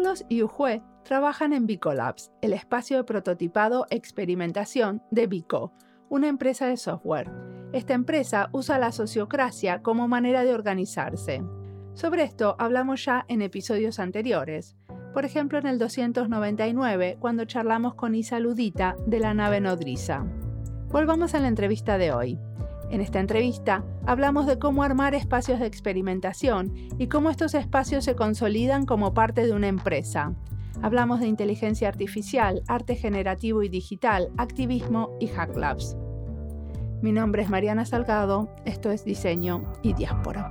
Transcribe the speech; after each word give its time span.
Carlos 0.00 0.24
y 0.30 0.42
Ujue 0.42 0.82
trabajan 1.04 1.52
en 1.52 1.66
Bicolabs, 1.66 2.32
el 2.40 2.54
espacio 2.54 2.96
de 2.96 3.04
prototipado 3.04 3.86
experimentación 3.90 5.02
de 5.10 5.26
Bico, 5.26 5.74
una 6.08 6.26
empresa 6.26 6.66
de 6.66 6.78
software. 6.78 7.30
Esta 7.74 7.92
empresa 7.92 8.48
usa 8.52 8.78
la 8.78 8.92
sociocracia 8.92 9.82
como 9.82 10.08
manera 10.08 10.42
de 10.42 10.54
organizarse. 10.54 11.42
Sobre 11.92 12.22
esto 12.22 12.56
hablamos 12.58 13.04
ya 13.04 13.26
en 13.28 13.42
episodios 13.42 13.98
anteriores, 13.98 14.74
por 15.12 15.26
ejemplo 15.26 15.58
en 15.58 15.66
el 15.66 15.78
299 15.78 17.18
cuando 17.20 17.44
charlamos 17.44 17.94
con 17.94 18.14
Isa 18.14 18.40
Ludita 18.40 18.96
de 19.06 19.20
la 19.20 19.34
nave 19.34 19.60
nodriza. 19.60 20.24
Volvamos 20.88 21.34
a 21.34 21.40
la 21.40 21.48
entrevista 21.48 21.98
de 21.98 22.12
hoy. 22.12 22.38
En 22.90 23.00
esta 23.00 23.20
entrevista 23.20 23.84
hablamos 24.04 24.46
de 24.46 24.58
cómo 24.58 24.82
armar 24.82 25.14
espacios 25.14 25.60
de 25.60 25.66
experimentación 25.66 26.74
y 26.98 27.06
cómo 27.06 27.30
estos 27.30 27.54
espacios 27.54 28.04
se 28.04 28.16
consolidan 28.16 28.84
como 28.84 29.14
parte 29.14 29.46
de 29.46 29.52
una 29.52 29.68
empresa. 29.68 30.34
Hablamos 30.82 31.20
de 31.20 31.28
inteligencia 31.28 31.88
artificial, 31.88 32.62
arte 32.66 32.96
generativo 32.96 33.62
y 33.62 33.68
digital, 33.68 34.30
activismo 34.38 35.16
y 35.20 35.28
Hack 35.28 35.56
Labs. 35.56 35.96
Mi 37.00 37.12
nombre 37.12 37.42
es 37.42 37.48
Mariana 37.48 37.84
Salgado, 37.84 38.54
esto 38.64 38.90
es 38.90 39.04
Diseño 39.04 39.62
y 39.82 39.92
Diáspora. 39.94 40.50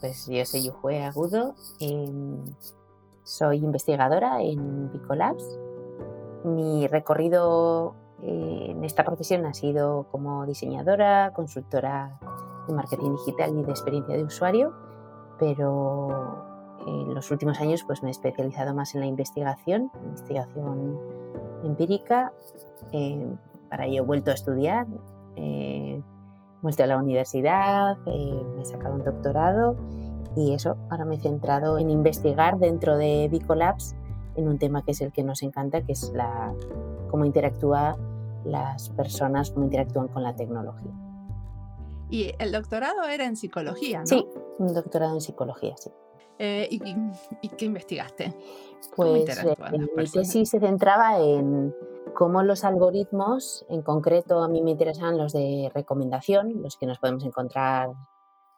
Pues 0.00 0.26
yo 0.26 0.44
soy 0.44 0.64
Yujue 0.64 1.02
Agudo, 1.02 1.54
em, 1.80 2.44
soy 3.24 3.58
investigadora 3.58 4.42
en 4.42 4.90
Bicolabs. 4.92 5.58
Mi 6.44 6.86
recorrido 6.86 7.94
eh, 8.22 8.68
en 8.70 8.84
esta 8.84 9.04
profesión 9.04 9.46
ha 9.46 9.54
sido 9.54 10.06
como 10.10 10.46
diseñadora, 10.46 11.32
consultora 11.34 12.18
de 12.66 12.74
marketing 12.74 13.12
digital 13.12 13.58
y 13.58 13.62
de 13.62 13.70
experiencia 13.70 14.16
de 14.16 14.24
usuario, 14.24 14.72
pero 15.38 16.44
en 16.86 17.14
los 17.14 17.30
últimos 17.30 17.60
años 17.60 17.84
pues 17.84 18.02
me 18.02 18.08
he 18.08 18.12
especializado 18.12 18.74
más 18.74 18.94
en 18.94 19.00
la 19.00 19.06
investigación, 19.06 19.90
investigación 20.04 20.98
empírica. 21.64 22.32
Em, 22.92 23.36
para 23.68 23.86
ello 23.86 24.02
he 24.02 24.06
vuelto 24.06 24.30
a 24.30 24.34
estudiar. 24.34 24.86
Eh, 25.36 26.02
vuelto 26.62 26.82
a 26.82 26.86
la 26.86 26.96
universidad, 26.96 27.96
eh, 28.06 28.42
me 28.54 28.62
he 28.62 28.64
sacado 28.64 28.94
un 28.94 29.04
doctorado 29.04 29.76
y 30.36 30.54
eso, 30.54 30.76
ahora 30.90 31.04
me 31.04 31.16
he 31.16 31.20
centrado 31.20 31.78
en 31.78 31.90
investigar 31.90 32.58
dentro 32.58 32.96
de 32.96 33.28
Bicolabs 33.30 33.94
en 34.36 34.48
un 34.48 34.58
tema 34.58 34.84
que 34.84 34.92
es 34.92 35.00
el 35.00 35.12
que 35.12 35.22
nos 35.22 35.42
encanta, 35.42 35.82
que 35.82 35.92
es 35.92 36.12
la, 36.14 36.54
cómo 37.10 37.24
interactúan 37.24 37.96
las 38.44 38.90
personas, 38.90 39.50
cómo 39.50 39.64
interactúan 39.64 40.08
con 40.08 40.22
la 40.22 40.34
tecnología. 40.36 40.92
Y 42.10 42.32
el 42.38 42.52
doctorado 42.52 43.04
era 43.04 43.26
en 43.26 43.36
psicología, 43.36 44.00
¿no? 44.00 44.06
Sí, 44.06 44.26
un 44.58 44.72
doctorado 44.72 45.14
en 45.14 45.20
psicología, 45.20 45.76
sí. 45.76 45.90
Eh, 46.38 46.68
¿y, 46.70 47.48
qué 47.48 47.64
investigaste? 47.64 48.32
Pues 48.94 49.28
eh, 49.38 49.56
mi 49.96 50.04
tesis 50.04 50.48
se 50.48 50.60
centraba 50.60 51.18
en 51.18 51.74
cómo 52.18 52.42
los 52.42 52.64
algoritmos, 52.64 53.64
en 53.68 53.80
concreto 53.82 54.42
a 54.42 54.48
mí 54.48 54.60
me 54.60 54.72
interesan 54.72 55.16
los 55.16 55.32
de 55.32 55.70
recomendación, 55.72 56.60
los 56.64 56.76
que 56.76 56.84
nos 56.84 56.98
podemos 56.98 57.24
encontrar 57.24 57.90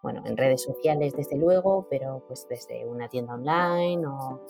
bueno, 0.00 0.22
en 0.24 0.38
redes 0.38 0.62
sociales 0.62 1.12
desde 1.14 1.36
luego, 1.36 1.86
pero 1.90 2.24
pues 2.26 2.46
desde 2.48 2.86
una 2.86 3.10
tienda 3.10 3.34
online 3.34 4.06
o 4.06 4.40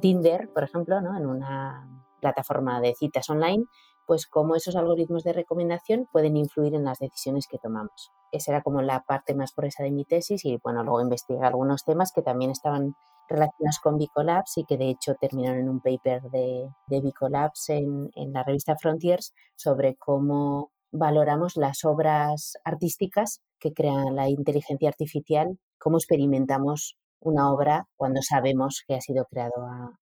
Tinder, 0.00 0.48
por 0.52 0.64
ejemplo, 0.64 1.00
¿no? 1.00 1.16
en 1.16 1.26
una 1.26 1.88
plataforma 2.20 2.80
de 2.80 2.96
citas 2.96 3.30
online, 3.30 3.64
pues 4.08 4.26
cómo 4.26 4.56
esos 4.56 4.74
algoritmos 4.74 5.22
de 5.22 5.34
recomendación 5.34 6.08
pueden 6.10 6.38
influir 6.38 6.74
en 6.74 6.82
las 6.82 6.98
decisiones 6.98 7.46
que 7.46 7.58
tomamos. 7.58 8.10
Esa 8.32 8.52
era 8.52 8.62
como 8.62 8.80
la 8.80 9.04
parte 9.04 9.34
más 9.34 9.54
gruesa 9.54 9.82
de 9.82 9.90
mi 9.90 10.06
tesis 10.06 10.46
y 10.46 10.58
bueno, 10.64 10.82
luego 10.82 11.02
investigué 11.02 11.44
algunos 11.44 11.84
temas 11.84 12.10
que 12.10 12.22
también 12.22 12.50
estaban 12.50 12.94
relacionados 13.28 13.78
con 13.82 13.98
Bicolabs 13.98 14.56
y 14.56 14.64
que 14.64 14.78
de 14.78 14.88
hecho 14.88 15.14
terminaron 15.20 15.58
en 15.60 15.68
un 15.68 15.80
paper 15.80 16.22
de, 16.30 16.70
de 16.86 17.00
Bicolabs 17.02 17.68
en, 17.68 18.08
en 18.14 18.32
la 18.32 18.44
revista 18.44 18.76
Frontiers 18.76 19.34
sobre 19.56 19.94
cómo 19.96 20.72
valoramos 20.90 21.58
las 21.58 21.84
obras 21.84 22.56
artísticas 22.64 23.42
que 23.60 23.74
crean 23.74 24.16
la 24.16 24.30
inteligencia 24.30 24.88
artificial, 24.88 25.58
cómo 25.78 25.98
experimentamos 25.98 26.96
una 27.20 27.52
obra 27.52 27.86
cuando 27.94 28.22
sabemos 28.22 28.82
que 28.88 28.94
ha 28.94 29.02
sido 29.02 29.26
creado 29.26 29.52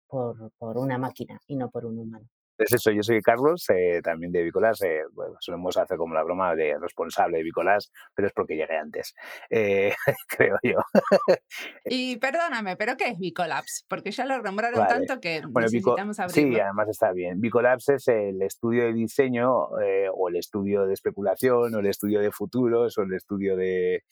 por 0.06 0.78
una 0.78 0.96
máquina 0.96 1.40
y 1.48 1.56
no 1.56 1.70
por 1.70 1.86
un 1.86 1.98
humano. 1.98 2.28
Es 2.58 2.72
eso, 2.72 2.90
yo 2.90 3.02
soy 3.02 3.20
Carlos, 3.20 3.66
eh, 3.68 4.00
también 4.02 4.32
de 4.32 4.42
Bicolás. 4.42 4.80
Eh, 4.80 5.02
bueno, 5.12 5.36
solemos 5.40 5.76
hacer 5.76 5.98
como 5.98 6.14
la 6.14 6.22
broma 6.22 6.54
de 6.54 6.78
responsable 6.78 7.38
de 7.38 7.44
Bicolás, 7.44 7.92
pero 8.14 8.28
es 8.28 8.34
porque 8.34 8.56
llegué 8.56 8.78
antes, 8.78 9.14
eh, 9.50 9.92
creo 10.28 10.56
yo. 10.62 10.78
y 11.84 12.16
perdóname, 12.16 12.76
¿pero 12.76 12.96
qué 12.96 13.08
es 13.08 13.18
Bicolabs? 13.18 13.84
Porque 13.88 14.10
ya 14.10 14.24
lo 14.24 14.40
nombraron 14.40 14.86
tanto 14.86 15.20
que 15.20 15.42
necesitamos 15.42 16.18
abrirlo. 16.18 16.54
Sí, 16.54 16.60
además 16.60 16.88
está 16.88 17.12
bien. 17.12 17.40
Bicolabs 17.40 17.90
es 17.90 18.08
el 18.08 18.40
estudio 18.40 18.84
de 18.84 18.94
diseño 18.94 19.52
o 19.52 20.28
el 20.28 20.36
estudio 20.36 20.86
de 20.86 20.94
especulación 20.94 21.74
o 21.74 21.78
el 21.78 21.86
estudio 21.86 22.20
de 22.20 22.32
futuros 22.32 22.96
o 22.96 23.02
el 23.02 23.12
estudio 23.12 23.56
de... 23.56 24.04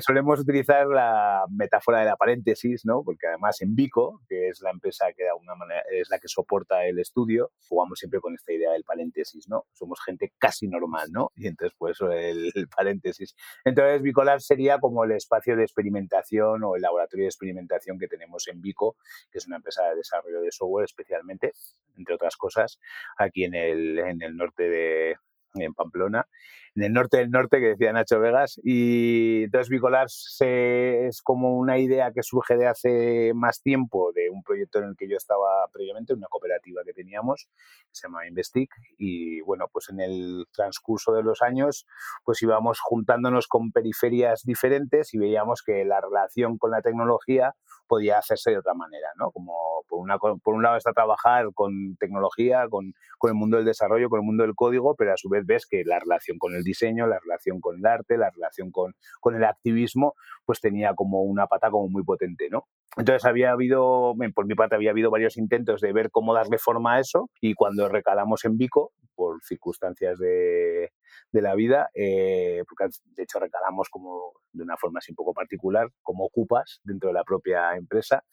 solemos 0.00 0.40
utilizar 0.40 0.86
la 0.86 1.44
metáfora 1.50 2.00
de 2.00 2.06
la 2.06 2.16
paréntesis, 2.16 2.82
¿no? 2.84 3.02
Porque 3.02 3.26
además 3.26 3.62
en 3.62 3.74
Bico, 3.74 4.20
que 4.28 4.48
es 4.48 4.60
la 4.60 4.70
empresa 4.70 5.06
que 5.16 5.24
de 5.24 5.30
alguna 5.30 5.54
manera 5.54 5.82
es 5.90 6.10
la 6.10 6.18
que 6.18 6.28
soporta 6.28 6.84
el 6.84 6.98
estudio, 6.98 7.53
jugamos 7.68 7.98
siempre 7.98 8.20
con 8.20 8.34
esta 8.34 8.52
idea 8.52 8.72
del 8.72 8.84
paréntesis, 8.84 9.48
¿no? 9.48 9.66
Somos 9.72 10.00
gente 10.04 10.32
casi 10.38 10.68
normal, 10.68 11.08
¿no? 11.10 11.32
Y 11.36 11.46
entonces, 11.46 11.74
pues, 11.78 11.98
el, 12.00 12.52
paréntesis. 12.76 13.34
Entonces, 13.64 14.02
Bicolab 14.02 14.40
sería 14.40 14.78
como 14.78 15.04
el 15.04 15.12
espacio 15.12 15.56
de 15.56 15.62
experimentación 15.62 16.62
o 16.64 16.76
el 16.76 16.82
laboratorio 16.82 17.24
de 17.24 17.28
experimentación 17.28 17.98
que 17.98 18.08
tenemos 18.08 18.48
en 18.48 18.60
Bico, 18.60 18.96
que 19.30 19.38
es 19.38 19.46
una 19.46 19.56
empresa 19.56 19.84
de 19.84 19.96
desarrollo 19.96 20.40
de 20.40 20.52
software 20.52 20.84
especialmente, 20.84 21.52
entre 21.96 22.14
otras 22.14 22.36
cosas, 22.36 22.78
aquí 23.18 23.44
en 23.44 23.54
el, 23.54 23.98
en 23.98 24.22
el 24.22 24.36
norte 24.36 24.68
de 24.68 25.16
en 25.54 25.72
Pamplona 25.72 26.26
en 26.76 26.82
el 26.82 26.92
norte 26.92 27.18
del 27.18 27.30
norte, 27.30 27.60
que 27.60 27.68
decía 27.68 27.92
Nacho 27.92 28.18
Vegas. 28.18 28.60
Y 28.62 29.44
entonces 29.44 29.68
Bicolabs 29.68 30.36
es 30.40 31.22
como 31.22 31.56
una 31.56 31.78
idea 31.78 32.10
que 32.12 32.22
surge 32.22 32.56
de 32.56 32.66
hace 32.66 33.32
más 33.34 33.62
tiempo, 33.62 34.12
de 34.12 34.30
un 34.30 34.42
proyecto 34.42 34.80
en 34.80 34.86
el 34.86 34.96
que 34.96 35.08
yo 35.08 35.16
estaba 35.16 35.68
previamente, 35.72 36.14
una 36.14 36.26
cooperativa 36.28 36.82
que 36.84 36.92
teníamos, 36.92 37.48
que 37.48 37.90
se 37.92 38.08
llama 38.08 38.26
Investic. 38.26 38.70
Y 38.98 39.40
bueno, 39.42 39.66
pues 39.72 39.88
en 39.90 40.00
el 40.00 40.46
transcurso 40.52 41.12
de 41.12 41.22
los 41.22 41.42
años, 41.42 41.86
pues 42.24 42.42
íbamos 42.42 42.80
juntándonos 42.80 43.46
con 43.46 43.70
periferias 43.70 44.42
diferentes 44.44 45.14
y 45.14 45.18
veíamos 45.18 45.62
que 45.62 45.84
la 45.84 46.00
relación 46.00 46.58
con 46.58 46.70
la 46.70 46.82
tecnología 46.82 47.54
podía 47.86 48.18
hacerse 48.18 48.50
de 48.50 48.58
otra 48.58 48.74
manera, 48.74 49.08
¿no? 49.16 49.30
Como 49.30 49.84
por, 49.88 50.00
una, 50.00 50.18
por 50.18 50.54
un 50.54 50.62
lado 50.62 50.76
está 50.76 50.92
trabajar 50.92 51.46
con 51.54 51.96
tecnología, 51.98 52.66
con, 52.68 52.92
el 53.22 53.34
mundo 53.34 53.56
del 53.56 53.64
desarrollo, 53.64 54.10
con 54.10 54.20
el 54.20 54.26
mundo 54.26 54.42
del 54.42 54.54
código, 54.54 54.94
pero 54.96 55.14
a 55.14 55.16
su 55.16 55.30
vez 55.30 55.46
ves 55.46 55.66
que 55.66 55.82
la 55.82 55.98
relación 55.98 56.36
con 56.38 56.54
el 56.54 56.62
diseño, 56.62 57.06
la 57.06 57.18
relación 57.18 57.58
con 57.58 57.78
el 57.78 57.86
arte, 57.86 58.18
la 58.18 58.28
relación 58.30 58.70
con, 58.70 58.94
con 59.20 59.34
el 59.34 59.44
activismo, 59.44 60.12
pues 60.44 60.60
tenía 60.60 60.92
como 60.94 61.22
una 61.22 61.46
pata 61.46 61.70
como 61.70 61.88
muy 61.88 62.04
potente, 62.04 62.48
¿no? 62.50 62.66
Entonces 62.98 63.24
había 63.24 63.50
habido, 63.50 64.14
por 64.34 64.46
mi 64.46 64.54
parte, 64.54 64.76
había 64.76 64.90
habido 64.90 65.10
varios 65.10 65.38
intentos 65.38 65.80
de 65.80 65.92
ver 65.94 66.10
cómo 66.10 66.34
darle 66.34 66.58
forma 66.58 66.96
a 66.96 67.00
eso 67.00 67.30
y 67.40 67.54
cuando 67.54 67.88
recalamos 67.88 68.44
en 68.44 68.58
Vico, 68.58 68.92
por 69.14 69.42
circunstancias 69.42 70.18
de, 70.18 70.90
de 71.32 71.42
la 71.42 71.54
vida, 71.54 71.88
eh, 71.94 72.62
porque 72.68 72.94
de 73.04 73.22
hecho 73.22 73.38
recalamos 73.38 73.88
como 73.88 74.32
de 74.52 74.62
una 74.62 74.76
forma 74.76 74.98
así 74.98 75.12
un 75.12 75.16
poco 75.16 75.34
particular, 75.34 75.88
como 76.02 76.24
ocupas 76.24 76.80
dentro 76.84 77.08
de 77.08 77.14
la 77.14 77.24
propia 77.24 77.74
empresa. 77.76 78.24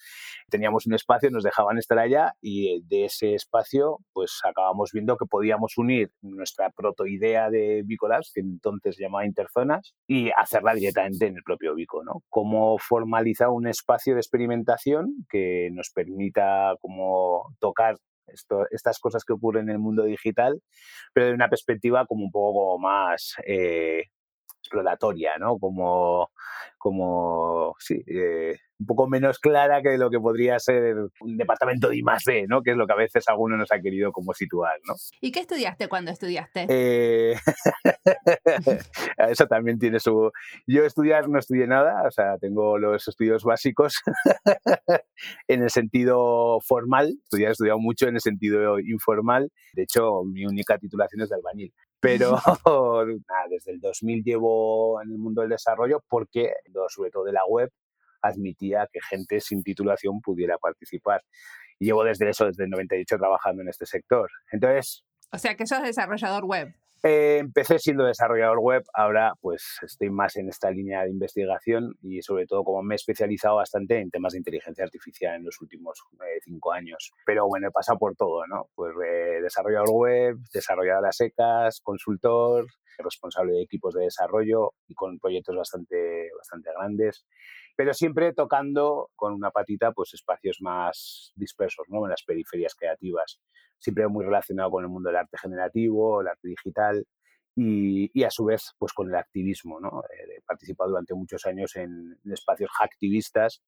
Teníamos 0.50 0.86
un 0.86 0.94
espacio, 0.94 1.32
nos 1.32 1.44
dejaban 1.44 1.78
estar 1.78 1.98
allá 2.00 2.34
y 2.42 2.82
de 2.84 3.06
ese 3.06 3.34
espacio 3.34 3.98
pues 4.14 4.40
acabamos 4.44 4.92
viendo 4.94 5.18
que 5.18 5.26
podíamos 5.26 5.78
unir 5.78 6.12
nuestra 6.22 6.70
protoidea 6.70 7.50
de 7.50 7.84
Bicolabs, 7.86 8.32
que 8.34 8.42
entonces 8.42 8.96
se 8.96 9.04
llamaba 9.04 9.26
Interzonas, 9.26 9.94
y 10.08 10.30
hacerla 10.32 10.74
directamente 10.74 11.28
en 11.28 11.36
el 11.36 11.44
propio 11.44 11.76
Bico, 11.76 12.04
¿no? 12.04 12.24
Cómo 12.30 12.78
formalizar 12.78 13.50
un 13.50 13.68
espacio 13.68 14.14
de 14.14 14.20
experimentación 14.20 15.26
que 15.30 15.70
nos 15.72 15.92
permita 15.92 16.76
como 16.82 17.56
tocar 17.60 17.98
estas 18.72 19.00
cosas 19.00 19.24
que 19.24 19.34
ocurren 19.34 19.64
en 19.64 19.76
el 19.76 19.80
mundo 19.80 20.04
digital, 20.04 20.62
pero 21.14 21.28
de 21.28 21.34
una 21.34 21.50
perspectiva 21.50 22.06
como 22.06 22.26
un 22.26 22.32
poco 22.32 22.80
más 22.80 23.36
eh, 23.46 24.06
exploratoria, 24.72 25.38
¿no? 25.38 25.58
Como, 25.60 26.32
como 26.78 27.76
sí, 27.80 28.04
eh, 28.08 28.58
un 28.80 28.86
poco 28.86 29.08
menos 29.08 29.38
clara 29.38 29.82
que 29.82 29.98
lo 29.98 30.10
que 30.10 30.20
podría 30.20 30.58
ser 30.60 30.96
un 31.20 31.38
departamento 31.38 31.90
de 31.90 31.98
I+D, 31.98 32.48
¿no? 32.48 32.64
Que 32.64 32.72
es 32.72 32.78
lo 32.78 32.88
que 32.88 32.94
a 32.94 32.98
veces 32.98 33.28
alguno 33.28 33.58
nos 33.58 33.72
ha 33.72 33.80
querido 33.80 34.12
como 34.12 34.34
situar, 34.34 34.80
¿no? 34.88 34.96
¿Y 35.20 35.32
qué 35.32 35.42
estudiaste 35.42 35.88
cuando 35.88 36.12
estudiaste? 36.12 36.66
Eh, 36.70 37.36
eso 39.30 39.46
también 39.46 39.78
tiene 39.78 40.00
su... 40.00 40.32
Yo 40.66 40.86
estudiar 40.86 41.30
no 41.30 41.38
estudié 41.38 41.68
nada, 41.68 42.08
o 42.08 42.12
sea, 42.12 42.38
tengo 42.40 42.80
los 42.80 43.08
estudios 43.08 43.44
básicos 43.44 44.02
en 45.48 45.64
el 45.64 45.70
sentido 45.70 46.60
formal, 46.62 47.14
he 47.38 47.44
estudiado 47.44 47.80
mucho 47.80 48.08
en 48.08 48.16
el 48.16 48.22
sentido 48.22 48.80
informal, 48.80 49.52
de 49.74 49.84
hecho 49.84 50.24
mi 50.24 50.46
única 50.46 50.78
titulación 50.78 51.22
es 51.22 51.30
de 51.30 51.36
albañil. 51.36 51.74
Pero 52.02 52.36
desde 53.50 53.72
el 53.72 53.80
2000 53.80 54.24
llevo 54.24 55.02
en 55.02 55.12
el 55.12 55.18
mundo 55.18 55.42
del 55.42 55.52
desarrollo 55.52 56.04
porque, 56.10 56.54
sobre 56.90 57.12
todo 57.12 57.24
de 57.24 57.34
la 57.34 57.46
web, 57.48 57.72
admitía 58.22 58.88
que 58.92 59.00
gente 59.02 59.40
sin 59.40 59.64
titulación 59.64 60.20
pudiera 60.22 60.58
participar. 60.58 61.24
Y 61.80 61.86
llevo 61.86 62.04
desde 62.04 62.30
eso, 62.30 62.46
desde 62.46 62.66
el 62.66 62.70
98 62.70 63.18
trabajando 63.18 63.62
en 63.62 63.70
este 63.70 63.86
sector. 63.86 64.30
Entonces... 64.52 65.04
O 65.32 65.38
sea, 65.38 65.56
que 65.56 65.66
sos 65.66 65.82
desarrollador 65.82 66.44
web. 66.46 66.76
Eh, 67.04 67.38
empecé 67.40 67.80
siendo 67.80 68.06
desarrollador 68.06 68.60
web, 68.60 68.84
ahora 68.94 69.34
pues 69.42 69.80
estoy 69.82 70.12
más 70.12 70.36
en 70.36 70.50
esta 70.50 70.70
línea 70.70 71.02
de 71.04 71.10
investigación 71.10 71.96
y 72.04 72.22
sobre 72.22 72.46
todo 72.46 72.64
como 72.64 72.84
me 72.84 72.94
he 72.94 72.98
especializado 72.98 73.56
bastante 73.56 74.00
en 74.00 74.12
temas 74.12 74.34
de 74.34 74.38
inteligencia 74.38 74.84
artificial 74.84 75.36
en 75.36 75.46
los 75.46 75.60
últimos 75.62 76.00
eh, 76.14 76.40
cinco 76.44 76.72
años. 76.72 77.12
Pero 77.26 77.48
bueno, 77.48 77.70
he 77.70 77.72
pasado 77.72 77.98
por 77.98 78.16
todo, 78.16 78.46
¿no? 78.46 78.70
Pues 78.76 78.94
eh, 79.04 79.42
desarrollador 79.42 79.90
web, 79.90 80.38
desarrollador 80.54 81.08
a 81.08 81.12
secas, 81.12 81.82
consultor, 81.82 82.68
responsable 83.00 83.54
de 83.54 83.64
equipos 83.64 83.96
de 83.96 84.04
desarrollo 84.04 84.74
y 84.88 84.94
con 84.94 85.18
proyectos 85.18 85.56
bastante, 85.56 86.30
bastante 86.38 86.70
grandes 86.72 87.26
pero 87.76 87.94
siempre 87.94 88.34
tocando 88.34 89.10
con 89.16 89.34
una 89.34 89.52
patita 89.52 89.92
pues 89.92 90.14
espacios 90.14 90.58
más 90.62 91.32
dispersos, 91.36 91.88
¿no? 91.90 92.06
En 92.06 92.12
las 92.12 92.24
periferias 92.24 92.76
creativas, 92.76 93.40
siempre 93.80 94.08
muy 94.08 94.26
relacionado 94.26 94.72
con 94.72 94.84
el 94.84 94.90
mundo 94.90 95.10
del 95.10 95.18
arte 95.18 95.38
generativo, 95.38 96.22
el 96.22 96.28
arte 96.28 96.48
digital 96.48 97.06
y, 97.56 98.24
a 98.24 98.30
su 98.30 98.46
vez 98.46 98.74
pues 98.78 98.94
con 98.94 99.10
el 99.10 99.16
activismo, 99.16 99.80
¿no? 99.80 100.04
Eh, 100.04 100.38
he 100.38 100.42
participado 100.42 100.92
durante 100.92 101.14
muchos 101.14 101.46
años 101.46 101.76
en, 101.76 102.18
en 102.24 102.32
espacios 102.32 102.70
hacktivistas 102.80 103.62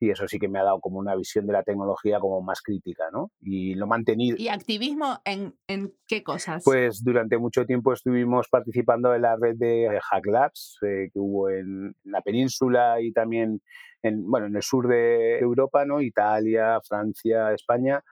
y 0.00 0.10
eso 0.10 0.26
sí 0.26 0.38
que 0.38 0.48
me 0.48 0.58
ha 0.58 0.64
dado 0.64 0.80
como 0.80 0.98
una 0.98 1.14
visión 1.14 1.46
de 1.46 1.52
la 1.52 1.62
tecnología 1.62 2.18
como 2.18 2.42
más 2.42 2.60
crítica, 2.60 3.04
¿no? 3.12 3.30
Y 3.40 3.74
lo 3.74 3.86
he 3.86 3.88
mantenido. 3.88 4.36
¿Y 4.38 4.48
activismo 4.48 5.20
en, 5.24 5.54
en 5.68 5.94
qué 6.06 6.22
cosas? 6.22 6.62
Pues 6.64 7.02
durante 7.02 7.38
mucho 7.38 7.64
tiempo 7.64 7.92
estuvimos 7.92 8.48
participando 8.48 9.14
en 9.14 9.22
la 9.22 9.36
red 9.36 9.56
de 9.56 9.98
Hack 10.02 10.26
Labs 10.26 10.78
eh, 10.82 11.10
que 11.12 11.18
hubo 11.18 11.48
en, 11.50 11.94
la 12.04 12.20
península 12.22 13.00
y 13.00 13.12
también 13.12 13.60
en, 14.02 14.28
bueno, 14.28 14.46
en 14.46 14.56
el 14.56 14.62
sur 14.62 14.88
de 14.88 15.38
Europa, 15.38 15.84
¿no? 15.84 16.00
Italia, 16.00 16.80
Francia, 16.86 17.52
España. 17.52 18.02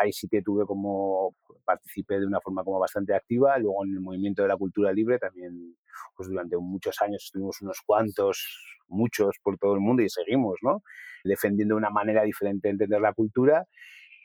Ahí 0.00 0.12
sí 0.12 0.28
que 0.28 0.42
tuve 0.42 0.66
como, 0.66 1.36
participé 1.64 2.18
de 2.18 2.26
una 2.26 2.40
forma 2.40 2.64
como 2.64 2.80
bastante 2.80 3.14
activa. 3.14 3.56
Luego 3.58 3.84
en 3.84 3.92
el 3.92 4.00
movimiento 4.00 4.42
de 4.42 4.48
la 4.48 4.56
cultura 4.56 4.92
libre 4.92 5.18
también, 5.18 5.76
pues 6.16 6.28
durante 6.28 6.56
muchos 6.56 7.00
años 7.00 7.22
estuvimos 7.24 7.60
unos 7.62 7.80
cuantos, 7.86 8.76
muchos 8.88 9.36
por 9.42 9.58
todo 9.58 9.74
el 9.74 9.80
mundo 9.80 10.02
y 10.02 10.08
seguimos, 10.08 10.56
¿no? 10.62 10.82
Defendiendo 11.24 11.76
una 11.76 11.90
manera 11.90 12.22
diferente 12.22 12.68
de 12.68 12.72
entender 12.72 13.00
la 13.00 13.12
cultura. 13.12 13.66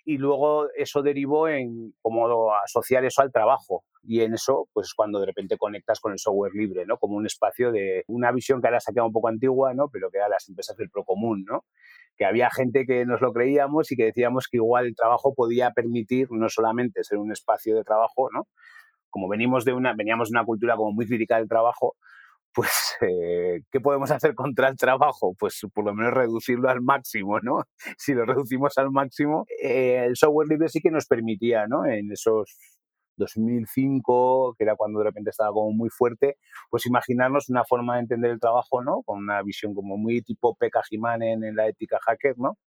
Y 0.06 0.18
luego 0.18 0.68
eso 0.76 1.02
derivó 1.02 1.48
en 1.48 1.94
cómo 2.02 2.54
asociar 2.56 3.06
eso 3.06 3.22
al 3.22 3.32
trabajo. 3.32 3.84
Y 4.06 4.20
en 4.22 4.34
eso, 4.34 4.68
pues 4.74 4.88
es 4.88 4.94
cuando 4.94 5.20
de 5.22 5.28
repente 5.28 5.58
conectas 5.58 6.02
con 6.02 6.12
el 6.12 6.20
software 6.20 6.52
libre, 6.54 6.86
¿no? 6.86 6.98
Como 6.98 7.16
un 7.16 7.26
espacio 7.26 7.72
de 7.72 8.04
una 8.08 8.34
visión 8.34 8.62
que 8.62 8.68
ahora 8.68 8.82
se 8.82 8.92
ha 8.92 8.94
quedado 8.94 9.08
un 9.08 9.14
poco 9.14 9.30
antigua, 9.30 9.74
¿no? 9.74 9.88
Pero 9.90 10.10
que 10.12 10.18
era 10.18 10.28
las 10.28 10.50
empresas 10.50 10.76
del 10.76 10.90
procomún, 10.90 11.46
¿no? 11.46 11.64
Que 12.18 12.26
había 12.26 12.50
gente 12.50 12.86
que 12.86 13.06
nos 13.06 13.22
lo 13.22 13.32
creíamos 13.32 13.94
y 13.94 13.96
que 13.96 14.04
decíamos 14.04 14.48
que 14.52 14.58
igual 14.58 14.88
el 14.88 14.96
trabajo 14.96 15.34
podía 15.34 15.72
permitir 15.72 16.28
no 16.32 16.50
solamente 16.50 17.02
ser 17.06 17.18
un 17.18 17.32
espacio 17.32 17.78
de 17.78 17.84
trabajo, 17.86 18.30
¿no? 18.34 18.48
Como 19.10 19.30
venimos 19.30 19.64
de 19.64 19.72
una, 19.72 19.94
veníamos 19.94 20.30
de 20.30 20.38
una 20.38 20.46
cultura 20.46 20.76
como 20.76 20.92
muy 20.92 21.08
crítica 21.08 21.38
del 21.38 21.48
trabajo, 21.48 21.96
pues, 22.54 22.96
eh, 23.02 23.62
¿qué 23.72 23.80
podemos 23.82 24.12
hacer 24.12 24.36
contra 24.36 24.68
el 24.70 24.78
trabajo? 24.78 25.34
Pues 25.38 25.60
por 25.74 25.86
lo 25.86 25.94
menos 25.94 26.14
reducirlo 26.14 26.70
al 26.70 26.82
máximo, 26.82 27.40
¿no? 27.40 27.64
Si 27.98 28.14
lo 28.14 28.26
reducimos 28.26 28.78
al 28.78 28.92
máximo, 28.92 29.46
eh, 29.62 30.04
el 30.06 30.16
software 30.16 30.48
libre 30.50 30.70
sí 30.70 30.80
que 30.82 30.92
nos 30.92 31.08
permitía, 31.08 31.68
¿no? 31.68 31.86
En 31.86 32.12
esos 32.12 32.58
2005, 33.18 34.56
que 34.58 34.64
era 34.64 34.76
cuando 34.76 35.00
de 35.00 35.06
repente 35.06 35.30
estaba 35.30 35.52
como 35.52 35.72
muy 35.72 35.90
fuerte, 35.90 36.38
pues 36.70 36.86
imaginarnos 36.86 37.50
una 37.50 37.64
forma 37.64 37.96
de 37.96 38.02
entender 38.02 38.32
el 38.32 38.40
trabajo, 38.40 38.84
¿no? 38.84 39.02
Con 39.04 39.20
una 39.20 39.42
visión 39.44 39.74
como 39.74 39.98
muy 39.98 40.22
tipo 40.22 40.56
Pekka 40.56 40.82
Jimanen 40.84 41.44
en 41.44 41.56
la 41.56 41.68
ética 41.68 42.00
hacker, 42.02 42.36
¿no? 42.38 42.58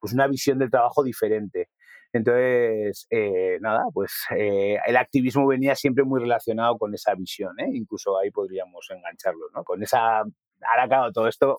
Pues 0.00 0.12
una 0.12 0.26
visión 0.26 0.58
del 0.58 0.70
trabajo 0.70 1.02
diferente. 1.02 1.68
Entonces, 2.14 3.08
eh, 3.10 3.58
nada, 3.60 3.86
pues 3.92 4.12
eh, 4.38 4.78
el 4.86 4.96
activismo 4.96 5.48
venía 5.48 5.74
siempre 5.74 6.04
muy 6.04 6.20
relacionado 6.20 6.78
con 6.78 6.94
esa 6.94 7.12
visión, 7.16 7.58
¿eh? 7.58 7.68
incluso 7.72 8.16
ahí 8.16 8.30
podríamos 8.30 8.86
engancharlo, 8.88 9.46
¿no? 9.52 9.64
Con 9.64 9.82
esa 9.82 10.18
ahora 10.18 10.88
claro, 10.88 11.12
todo 11.12 11.26
esto, 11.26 11.58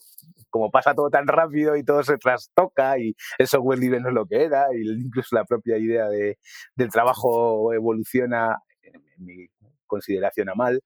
como 0.49 0.71
pasa 0.71 0.95
todo 0.95 1.09
tan 1.09 1.27
rápido 1.27 1.75
y 1.75 1.83
todo 1.83 2.03
se 2.03 2.17
trastoca 2.17 2.97
y 2.97 3.15
el 3.37 3.47
software 3.47 3.79
libre 3.79 3.99
no 3.99 4.07
es 4.07 4.15
lo 4.15 4.25
que 4.25 4.45
era, 4.45 4.67
y 4.73 4.89
incluso 4.89 5.35
la 5.35 5.43
propia 5.43 5.77
idea 5.77 6.07
de, 6.07 6.39
del 6.75 6.89
trabajo 6.89 7.73
evoluciona, 7.73 8.57
en 8.81 9.03
mi 9.25 9.47
consideración 9.87 10.49
a 10.49 10.55
mal, 10.55 10.81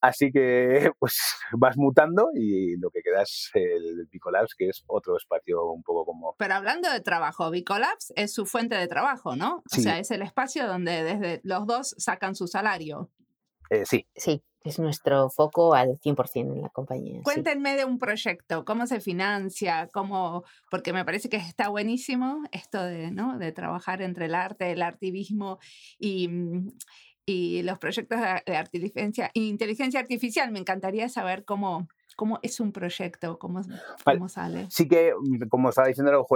Así 0.00 0.30
que 0.30 0.90
pues 0.98 1.14
vas 1.52 1.76
mutando 1.76 2.28
y 2.34 2.76
lo 2.78 2.90
que 2.90 3.02
queda 3.02 3.22
es 3.22 3.50
el 3.54 4.06
Bicolabs, 4.10 4.54
que 4.56 4.68
es 4.68 4.84
otro 4.86 5.16
espacio 5.16 5.64
un 5.72 5.82
poco 5.82 6.04
como... 6.04 6.34
Pero 6.38 6.54
hablando 6.54 6.90
de 6.90 7.00
trabajo, 7.00 7.50
Bicolabs 7.50 8.12
es 8.16 8.32
su 8.32 8.46
fuente 8.46 8.76
de 8.76 8.88
trabajo, 8.88 9.36
¿no? 9.36 9.62
O 9.70 9.80
sea, 9.80 9.98
es 9.98 10.10
el 10.10 10.22
espacio 10.22 10.66
donde 10.66 11.02
desde 11.02 11.40
los 11.44 11.66
dos 11.66 11.94
sacan 11.98 12.34
su 12.34 12.46
salario. 12.46 13.10
Eh, 13.70 13.84
sí. 13.84 14.06
Sí, 14.14 14.42
es 14.64 14.78
nuestro 14.78 15.30
foco 15.30 15.74
al 15.74 15.98
100% 16.00 16.54
en 16.54 16.62
la 16.62 16.68
compañía. 16.68 17.22
Cuéntenme 17.22 17.76
de 17.76 17.84
un 17.84 17.98
proyecto, 17.98 18.64
cómo 18.64 18.86
se 18.86 19.00
financia, 19.00 19.88
cómo, 19.92 20.44
porque 20.70 20.92
me 20.92 21.04
parece 21.04 21.28
que 21.28 21.36
está 21.36 21.68
buenísimo 21.68 22.42
esto 22.50 22.82
de, 22.82 23.10
¿no? 23.10 23.38
de 23.38 23.52
trabajar 23.52 24.02
entre 24.02 24.26
el 24.26 24.34
arte, 24.34 24.72
el 24.72 24.82
activismo 24.82 25.58
y, 25.98 26.28
mm, 26.28 26.72
y 27.28 27.62
los 27.62 27.78
proyectos 27.78 28.18
de, 28.18 28.58
inteligencia, 28.72 29.30
inteligencia 29.34 30.00
artificial. 30.00 30.50
Me 30.50 30.60
encantaría 30.60 31.10
saber 31.10 31.44
cómo, 31.44 31.86
cómo 32.16 32.38
es 32.42 32.58
un 32.58 32.72
proyecto, 32.72 33.38
cómo, 33.38 33.60
cómo 34.02 34.30
sale. 34.30 34.66
Sí 34.70 34.88
que, 34.88 35.12
como 35.50 35.68
estaba 35.68 35.88
diciendo, 35.88 36.26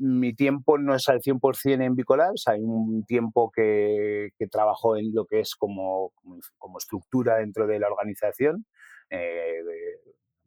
mi 0.00 0.34
tiempo 0.34 0.76
no 0.76 0.96
es 0.96 1.08
al 1.08 1.20
100% 1.20 1.84
en 1.84 1.94
Bicolabs, 1.94 2.48
hay 2.48 2.60
un 2.62 3.04
tiempo 3.04 3.52
que, 3.54 4.30
que 4.36 4.48
trabajo 4.48 4.96
en 4.96 5.14
lo 5.14 5.24
que 5.24 5.38
es 5.38 5.54
como, 5.54 6.12
como, 6.58 6.78
estructura 6.78 7.36
dentro 7.36 7.68
de 7.68 7.78
la 7.78 7.86
organización, 7.86 8.66
eh, 9.10 9.60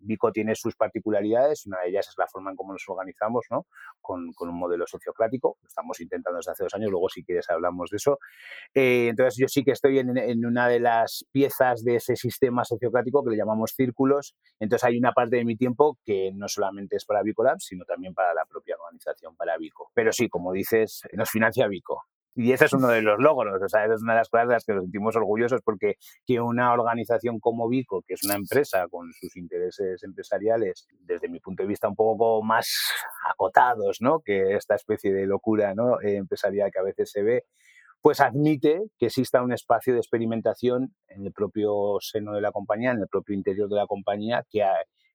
Vico 0.07 0.31
tiene 0.31 0.55
sus 0.55 0.75
particularidades, 0.75 1.65
una 1.65 1.79
de 1.81 1.89
ellas 1.89 2.07
es 2.07 2.15
la 2.17 2.27
forma 2.27 2.51
en 2.51 2.55
cómo 2.55 2.73
nos 2.73 2.83
organizamos, 2.87 3.45
¿no? 3.51 3.67
Con, 4.01 4.31
un 4.39 4.59
modelo 4.59 4.87
sociocrático, 4.87 5.57
lo 5.61 5.67
estamos 5.67 5.99
intentando 5.99 6.37
desde 6.37 6.51
hace 6.51 6.63
dos 6.63 6.73
años, 6.73 6.89
luego 6.89 7.09
si 7.09 7.23
quieres 7.23 7.49
hablamos 7.49 7.89
de 7.89 7.97
eso. 7.97 8.19
Eh, 8.73 9.09
entonces 9.09 9.37
yo 9.37 9.47
sí 9.47 9.63
que 9.63 9.71
estoy 9.71 9.99
en, 9.99 10.17
en, 10.17 10.45
una 10.45 10.67
de 10.67 10.79
las 10.79 11.25
piezas 11.31 11.83
de 11.83 11.97
ese 11.97 12.15
sistema 12.15 12.63
sociocrático 12.63 13.23
que 13.23 13.31
le 13.31 13.37
llamamos 13.37 13.73
círculos, 13.75 14.35
entonces 14.59 14.85
hay 14.85 14.97
una 14.97 15.11
parte 15.11 15.35
de 15.35 15.45
mi 15.45 15.57
tiempo 15.57 15.97
que 16.05 16.31
no 16.33 16.47
solamente 16.47 16.95
es 16.95 17.05
para 17.05 17.21
Vicolab, 17.21 17.59
sino 17.59 17.85
también 17.85 18.13
para 18.13 18.33
la 18.33 18.45
propia 18.45 18.75
organización, 18.81 19.35
para 19.35 19.57
Vico. 19.57 19.91
Pero 19.93 20.11
sí, 20.11 20.29
como 20.29 20.53
dices, 20.53 21.01
nos 21.13 21.29
financia 21.29 21.67
Vico. 21.67 22.05
Y 22.37 22.51
ese 22.51 22.65
es 22.65 22.73
uno 22.73 22.87
de 22.89 23.01
los 23.01 23.19
logros, 23.19 23.61
o 23.61 23.67
sea, 23.67 23.85
es 23.85 24.01
una 24.01 24.13
de 24.13 24.19
las 24.19 24.29
cosas 24.29 24.47
de 24.47 24.53
las 24.53 24.63
que 24.63 24.73
nos 24.73 24.83
sentimos 24.83 25.15
orgullosos 25.15 25.61
porque 25.63 25.95
que 26.25 26.39
una 26.39 26.71
organización 26.71 27.39
como 27.39 27.67
Vico, 27.67 28.03
que 28.07 28.13
es 28.13 28.23
una 28.23 28.35
empresa 28.35 28.87
con 28.89 29.11
sus 29.13 29.35
intereses 29.35 30.03
empresariales, 30.03 30.87
desde 31.01 31.29
mi 31.29 31.39
punto 31.39 31.63
de 31.63 31.69
vista 31.69 31.87
un 31.87 31.95
poco 31.95 32.43
más 32.43 32.93
acotados, 33.27 33.97
¿no? 34.01 34.19
Que 34.19 34.55
esta 34.55 34.75
especie 34.75 35.11
de 35.11 35.25
locura, 35.25 35.73
¿no? 35.73 35.99
Eh, 35.99 36.17
empresarial 36.17 36.69
que 36.71 36.79
a 36.79 36.83
veces 36.83 37.09
se 37.11 37.23
ve, 37.23 37.45
pues 38.01 38.21
admite 38.21 38.83
que 38.99 39.07
exista 39.07 39.41
un 39.41 39.51
espacio 39.51 39.93
de 39.93 39.99
experimentación 39.99 40.93
en 41.07 41.25
el 41.25 41.33
propio 41.33 41.97
seno 42.01 42.33
de 42.33 42.41
la 42.41 42.51
compañía, 42.51 42.91
en 42.91 42.99
el 42.99 43.07
propio 43.07 43.35
interior 43.35 43.67
de 43.67 43.77
la 43.77 43.87
compañía, 43.87 44.45
que, 44.51 44.63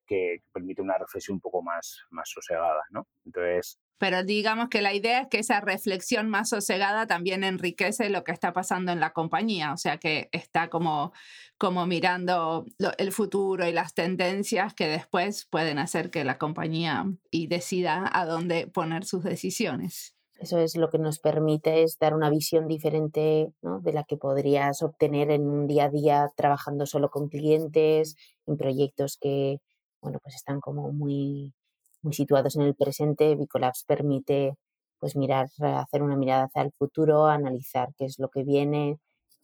que 0.06 0.42
permite 0.52 0.82
una 0.82 0.98
reflexión 0.98 1.36
un 1.36 1.40
poco 1.40 1.62
más, 1.62 2.00
más 2.10 2.28
sosegada, 2.28 2.82
¿no? 2.90 3.06
Entonces, 3.24 3.78
pero 4.02 4.24
digamos 4.24 4.68
que 4.68 4.82
la 4.82 4.94
idea 4.94 5.20
es 5.20 5.28
que 5.28 5.38
esa 5.38 5.60
reflexión 5.60 6.28
más 6.28 6.48
sosegada 6.48 7.06
también 7.06 7.44
enriquece 7.44 8.10
lo 8.10 8.24
que 8.24 8.32
está 8.32 8.52
pasando 8.52 8.90
en 8.90 8.98
la 8.98 9.12
compañía, 9.12 9.72
o 9.72 9.76
sea 9.76 9.98
que 9.98 10.28
está 10.32 10.70
como, 10.70 11.12
como 11.56 11.86
mirando 11.86 12.66
el 12.98 13.12
futuro 13.12 13.64
y 13.64 13.70
las 13.70 13.94
tendencias 13.94 14.74
que 14.74 14.88
después 14.88 15.46
pueden 15.48 15.78
hacer 15.78 16.10
que 16.10 16.24
la 16.24 16.36
compañía 16.36 17.04
y 17.30 17.46
decida 17.46 18.10
a 18.12 18.26
dónde 18.26 18.66
poner 18.66 19.04
sus 19.04 19.22
decisiones. 19.22 20.16
Eso 20.40 20.58
es 20.58 20.76
lo 20.76 20.90
que 20.90 20.98
nos 20.98 21.20
permite 21.20 21.84
es 21.84 21.96
dar 22.00 22.14
una 22.14 22.28
visión 22.28 22.66
diferente 22.66 23.52
de 23.62 23.92
la 23.92 24.02
que 24.02 24.16
podrías 24.16 24.82
obtener 24.82 25.30
en 25.30 25.42
un 25.42 25.68
día 25.68 25.84
a 25.84 25.90
día 25.90 26.28
trabajando 26.34 26.86
solo 26.86 27.08
con 27.08 27.28
clientes, 27.28 28.16
en 28.48 28.56
proyectos 28.56 29.16
que 29.16 29.60
bueno, 30.02 30.18
pues 30.22 30.34
están 30.34 30.60
como 30.60 30.92
muy, 30.92 31.54
muy 32.02 32.12
situados 32.12 32.56
en 32.56 32.62
el 32.62 32.74
presente. 32.74 33.36
Bicolabs 33.36 33.84
permite 33.86 34.56
pues 34.98 35.16
mirar, 35.16 35.48
hacer 35.60 36.02
una 36.02 36.16
mirada 36.16 36.44
hacia 36.44 36.62
el 36.62 36.72
futuro, 36.72 37.26
analizar 37.26 37.88
qué 37.96 38.04
es 38.04 38.18
lo 38.18 38.28
que 38.28 38.44
viene 38.44 38.98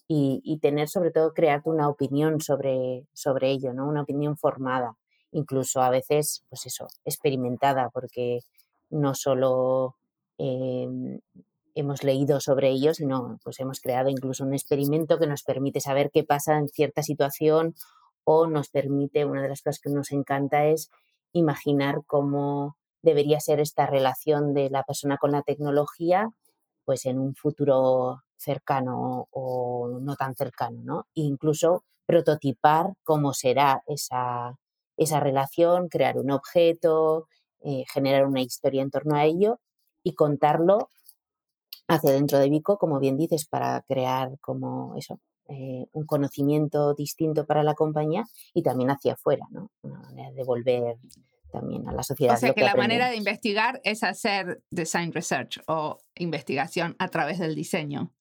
y, 0.09 0.59
tener 0.61 0.89
sobre 0.89 1.11
todo 1.11 1.33
crearte 1.33 1.71
una 1.71 1.89
opinión 1.89 2.41
sobre, 2.41 3.07
sobre 3.13 3.51
ello, 3.51 3.75
¿no? 3.75 3.87
Una 3.89 4.03
opinión 4.03 4.37
formada, 4.37 4.97
incluso 5.33 5.83
a 5.83 5.91
veces, 5.91 6.45
pues 6.49 6.67
eso, 6.67 6.89
experimentada, 7.05 7.91
porque 7.91 8.41
no 8.91 9.15
solo 9.15 9.97
Em, 10.39 11.21
hemos 11.75 12.03
leído 12.05 12.41
sobre 12.41 12.71
ello, 12.71 12.95
sino 12.95 13.39
pues 13.45 13.61
hemos 13.61 13.81
creado 13.81 14.09
incluso 14.09 14.45
un 14.45 14.55
experimento 14.55 15.19
que 15.19 15.27
nos 15.27 15.43
permite 15.43 15.81
saber 15.81 16.11
qué 16.13 16.25
pasa 16.25 16.57
en 16.59 16.69
cierta 16.69 17.03
situación 17.03 17.75
o 18.31 18.47
nos 18.47 18.69
permite, 18.69 19.25
una 19.25 19.41
de 19.41 19.49
las 19.49 19.63
cosas 19.63 19.81
que 19.81 19.89
nos 19.89 20.13
encanta 20.13 20.67
es 20.67 20.91
imaginar 21.33 22.03
cómo 22.07 22.77
debería 23.01 23.41
ser 23.41 23.59
esta 23.59 23.87
relación 23.87 24.53
de 24.53 24.69
la 24.69 24.83
persona 24.83 25.17
con 25.17 25.33
la 25.33 25.41
tecnología 25.41 26.29
pues 26.85 27.07
en 27.07 27.19
un 27.19 27.35
futuro 27.35 28.23
cercano 28.37 29.29
o 29.31 29.99
no 30.03 30.15
tan 30.17 30.35
cercano, 30.35 30.81
¿no? 30.85 31.07
E 31.15 31.23
incluso 31.23 31.85
prototipar 32.05 32.93
cómo 33.03 33.33
será 33.33 33.83
esa, 33.87 34.59
esa 34.99 35.21
relación, 35.21 35.89
crear 35.89 36.19
un 36.19 36.31
objeto, 36.31 37.29
eh, 37.61 37.85
generar 37.91 38.27
una 38.27 38.43
historia 38.43 38.83
en 38.83 38.91
torno 38.91 39.17
a 39.17 39.25
ello 39.25 39.59
y 40.03 40.15
contarlo 40.15 40.91
hacia 41.89 42.13
dentro 42.13 42.39
de 42.39 42.51
Vico, 42.51 42.77
como 42.77 42.99
bien 42.99 43.17
dices, 43.17 43.47
para 43.47 43.81
crear 43.89 44.39
como 44.41 44.97
eso, 44.97 45.19
eh, 45.49 45.87
un 45.93 46.07
conocimiento 46.07 46.95
distinto 46.95 47.47
para 47.47 47.63
la 47.63 47.75
compañía 47.75 48.25
y 48.53 48.63
también 48.63 48.91
hacia 48.91 49.15
afuera, 49.15 49.47
¿no? 49.51 49.71
Una 49.83 50.01
manera 50.01 50.31
de 50.31 50.37
devolver 50.37 50.97
también 51.51 51.89
a 51.89 51.93
la 51.93 52.03
sociedad. 52.03 52.35
O 52.35 52.39
sea 52.39 52.53
que, 52.53 52.63
la 52.63 52.75
manera 52.75 53.09
de 53.09 53.17
investigar 53.17 53.81
es 53.85 54.03
hacer 54.03 54.63
design 54.71 55.13
research 55.13 55.61
o 55.67 55.99
investigación 56.17 56.97
a 56.99 57.09
través 57.09 57.39
del 57.39 57.55
diseño. 57.55 58.13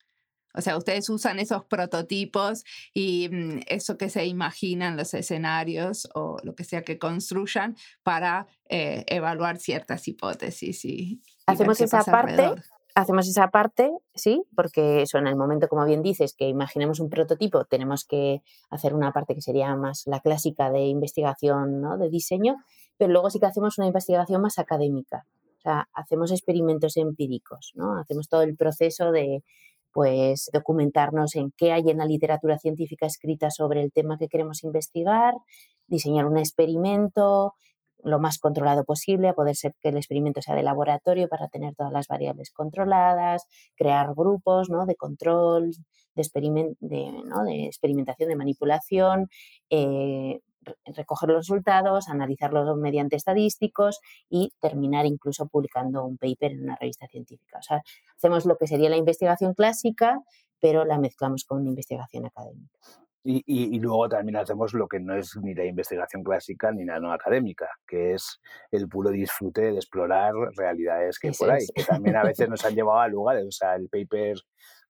O 0.54 0.62
sea, 0.62 0.76
ustedes 0.76 1.08
usan 1.10 1.40
esos 1.40 1.66
prototipos 1.66 2.64
y 2.94 3.30
mm, 3.30 3.60
eso 3.68 3.98
que 3.98 4.10
se 4.10 4.26
imaginan 4.26 4.98
los 4.98 5.14
escenarios 5.14 6.10
o 6.16 6.38
lo 6.44 6.56
que 6.56 6.64
sea 6.64 6.82
que 6.82 6.98
construyan 6.98 7.76
para 8.02 8.48
eh, 8.70 9.04
evaluar 9.08 9.58
ciertas 9.58 10.08
hipótesis 10.08 10.84
y, 10.86 11.22
hacemos 11.46 11.80
esa 11.80 12.04
parte, 12.04 12.56
hacemos 12.98 13.28
esa 13.28 13.50
parte, 13.50 13.92
sí, 14.16 14.44
porque 14.56 15.04
eso 15.04 15.20
en 15.20 15.28
el 15.28 15.36
momento, 15.36 15.68
como 15.68 15.86
bien 15.86 16.02
dices, 16.02 16.34
que 16.36 16.48
imaginemos 16.48 17.00
un 17.00 17.10
prototipo, 17.10 17.66
tenemos 17.66 18.06
que 18.06 18.42
hacer 18.72 18.96
una 18.96 19.12
parte 19.14 19.36
que 19.36 19.42
sería 19.42 19.76
más 19.76 20.04
la 20.08 20.20
clásica 20.20 20.72
de 20.72 20.88
investigación, 20.88 21.80
¿no? 21.80 22.00
De 22.00 22.10
diseño, 22.10 22.56
pero 22.98 23.12
luego 23.12 23.30
sí 23.30 23.40
que 23.40 23.46
hacemos 23.46 23.78
una 23.78 23.86
investigación 23.86 24.42
más 24.42 24.58
académica. 24.58 25.28
O 25.60 25.62
sea, 25.62 25.88
hacemos 25.94 26.32
experimentos 26.32 26.98
empíricos, 26.98 27.74
¿no? 27.76 28.00
Hacemos 28.00 28.30
todo 28.30 28.42
el 28.42 28.56
proceso 28.56 29.12
de 29.12 29.44
pues 29.92 30.50
documentarnos 30.52 31.36
en 31.36 31.52
qué 31.56 31.74
hay 31.74 31.90
en 31.90 31.98
la 31.98 32.06
literatura 32.06 32.58
científica 32.58 33.06
escrita 33.06 33.52
sobre 33.52 33.84
el 33.84 33.92
tema 33.92 34.18
que 34.18 34.28
queremos 34.28 34.64
investigar, 34.64 35.36
diseñar 35.86 36.26
un 36.26 36.38
experimento, 36.38 37.54
lo 38.08 38.20
más 38.20 38.40
controlado 38.40 38.86
posible, 38.86 39.30
a 39.30 39.34
poder 39.34 39.56
ser 39.56 39.74
que 39.82 39.90
el 39.90 39.98
experimento 39.98 40.42
sea 40.42 40.56
de 40.56 40.64
laboratorio 40.64 41.28
para 41.28 41.48
tener 41.48 41.76
todas 41.76 41.92
las 41.92 42.08
variables 42.08 42.52
controladas, 42.52 43.48
crear 43.76 44.14
grupos 44.16 44.70
¿no? 44.70 44.86
de 44.86 44.96
control, 44.96 45.72
de, 46.16 46.22
experimentación, 46.22 48.30
de 48.30 48.36
manipulación, 48.36 49.28
eh, 49.70 50.40
recoger 50.86 51.30
los 51.30 51.48
resultados, 51.48 52.10
analizarlos 52.10 52.78
mediante 52.78 53.16
estadísticos 53.16 54.00
y 54.30 54.52
terminar 54.60 55.06
incluso 55.06 55.48
publicando 55.48 56.06
un 56.06 56.18
paper 56.18 56.52
en 56.52 56.64
una 56.64 56.76
revista 56.76 57.08
científica. 57.08 57.60
O 57.60 57.64
sea, 57.64 57.82
hacemos 58.16 58.46
lo 58.46 58.58
que 58.58 58.68
sería 58.68 58.90
la 58.90 58.98
investigación 58.98 59.54
clásica, 59.54 60.22
pero 60.60 60.86
la 60.86 60.98
mezclamos 60.98 61.46
con 61.46 61.62
una 61.62 61.70
investigación 61.70 62.26
académica. 62.26 62.78
Y, 63.30 63.78
luego 63.80 64.08
también 64.08 64.38
hacemos 64.38 64.74
lo 64.74 64.88
que 64.88 65.02
no 65.02 65.14
es 65.14 65.36
ni 65.44 65.54
la 65.54 65.66
investigación 65.66 66.24
clásica 66.24 66.72
ni 66.72 66.86
la 66.86 66.98
no 66.98 67.12
académica, 67.12 67.68
que 67.86 68.14
es 68.14 68.40
el 68.72 68.88
puro 68.88 69.10
disfrute 69.10 69.64
de 69.64 69.76
explorar 69.76 70.34
realidades 70.56 71.20
que 71.20 71.34
por 71.38 71.52
ahí, 71.52 71.66
que 71.76 71.84
también 71.84 72.16
a 72.16 72.24
veces 72.24 72.48
nos 72.48 72.64
han 72.64 72.74
llevado 72.74 73.02
a 73.02 73.08
lugares. 73.10 73.46
O 73.46 73.52
sea, 73.52 73.76
el 73.76 73.90
paper 73.90 74.38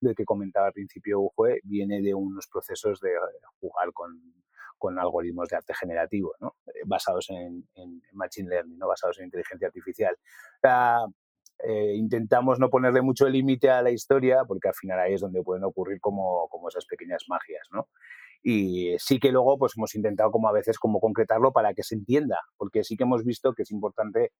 del 0.00 0.14
que 0.14 0.24
comentaba 0.24 0.68
al 0.68 0.72
principio 0.72 1.28
fue 1.34 1.58
viene 1.64 2.00
de 2.00 2.14
unos 2.14 2.46
procesos 2.46 3.00
de 3.00 3.10
jugar 3.58 3.92
con, 3.92 4.12
con 4.76 4.96
algoritmos 5.00 5.48
de 5.48 5.56
arte 5.56 5.74
generativo, 5.74 6.32
¿no? 6.38 6.54
Eh, 6.66 6.82
basados 6.86 7.30
en, 7.30 7.68
en, 7.74 8.00
machine 8.12 8.50
learning, 8.50 8.78
¿no? 8.78 8.86
basados 8.86 9.18
en 9.18 9.24
inteligencia 9.24 9.66
artificial. 9.66 10.16
Eh, 11.64 11.94
intentamos 11.96 12.60
no 12.60 12.70
ponerle 12.70 13.02
mucho 13.02 13.28
límite 13.28 13.68
a 13.68 13.82
la 13.82 13.90
historia, 13.90 14.44
porque 14.46 14.68
al 14.68 14.74
final 14.74 15.00
ahí 15.00 15.14
es 15.14 15.20
donde 15.20 15.42
pueden 15.42 15.64
ocurrir 15.64 16.00
como, 16.00 16.48
como 16.50 16.68
esas 16.68 16.86
pequeñas 16.86 17.24
magias, 17.28 17.66
¿no? 17.72 17.88
Y 18.42 18.96
sí 18.98 19.18
que 19.18 19.32
luego 19.32 19.58
pues 19.58 19.72
hemos 19.76 19.94
intentado 19.94 20.30
como 20.30 20.48
a 20.48 20.52
veces 20.52 20.78
como 20.78 21.00
concretarlo 21.00 21.52
para 21.52 21.74
que 21.74 21.82
se 21.82 21.94
entienda, 21.94 22.40
porque 22.56 22.84
sí 22.84 22.96
que 22.96 23.04
hemos 23.04 23.24
visto 23.24 23.52
que 23.54 23.62
es 23.62 23.70
importante 23.70 24.32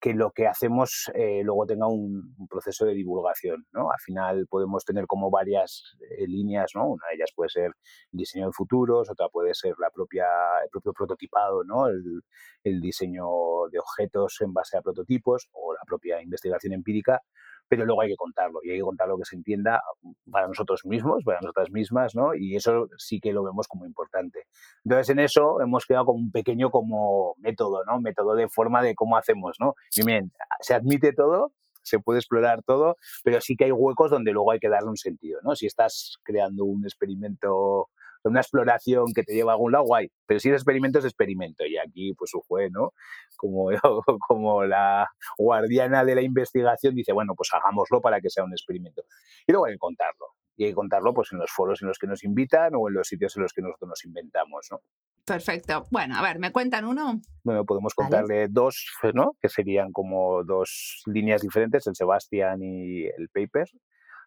que 0.00 0.14
lo 0.14 0.30
que 0.32 0.46
hacemos 0.46 1.10
eh, 1.14 1.42
luego 1.44 1.66
tenga 1.66 1.86
un, 1.86 2.34
proceso 2.48 2.86
de 2.86 2.94
divulgación, 2.94 3.66
¿no? 3.72 3.90
Al 3.90 3.98
final 4.00 4.46
podemos 4.48 4.84
tener 4.84 5.06
como 5.06 5.30
varias 5.30 5.96
eh, 6.00 6.26
líneas, 6.26 6.72
¿no? 6.74 6.88
Una 6.88 7.06
de 7.10 7.16
ellas 7.16 7.30
puede 7.36 7.50
ser 7.50 7.66
el 7.66 8.18
diseño 8.18 8.46
de 8.46 8.52
futuros, 8.52 9.10
otra 9.10 9.28
puede 9.28 9.54
ser 9.54 9.74
la 9.78 9.90
propia, 9.90 10.26
el 10.64 10.70
propio 10.70 10.94
prototipado, 10.94 11.64
¿no? 11.64 11.86
El, 11.86 12.22
el 12.64 12.80
diseño 12.80 13.26
de 13.70 13.78
objetos 13.78 14.38
en 14.40 14.54
base 14.54 14.78
a 14.78 14.82
prototipos 14.82 15.48
o 15.52 15.74
la 15.74 15.82
propia 15.86 16.22
investigación 16.22 16.72
empírica, 16.72 17.22
pero 17.70 17.84
luego 17.84 18.02
hay 18.02 18.08
que 18.08 18.16
contarlo 18.16 18.58
y 18.64 18.70
hay 18.70 18.78
que 18.78 18.82
contarlo 18.82 19.16
que 19.16 19.24
se 19.24 19.36
entienda 19.36 19.80
para 20.28 20.48
nosotros 20.48 20.84
mismos, 20.84 21.22
para 21.24 21.38
nosotras 21.40 21.70
mismas, 21.70 22.16
¿no? 22.16 22.34
Y 22.34 22.56
eso 22.56 22.88
sí 22.98 23.20
que 23.20 23.32
lo 23.32 23.44
vemos 23.44 23.68
como 23.68 23.86
importante. 23.86 24.46
Entonces, 24.84 25.10
en 25.10 25.20
eso 25.20 25.60
hemos 25.60 25.86
creado 25.86 26.06
como 26.06 26.18
un 26.18 26.32
pequeño 26.32 26.70
como 26.70 27.36
método, 27.38 27.84
¿no? 27.84 28.00
Método 28.00 28.34
de 28.34 28.48
forma 28.48 28.82
de 28.82 28.96
cómo 28.96 29.16
hacemos, 29.16 29.56
¿no? 29.60 29.74
Y 29.94 30.04
bien, 30.04 30.32
se 30.58 30.74
admite 30.74 31.12
todo, 31.12 31.52
se 31.82 32.00
puede 32.00 32.18
explorar 32.18 32.64
todo, 32.64 32.96
pero 33.22 33.40
sí 33.40 33.54
que 33.54 33.66
hay 33.66 33.72
huecos 33.72 34.10
donde 34.10 34.32
luego 34.32 34.50
hay 34.50 34.58
que 34.58 34.68
darle 34.68 34.90
un 34.90 34.96
sentido, 34.96 35.38
¿no? 35.44 35.54
Si 35.54 35.66
estás 35.66 36.16
creando 36.24 36.64
un 36.64 36.82
experimento 36.84 37.88
una 38.28 38.40
exploración 38.40 39.06
que 39.14 39.22
te 39.22 39.34
lleva 39.34 39.52
a 39.52 39.54
algún 39.54 39.72
lado, 39.72 39.84
guay. 39.84 40.10
Pero 40.26 40.40
si 40.40 40.48
es 40.48 40.54
experimento, 40.54 40.98
es 40.98 41.04
experimento. 41.04 41.64
Y 41.66 41.78
aquí, 41.78 42.12
pues 42.14 42.30
su 42.30 42.40
juez, 42.40 42.70
¿no? 42.72 42.92
Como, 43.36 43.70
como 44.28 44.64
la 44.64 45.08
guardiana 45.38 46.04
de 46.04 46.14
la 46.14 46.22
investigación 46.22 46.94
dice, 46.94 47.12
bueno, 47.12 47.34
pues 47.34 47.50
hagámoslo 47.52 48.00
para 48.00 48.20
que 48.20 48.30
sea 48.30 48.44
un 48.44 48.52
experimento. 48.52 49.04
Y 49.46 49.52
luego 49.52 49.66
hay 49.66 49.74
que 49.74 49.78
contarlo. 49.78 50.26
Y 50.56 50.64
hay 50.64 50.70
que 50.70 50.74
contarlo 50.74 51.14
pues 51.14 51.32
en 51.32 51.38
los 51.38 51.50
foros 51.50 51.80
en 51.80 51.88
los 51.88 51.98
que 51.98 52.06
nos 52.06 52.22
invitan 52.22 52.74
o 52.74 52.88
en 52.88 52.94
los 52.94 53.08
sitios 53.08 53.34
en 53.36 53.44
los 53.44 53.52
que 53.54 53.62
nosotros 53.62 53.88
nos 53.88 54.04
inventamos, 54.04 54.66
¿no? 54.70 54.80
Perfecto. 55.24 55.86
Bueno, 55.90 56.16
a 56.16 56.22
ver, 56.22 56.38
¿me 56.38 56.52
cuentan 56.52 56.84
uno? 56.84 57.20
Bueno, 57.44 57.64
podemos 57.64 57.94
contarle 57.94 58.48
dos, 58.48 58.92
¿no? 59.14 59.36
Que 59.40 59.48
serían 59.48 59.90
como 59.92 60.44
dos 60.44 61.02
líneas 61.06 61.40
diferentes, 61.40 61.86
el 61.86 61.96
Sebastián 61.96 62.60
y 62.62 63.04
el 63.04 63.28
Paper. 63.32 63.70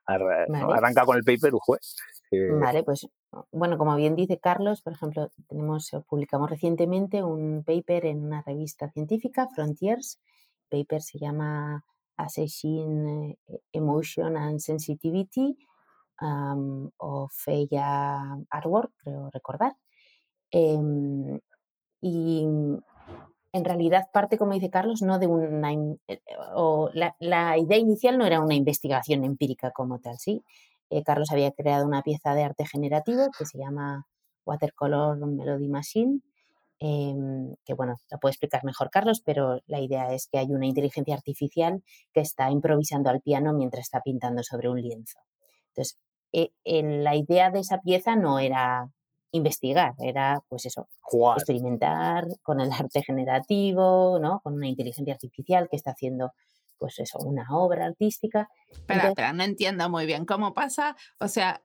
Arranca 0.06 1.06
con 1.06 1.18
el 1.18 1.24
Paper, 1.24 1.54
un 1.54 1.60
juez. 1.60 1.96
Vale, 2.60 2.84
pues 2.84 3.08
bueno, 3.52 3.78
como 3.78 3.96
bien 3.96 4.16
dice 4.16 4.40
Carlos, 4.40 4.82
por 4.82 4.94
ejemplo, 4.94 5.30
tenemos, 5.48 5.92
publicamos 6.08 6.50
recientemente 6.50 7.24
un 7.24 7.64
paper 7.64 8.06
en 8.06 8.26
una 8.26 8.42
revista 8.42 8.90
científica, 8.90 9.48
Frontiers. 9.54 10.20
El 10.70 10.86
paper 10.86 11.02
se 11.02 11.20
llama 11.20 11.86
Assessing 12.18 13.38
eh, 13.48 13.60
Emotion 13.72 14.36
and 14.38 14.60
Sensitivity 14.60 15.58
of 16.98 17.32
Feya 17.34 18.38
Artwork, 18.50 18.92
creo 18.98 19.30
recordar. 19.32 19.76
Em, 20.52 21.40
y 22.02 22.46
en 23.54 23.64
realidad 23.64 24.08
parte, 24.12 24.38
como 24.38 24.54
dice 24.54 24.70
Carlos, 24.72 25.02
no 25.04 25.20
de 25.20 25.28
una... 25.28 25.72
Eh, 26.08 26.20
o 26.56 26.90
la, 26.94 27.58
idea 27.58 27.78
inicial 27.78 28.18
no 28.18 28.26
era 28.26 28.42
una 28.42 28.56
investigación 28.56 29.24
empírica 29.24 29.72
como 29.72 30.00
tal, 30.00 30.18
¿sí? 30.18 30.44
Eh, 30.90 31.04
Carlos 31.04 31.32
había 31.32 31.52
creado 31.52 31.86
una 31.86 32.02
pieza 32.02 32.34
de 32.34 32.44
arte 32.44 32.66
generativo 32.66 33.30
que 33.38 33.46
se 33.46 33.60
llama 33.60 34.08
Watercolor 34.46 35.18
Melody 35.28 35.68
Machine, 35.70 36.22
em, 36.80 37.56
que 37.64 37.74
bueno, 37.76 37.96
lo 38.12 38.18
puede 38.20 38.32
explicar 38.32 38.64
mejor 38.64 38.90
Carlos, 38.90 39.22
pero 39.24 39.62
la 39.68 39.80
idea 39.80 40.12
es 40.14 40.28
que 40.28 40.40
hay 40.40 40.52
una 40.52 40.66
inteligencia 40.66 41.16
artificial 41.16 41.84
que 42.14 42.22
está 42.22 42.50
improvisando 42.52 43.10
al 43.12 43.22
piano 43.22 43.54
mientras 43.54 43.84
está 43.86 44.02
pintando 44.02 44.44
sobre 44.44 44.70
un 44.70 44.82
lienzo. 44.82 45.20
Entonces, 45.70 46.00
eh, 46.34 46.52
la 46.66 47.16
idea 47.16 47.52
de 47.52 47.60
esa 47.60 47.80
pieza 47.82 48.16
no 48.16 48.40
era 48.40 48.90
investigar, 49.34 49.94
era 50.00 50.42
pues 50.48 50.66
eso, 50.66 50.88
experimentar 51.36 52.26
con 52.44 52.62
el 52.62 52.72
arte 52.72 53.02
generativo, 53.02 54.20
¿no? 54.22 54.40
con 54.42 54.54
una 54.54 54.68
inteligencia 54.68 55.14
artificial 55.14 55.68
que 55.70 55.76
está 55.76 55.92
haciendo 55.92 56.32
pues 56.78 57.00
eso, 57.00 57.18
una 57.20 57.46
obra 57.52 57.86
artística. 57.86 58.50
Espera, 58.70 59.14
pero 59.16 59.34
no 59.34 59.44
entiendo 59.44 59.90
muy 59.90 60.06
bien 60.06 60.26
cómo 60.26 60.54
pasa. 60.54 60.96
O 61.20 61.28
sea, 61.28 61.62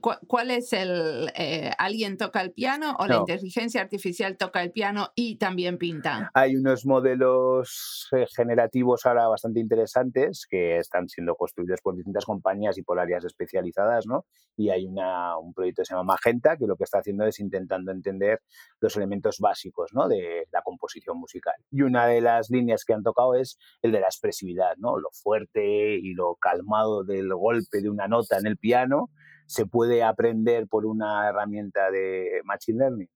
¿Cuál 0.00 0.50
es 0.50 0.72
el... 0.72 1.30
Eh, 1.34 1.70
¿Alguien 1.78 2.16
toca 2.16 2.40
el 2.40 2.52
piano 2.52 2.96
o 2.98 3.06
la 3.06 3.16
inteligencia 3.16 3.80
artificial 3.80 4.36
toca 4.36 4.62
el 4.62 4.72
piano 4.72 5.10
y 5.14 5.36
también 5.36 5.78
pinta? 5.78 6.30
Hay 6.34 6.56
unos 6.56 6.86
modelos 6.86 8.08
eh, 8.12 8.26
generativos 8.34 9.06
ahora 9.06 9.28
bastante 9.28 9.60
interesantes 9.60 10.46
que 10.48 10.78
están 10.78 11.08
siendo 11.08 11.34
construidos 11.34 11.80
por 11.82 11.96
distintas 11.96 12.24
compañías 12.24 12.78
y 12.78 12.82
por 12.82 12.98
áreas 12.98 13.24
especializadas, 13.24 14.06
¿no? 14.06 14.26
Y 14.56 14.70
hay 14.70 14.86
una, 14.86 15.36
un 15.38 15.52
proyecto 15.52 15.82
que 15.82 15.86
se 15.86 15.94
llama 15.94 16.14
Magenta 16.14 16.56
que 16.56 16.66
lo 16.66 16.76
que 16.76 16.84
está 16.84 16.98
haciendo 16.98 17.26
es 17.26 17.40
intentando 17.40 17.92
entender 17.92 18.40
los 18.80 18.96
elementos 18.96 19.38
básicos, 19.38 19.90
¿no? 19.92 20.08
De 20.08 20.46
la 20.52 20.62
composición 20.62 21.18
musical. 21.18 21.54
Y 21.70 21.82
una 21.82 22.06
de 22.06 22.20
las 22.20 22.50
líneas 22.50 22.84
que 22.84 22.94
han 22.94 23.02
tocado 23.02 23.34
es 23.34 23.58
el 23.82 23.92
de 23.92 24.00
la 24.00 24.06
expresividad, 24.06 24.76
¿no? 24.78 24.98
Lo 24.98 25.10
fuerte 25.12 25.96
y 25.96 26.14
lo 26.14 26.36
calmado 26.36 27.04
del 27.04 27.32
golpe 27.34 27.80
de 27.80 27.90
una 27.90 28.08
nota 28.08 28.38
en 28.38 28.46
el 28.46 28.56
piano 28.56 29.10
¿Se 29.46 29.66
puede 29.66 30.02
aprender 30.02 30.66
por 30.68 30.86
una 30.86 31.28
herramienta 31.28 31.90
de 31.90 32.40
Machine 32.44 32.78
Learning? 32.78 33.08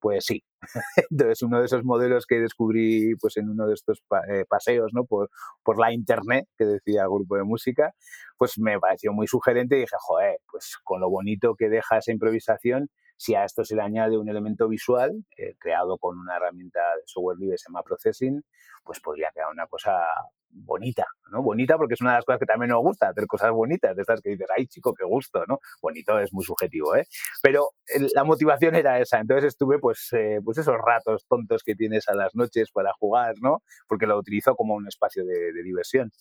Pues 0.00 0.24
sí. 0.26 0.44
Entonces, 1.10 1.42
uno 1.42 1.58
de 1.60 1.66
esos 1.66 1.84
modelos 1.84 2.26
que 2.26 2.36
descubrí 2.36 3.14
pues, 3.20 3.36
en 3.36 3.48
uno 3.48 3.66
de 3.66 3.74
estos 3.74 4.02
eh, 4.28 4.44
paseos 4.48 4.92
¿no? 4.92 5.04
por, 5.04 5.30
por 5.62 5.78
la 5.78 5.92
internet, 5.92 6.46
que 6.58 6.64
decía 6.64 7.04
grupo 7.06 7.36
de 7.36 7.44
música, 7.44 7.94
pues 8.36 8.58
me 8.58 8.78
pareció 8.78 9.12
muy 9.12 9.26
sugerente 9.26 9.76
y 9.76 9.80
dije, 9.80 9.96
joder, 9.98 10.38
pues 10.50 10.76
con 10.84 11.00
lo 11.00 11.10
bonito 11.10 11.54
que 11.56 11.68
deja 11.68 11.98
esa 11.98 12.12
improvisación, 12.12 12.88
si 13.16 13.34
a 13.34 13.44
esto 13.44 13.64
se 13.64 13.76
le 13.76 13.82
añade 13.82 14.18
un 14.18 14.28
elemento 14.28 14.68
visual 14.68 15.24
eh, 15.36 15.54
creado 15.58 15.98
con 15.98 16.18
una 16.18 16.36
herramienta 16.36 16.80
de 16.96 17.02
software 17.06 17.38
libre, 17.38 17.58
se 17.58 17.68
llama 17.68 17.82
Processing, 17.82 18.42
pues 18.82 19.00
podría 19.00 19.30
quedar 19.32 19.50
una 19.50 19.66
cosa 19.66 20.06
bonita, 20.54 21.04
¿no? 21.30 21.42
Bonita 21.42 21.76
porque 21.76 21.94
es 21.94 22.00
una 22.00 22.12
de 22.12 22.18
las 22.18 22.24
cosas 22.24 22.38
que 22.38 22.46
también 22.46 22.70
nos 22.70 22.80
gusta, 22.80 23.08
hacer 23.08 23.26
cosas 23.26 23.50
bonitas, 23.50 23.96
de 23.96 24.02
estas 24.02 24.20
que 24.20 24.30
dices, 24.30 24.46
ay 24.56 24.66
chico, 24.66 24.94
qué 24.94 25.04
gusto, 25.04 25.44
¿no? 25.46 25.58
Bonito 25.82 26.18
es 26.20 26.32
muy 26.32 26.44
subjetivo, 26.44 26.94
¿eh? 26.94 27.06
Pero 27.42 27.70
la 28.14 28.24
motivación 28.24 28.74
era 28.74 29.00
esa, 29.00 29.18
entonces 29.18 29.48
estuve 29.48 29.78
pues, 29.78 30.08
eh, 30.12 30.38
pues 30.44 30.58
esos 30.58 30.76
ratos 30.76 31.26
tontos 31.28 31.62
que 31.64 31.74
tienes 31.74 32.08
a 32.08 32.14
las 32.14 32.34
noches 32.34 32.70
para 32.70 32.92
jugar, 32.92 33.34
¿no? 33.40 33.62
Porque 33.88 34.06
lo 34.06 34.16
utilizo 34.18 34.54
como 34.54 34.74
un 34.74 34.86
espacio 34.86 35.24
de, 35.24 35.52
diversión. 35.64 36.12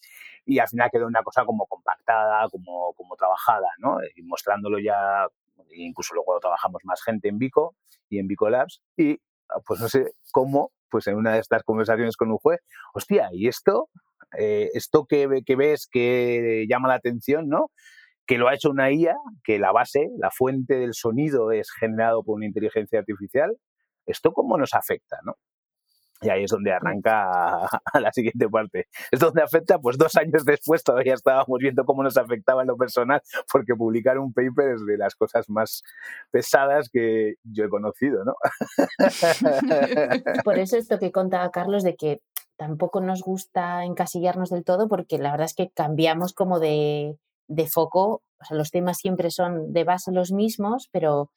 Y 0.45 0.59
al 0.59 0.67
final 0.67 0.89
quedó 0.91 1.05
una 1.05 1.21
cosa 1.21 1.45
como 1.45 1.65
compactada, 1.67 2.47
como, 2.49 2.93
como 2.93 3.15
trabajada, 3.15 3.67
¿no? 3.77 3.97
Y 4.15 4.23
mostrándolo 4.23 4.79
ya, 4.79 5.27
incluso 5.75 6.13
luego 6.13 6.39
trabajamos 6.39 6.81
más 6.85 7.01
gente 7.03 7.29
en 7.29 7.37
Vico 7.37 7.75
y 8.09 8.19
en 8.19 8.27
Vico 8.27 8.49
Labs, 8.49 8.81
y 8.97 9.19
pues 9.65 9.79
no 9.79 9.87
sé 9.89 10.13
cómo, 10.31 10.71
pues 10.89 11.07
en 11.07 11.15
una 11.15 11.33
de 11.33 11.39
estas 11.39 11.63
conversaciones 11.63 12.17
con 12.17 12.31
un 12.31 12.37
juez, 12.37 12.59
hostia, 12.93 13.29
¿y 13.31 13.47
esto? 13.47 13.89
Eh, 14.37 14.69
esto 14.73 15.05
que, 15.05 15.41
que, 15.45 15.55
ves 15.55 15.87
que 15.91 16.65
llama 16.67 16.87
la 16.87 16.95
atención, 16.95 17.49
¿no? 17.49 17.71
Que 18.25 18.37
lo 18.37 18.47
ha 18.47 18.55
hecho 18.55 18.69
una 18.69 18.91
IA, 18.91 19.15
que 19.43 19.59
la 19.59 19.71
base, 19.71 20.09
la 20.17 20.31
fuente 20.31 20.75
del 20.75 20.93
sonido 20.93 21.51
es 21.51 21.71
generado 21.71 22.23
por 22.23 22.35
una 22.35 22.45
inteligencia 22.45 22.99
artificial. 22.99 23.57
¿Esto 24.05 24.31
cómo 24.31 24.57
nos 24.57 24.73
afecta, 24.73 25.17
no? 25.23 25.35
Y 26.23 26.29
ahí 26.29 26.43
es 26.43 26.51
donde 26.51 26.71
arranca 26.71 27.65
a, 27.65 27.99
la 27.99 28.11
siguiente 28.11 28.47
parte. 28.49 28.87
Es 29.11 29.19
donde 29.19 29.41
afecta, 29.41 29.79
pues 29.79 29.97
dos 29.97 30.15
años 30.15 30.45
después 30.45 30.83
todavía 30.83 31.13
estábamos 31.13 31.59
viendo 31.59 31.85
cómo 31.85 32.03
nos 32.03 32.17
afectaba 32.17 32.61
en 32.61 32.67
lo 32.67 32.77
personal, 32.77 33.21
porque 33.51 33.75
publicar 33.75 34.17
un 34.17 34.33
paper 34.33 34.75
es 34.75 34.85
de 34.85 34.97
las 34.97 35.15
cosas 35.15 35.49
más 35.49 35.83
pesadas 36.31 36.89
que 36.89 37.35
yo 37.43 37.65
he 37.65 37.69
conocido, 37.69 38.23
¿no? 38.23 38.35
Por 40.43 40.59
eso 40.59 40.77
esto 40.77 40.99
que 40.99 41.11
contaba 41.11 41.51
Carlos 41.51 41.83
de 41.83 41.95
que 41.95 42.21
tampoco 42.55 43.01
nos 43.01 43.21
gusta 43.21 43.83
encasillarnos 43.83 44.49
del 44.49 44.63
todo 44.63 44.87
porque 44.87 45.17
la 45.17 45.31
verdad 45.31 45.45
es 45.45 45.55
que 45.55 45.69
cambiamos 45.69 46.33
como 46.33 46.59
de, 46.59 47.17
de 47.47 47.67
foco, 47.67 48.21
o 48.39 48.45
sea, 48.45 48.57
los 48.57 48.71
temas 48.71 48.97
siempre 48.97 49.31
son 49.31 49.73
de 49.73 49.83
base 49.83 50.11
los 50.11 50.31
mismos, 50.31 50.89
pero 50.91 51.31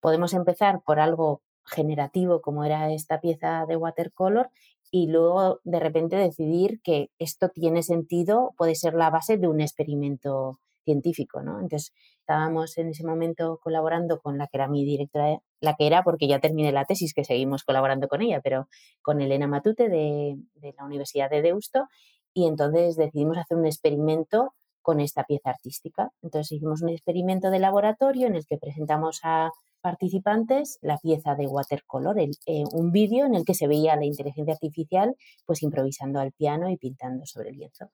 podemos 0.00 0.34
empezar 0.34 0.80
por 0.84 0.98
algo 1.00 1.42
generativo 1.64 2.40
como 2.40 2.64
era 2.64 2.92
esta 2.92 3.20
pieza 3.20 3.64
de 3.66 3.76
watercolor 3.76 4.50
y 4.90 5.06
luego 5.06 5.60
de 5.64 5.80
repente 5.80 6.16
decidir 6.16 6.80
que 6.82 7.10
esto 7.18 7.48
tiene 7.48 7.82
sentido, 7.82 8.52
puede 8.56 8.74
ser 8.74 8.94
la 8.94 9.10
base 9.10 9.38
de 9.38 9.48
un 9.48 9.60
experimento 9.60 10.58
científico, 10.84 11.42
¿no? 11.42 11.60
Entonces, 11.60 11.92
estábamos 12.20 12.76
en 12.76 12.88
ese 12.88 13.06
momento 13.06 13.58
colaborando 13.62 14.20
con 14.20 14.36
la 14.36 14.48
que 14.48 14.58
era 14.58 14.68
mi 14.68 14.84
directora, 14.84 15.38
la 15.60 15.74
que 15.76 15.86
era 15.86 16.02
porque 16.02 16.28
ya 16.28 16.40
terminé 16.40 16.72
la 16.72 16.84
tesis, 16.84 17.14
que 17.14 17.24
seguimos 17.24 17.64
colaborando 17.64 18.08
con 18.08 18.20
ella, 18.20 18.40
pero 18.42 18.68
con 19.00 19.20
Elena 19.20 19.46
Matute 19.46 19.88
de, 19.88 20.36
de 20.56 20.74
la 20.76 20.84
Universidad 20.84 21.30
de 21.30 21.42
Deusto, 21.42 21.86
y 22.34 22.46
entonces 22.46 22.96
decidimos 22.96 23.38
hacer 23.38 23.56
un 23.56 23.66
experimento 23.66 24.54
con 24.82 25.00
esta 25.00 25.24
pieza 25.24 25.50
artística. 25.50 26.10
Entonces 26.22 26.52
hicimos 26.52 26.82
un 26.82 26.90
experimento 26.90 27.50
de 27.50 27.60
laboratorio 27.60 28.26
en 28.26 28.34
el 28.34 28.46
que 28.46 28.58
presentamos 28.58 29.20
a 29.22 29.52
participantes 29.82 30.78
la 30.80 30.98
pieza 30.98 31.34
de 31.34 31.46
watercolor, 31.46 32.18
eh, 32.18 32.30
un 32.72 32.92
vídeo 32.92 33.26
en 33.26 33.34
el 33.34 33.44
que 33.44 33.54
se 33.54 33.66
veía 33.66 33.96
la 33.96 34.06
inteligencia 34.06 34.54
artificial 34.54 35.16
pues 35.44 35.62
improvisando 35.62 36.20
al 36.20 36.32
piano 36.32 36.70
y 36.70 36.76
pintando 36.76 37.26
sobre 37.26 37.50
el 37.50 37.56
lienzo 37.56 37.90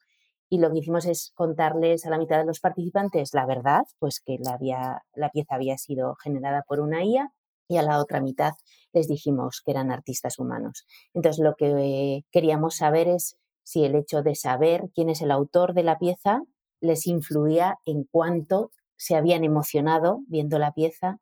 y 0.50 0.58
lo 0.58 0.70
que 0.70 0.78
hicimos 0.78 1.06
es 1.06 1.32
contarles 1.34 2.06
a 2.06 2.10
la 2.10 2.18
mitad 2.18 2.38
de 2.38 2.46
los 2.46 2.60
participantes 2.60 3.34
la 3.34 3.46
verdad, 3.46 3.82
pues 3.98 4.20
que 4.20 4.38
la, 4.38 4.52
había, 4.52 5.02
la 5.14 5.30
pieza 5.30 5.54
había 5.54 5.76
sido 5.76 6.14
generada 6.16 6.64
por 6.66 6.80
una 6.80 7.04
IA 7.04 7.32
y 7.68 7.76
a 7.76 7.82
la 7.82 7.98
otra 8.00 8.20
mitad 8.20 8.52
les 8.92 9.08
dijimos 9.08 9.60
que 9.64 9.72
eran 9.72 9.90
artistas 9.90 10.38
humanos. 10.38 10.86
Entonces 11.12 11.44
lo 11.44 11.54
que 11.54 12.24
queríamos 12.30 12.76
saber 12.76 13.08
es 13.08 13.36
si 13.62 13.84
el 13.84 13.94
hecho 13.94 14.22
de 14.22 14.34
saber 14.34 14.90
quién 14.94 15.10
es 15.10 15.20
el 15.20 15.30
autor 15.30 15.74
de 15.74 15.82
la 15.82 15.98
pieza 15.98 16.42
les 16.80 17.06
influía 17.06 17.78
en 17.84 18.04
cuánto 18.04 18.70
se 18.96 19.16
habían 19.16 19.44
emocionado 19.44 20.20
viendo 20.26 20.58
la 20.58 20.72
pieza 20.72 21.18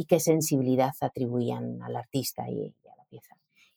y 0.00 0.06
qué 0.06 0.18
sensibilidad 0.18 0.94
atribuían 1.02 1.82
al 1.82 1.94
artista 1.94 2.48
y, 2.48 2.74
a 2.90 2.96
la 2.96 3.04
pieza. 3.04 3.36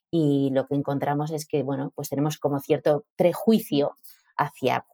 Y 0.09 0.51
lo 0.53 0.67
que 0.67 0.75
encontramos 0.75 1.31
es 1.31 1.45
que, 1.45 1.63
bueno, 1.63 1.91
pues 1.95 2.07
tenemos 2.07 2.38
como 2.38 2.62
cierto 2.62 3.03
prejuicio 3.17 3.97
hacia 4.38 4.86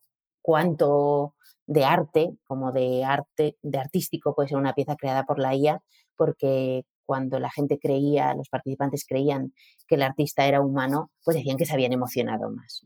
cuánto 0.42 1.36
de 1.68 1.86
arte 1.86 2.32
como 2.46 2.72
de 2.72 3.04
arte, 3.04 3.58
de 3.62 3.78
artístico 3.78 4.34
puede 4.34 4.50
ser 4.50 4.58
una 4.58 4.74
pieza 4.74 4.96
creada 4.96 5.24
por 5.28 5.38
la 5.38 5.54
IA, 5.54 5.84
porque 6.16 6.86
cuando 7.06 7.40
la 7.40 7.52
gente 7.52 7.78
creía, 7.78 8.34
los 8.34 8.50
participantes 8.50 9.06
creían 9.08 9.54
que 9.88 9.96
el 9.96 10.02
artista 10.02 10.48
era 10.48 10.62
humano, 10.62 11.12
pues 11.24 11.38
decían 11.38 11.58
que 11.58 11.68
se 11.68 11.74
habían 11.74 11.94
emocionado 11.94 12.50
más. 12.50 12.82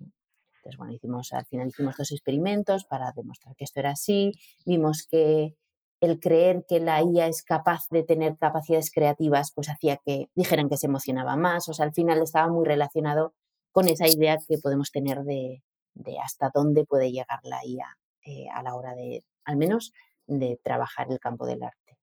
Entonces, 0.57 0.77
bueno, 0.77 0.91
hicimos, 0.91 1.31
al 1.31 1.45
final 1.45 1.69
hicimos 1.69 1.95
dos 1.95 2.11
experimentos 2.11 2.83
para 2.83 3.13
demostrar 3.15 3.55
que 3.55 3.63
esto 3.63 3.79
era 3.79 3.91
así. 3.91 4.33
Vimos 4.65 5.07
que 5.09 5.55
el 6.03 6.19
creer 6.19 6.65
que 6.67 6.81
la 6.81 7.01
IA 7.01 7.27
es 7.27 7.43
capaz 7.43 7.87
de 7.89 8.03
tener 8.03 8.37
capacidades 8.37 8.91
creativas, 8.91 9.53
pues 9.55 9.69
hacía 9.69 9.97
que 10.05 10.27
dijeran 10.35 10.67
que 10.67 10.75
se 10.75 10.87
emocionaba 10.87 11.37
más. 11.37 11.69
O 11.69 11.73
sea, 11.73 11.85
al 11.85 11.93
final 11.93 12.21
estaba 12.21 12.49
muy 12.49 12.65
relacionado 12.65 13.33
con 13.71 13.87
esa 13.87 14.07
idea 14.07 14.37
que 14.45 14.57
podemos 14.57 14.91
tener 14.91 15.19
de, 15.23 15.63
de 15.93 16.19
hasta 16.19 16.51
dónde 16.53 16.85
puede 16.85 17.09
llegar 17.09 17.39
la 17.43 17.59
IA 17.65 17.97
eh, 18.25 18.47
a 18.53 18.61
la 18.63 18.75
hora 18.75 18.93
de, 18.95 19.23
al 19.45 19.55
menos, 19.55 19.93
de 20.27 20.59
trabajar 20.61 21.07
el 21.09 21.19
campo 21.19 21.45
del 21.45 21.63
arte. 21.63 21.97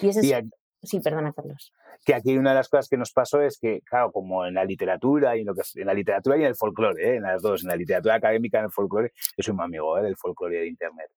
Y 0.00 0.10
ese 0.10 0.20
es, 0.20 0.44
sí, 0.84 1.00
perdona, 1.00 1.32
Carlos. 1.32 1.72
Que 2.04 2.14
aquí 2.14 2.36
una 2.38 2.50
de 2.50 2.56
las 2.56 2.68
cosas 2.68 2.88
que 2.88 2.96
nos 2.96 3.10
pasó 3.10 3.40
es 3.42 3.58
que, 3.58 3.80
claro, 3.80 4.12
como 4.12 4.46
en 4.46 4.54
la 4.54 4.64
literatura 4.64 5.36
y 5.36 5.40
en, 5.40 5.46
lo 5.46 5.54
que, 5.54 5.62
en 5.74 5.86
la 5.88 5.94
literatura 5.94 6.36
y 6.36 6.42
en 6.42 6.46
el 6.46 6.54
folclore, 6.54 7.02
¿eh? 7.04 7.16
en 7.16 7.24
las 7.24 7.42
dos, 7.42 7.64
en 7.64 7.70
la 7.70 7.76
literatura 7.76 8.14
académica 8.14 8.58
y 8.58 8.60
en 8.60 8.64
el 8.66 8.72
folclore, 8.72 9.12
yo 9.36 9.42
soy 9.42 9.52
un 9.52 9.62
amigo 9.62 9.98
¿eh? 9.98 10.02
del 10.02 10.16
folclore 10.16 10.60
de 10.60 10.66
Internet. 10.68 11.10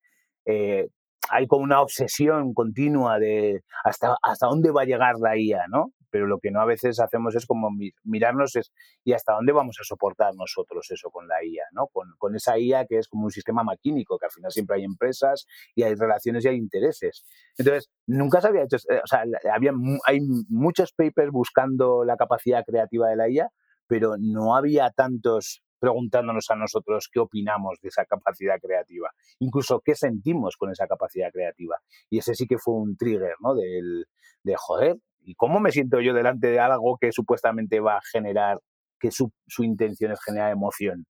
Hay 1.29 1.47
como 1.47 1.63
una 1.63 1.81
obsesión 1.81 2.53
continua 2.53 3.19
de 3.19 3.61
hasta, 3.83 4.15
hasta 4.21 4.47
dónde 4.47 4.71
va 4.71 4.83
a 4.83 4.85
llegar 4.85 5.15
la 5.19 5.37
IA, 5.37 5.65
¿no? 5.69 5.91
pero 6.15 6.27
lo 6.27 6.39
que 6.39 6.49
no 6.49 6.61
a 6.61 6.65
veces 6.65 7.01
hacemos 7.01 7.35
es 7.35 7.45
como 7.45 7.69
mirarnos 8.05 8.55
es, 8.55 8.71
y 9.03 9.11
hasta 9.11 9.33
dónde 9.33 9.51
vamos 9.51 9.75
a 9.81 9.83
soportar 9.83 10.33
nosotros 10.33 10.89
eso 10.89 11.09
con 11.09 11.27
la 11.27 11.43
IA, 11.43 11.65
¿no? 11.73 11.87
Con, 11.87 12.07
con, 12.17 12.33
esa 12.37 12.57
IA 12.57 12.85
que 12.85 12.99
es 12.99 13.09
como 13.09 13.25
un 13.25 13.31
sistema 13.31 13.65
maquínico, 13.65 14.17
que 14.17 14.27
al 14.27 14.31
final 14.31 14.49
siempre 14.49 14.77
hay 14.77 14.85
empresas 14.85 15.45
y 15.75 15.83
hay 15.83 15.93
relaciones 15.95 16.45
y 16.45 16.47
hay 16.47 16.55
intereses. 16.55 17.25
Entonces, 17.57 17.89
nunca 18.07 18.39
se 18.39 18.47
había 18.47 18.63
hecho, 18.63 18.77
eh, 18.77 19.01
o 19.03 19.07
sea, 19.07 19.25
había, 19.53 19.73
hay 20.07 20.21
muchos 20.47 20.93
papers 20.93 21.31
buscando 21.31 22.05
la 22.05 22.15
capacidad 22.15 22.63
creativa 22.63 23.09
de 23.09 23.17
la 23.17 23.27
IA, 23.27 23.49
pero 23.85 24.15
no 24.17 24.55
había 24.55 24.91
tantos 24.91 25.64
preguntándonos 25.79 26.49
a 26.49 26.55
nosotros 26.55 27.09
qué 27.11 27.19
opinamos 27.19 27.79
de 27.81 27.89
esa 27.89 28.05
capacidad 28.05 28.59
creativa, 28.59 29.09
incluso 29.39 29.81
qué 29.83 29.95
sentimos 29.95 30.55
con 30.57 30.71
esa 30.71 30.87
capacidad 30.87 31.31
creativa. 31.31 31.77
Y 32.09 32.19
ese 32.19 32.35
sí 32.35 32.47
que 32.47 32.57
fue 32.57 32.75
un 32.75 32.97
trigger, 32.97 33.35
¿no? 33.41 33.55
Del, 33.55 34.05
de 34.43 34.55
joder, 34.57 34.97
¿Y 35.25 35.33
cómo 35.33 35.59
me 35.59 35.71
siento 35.71 35.99
yo 36.01 36.13
delante 36.13 36.47
de 36.47 36.59
algo 36.59 36.97
que 37.01 37.11
supuestamente 37.11 37.79
va 37.79 37.97
a 37.97 38.01
generar, 38.11 38.59
que 38.99 39.09
su, 39.09 39.31
intención 39.57 40.11
es 40.11 40.19
generar 40.23 40.51
emoción? 40.51 41.05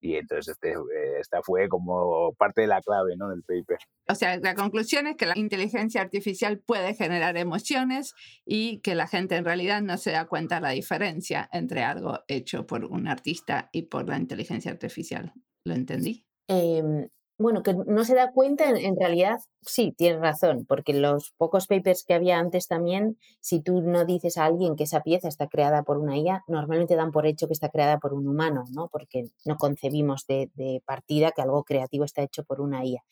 Y 0.00 0.16
entonces 0.16 0.54
este, 0.54 0.72
eh, 0.72 1.20
esta 1.20 1.40
fue 1.42 1.68
como 1.68 2.32
parte 2.34 2.62
de 2.62 2.66
la 2.68 2.80
clave 2.80 3.16
¿no? 3.16 3.28
del 3.30 3.42
paper. 3.42 3.78
O 4.08 4.14
sea, 4.14 4.36
la 4.38 4.54
conclusión 4.54 5.06
es 5.06 5.16
que 5.16 5.26
la 5.26 5.36
inteligencia 5.36 6.00
artificial 6.00 6.60
puede 6.60 6.94
generar 6.94 7.36
emociones 7.36 8.14
y 8.44 8.80
que 8.80 8.94
la 8.94 9.06
gente 9.06 9.36
en 9.36 9.44
realidad 9.44 9.82
no 9.82 9.96
se 9.96 10.12
da 10.12 10.26
cuenta 10.26 10.60
la 10.60 10.70
diferencia 10.70 11.48
entre 11.52 11.82
algo 11.82 12.20
hecho 12.28 12.66
por 12.66 12.84
un 12.84 13.08
artista 13.08 13.68
y 13.72 13.82
por 13.82 14.08
la 14.08 14.18
inteligencia 14.18 14.70
artificial. 14.70 15.32
¿Lo 15.64 15.74
entendí? 15.74 16.24
Em, 16.48 17.08
bueno, 17.38 17.62
que 17.62 17.72
no 17.72 18.04
se 18.04 18.16
da 18.16 18.32
cuenta, 18.32 18.68
en, 18.68 18.96
realidad 18.96 19.38
sí, 19.62 19.94
tienes 19.96 20.20
razón, 20.20 20.66
porque 20.66 20.92
los 20.92 21.32
pocos 21.36 21.68
papers 21.68 22.04
que 22.04 22.14
había 22.14 22.38
antes 22.38 22.66
también, 22.66 23.16
si 23.40 23.60
tú 23.60 23.80
no 23.80 24.04
dices 24.04 24.36
a 24.36 24.44
alguien 24.44 24.74
que 24.74 24.84
esa 24.84 25.02
pieza 25.02 25.28
está 25.28 25.46
creada 25.46 25.84
por 25.84 25.98
una 25.98 26.18
IA, 26.18 26.42
normalmente 26.48 26.96
dan 26.96 27.12
por 27.12 27.26
hecho 27.26 27.46
que 27.46 27.52
está 27.52 27.68
creada 27.68 27.98
por 27.98 28.12
un 28.12 28.26
humano, 28.26 28.64
¿no? 28.72 28.88
Porque 28.88 29.26
no 29.44 29.56
concebimos 29.56 30.26
de, 30.26 30.50
de 30.54 30.82
partida 30.84 31.30
que 31.30 31.42
algo 31.42 31.62
creativo 31.62 32.04
está 32.04 32.22
hecho 32.22 32.42
por 32.42 32.60
una 32.60 32.84
IA. 32.84 33.04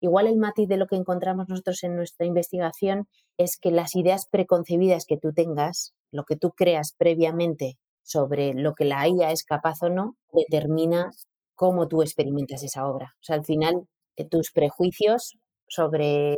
Igual 0.00 0.28
el 0.28 0.36
matiz 0.36 0.68
de 0.68 0.76
lo 0.76 0.86
que 0.86 0.96
encontramos 0.96 1.48
nosotros 1.48 1.82
en 1.82 1.96
nuestra 1.96 2.26
investigación 2.26 3.08
es 3.38 3.56
que 3.56 3.72
las 3.72 3.96
ideas 3.96 4.26
preconcebidas 4.30 5.04
que 5.04 5.16
tú 5.16 5.32
tengas, 5.32 5.94
lo 6.12 6.24
que 6.24 6.36
tú 6.36 6.52
creas 6.52 6.94
previamente 6.96 7.78
sobre 8.02 8.54
lo 8.54 8.74
que 8.74 8.84
la 8.84 9.08
IA 9.08 9.32
es 9.32 9.44
capaz 9.44 9.82
o 9.82 9.88
no, 9.88 10.16
determina 10.32 11.10
cómo 11.54 11.88
tú 11.88 12.02
experimentas 12.02 12.62
esa 12.62 12.86
obra. 12.86 13.14
O 13.20 13.24
sea, 13.24 13.36
al 13.36 13.44
final, 13.44 13.86
eh, 14.16 14.28
tus 14.28 14.50
prejuicios 14.52 15.38
sobre 15.68 16.36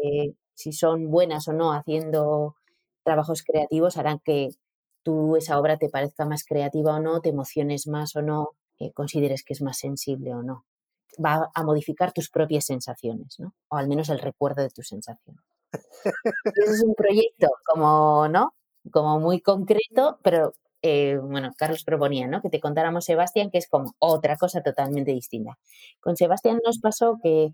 si 0.54 0.72
son 0.72 1.10
buenas 1.10 1.48
o 1.48 1.52
no 1.52 1.72
haciendo 1.72 2.56
trabajos 3.04 3.42
creativos 3.42 3.96
harán 3.96 4.20
que 4.24 4.48
tú 5.02 5.36
esa 5.36 5.58
obra 5.60 5.76
te 5.76 5.88
parezca 5.88 6.26
más 6.26 6.44
creativa 6.44 6.96
o 6.96 7.00
no, 7.00 7.20
te 7.20 7.28
emociones 7.28 7.86
más 7.86 8.16
o 8.16 8.22
no, 8.22 8.50
eh, 8.78 8.92
consideres 8.92 9.44
que 9.44 9.52
es 9.52 9.62
más 9.62 9.78
sensible 9.78 10.34
o 10.34 10.42
no. 10.42 10.64
Va 11.24 11.48
a 11.54 11.62
modificar 11.62 12.12
tus 12.12 12.30
propias 12.30 12.66
sensaciones, 12.66 13.36
¿no? 13.38 13.54
O 13.68 13.76
al 13.76 13.88
menos 13.88 14.08
el 14.08 14.18
recuerdo 14.18 14.62
de 14.62 14.70
tu 14.70 14.82
sensación. 14.82 15.36
es 16.54 16.82
un 16.84 16.94
proyecto 16.94 17.48
como, 17.64 18.28
¿no? 18.28 18.54
Como 18.90 19.20
muy 19.20 19.40
concreto, 19.40 20.18
pero 20.22 20.52
eh, 20.86 21.18
bueno, 21.18 21.52
Carlos 21.56 21.84
proponía, 21.84 22.26
¿no? 22.26 22.40
Que 22.40 22.50
te 22.50 22.60
contáramos 22.60 23.04
Sebastián, 23.04 23.50
que 23.50 23.58
es 23.58 23.68
como 23.68 23.94
otra 23.98 24.36
cosa 24.36 24.62
totalmente 24.62 25.12
distinta. 25.12 25.58
Con 26.00 26.16
Sebastián 26.16 26.60
nos 26.64 26.78
pasó 26.78 27.18
que, 27.22 27.52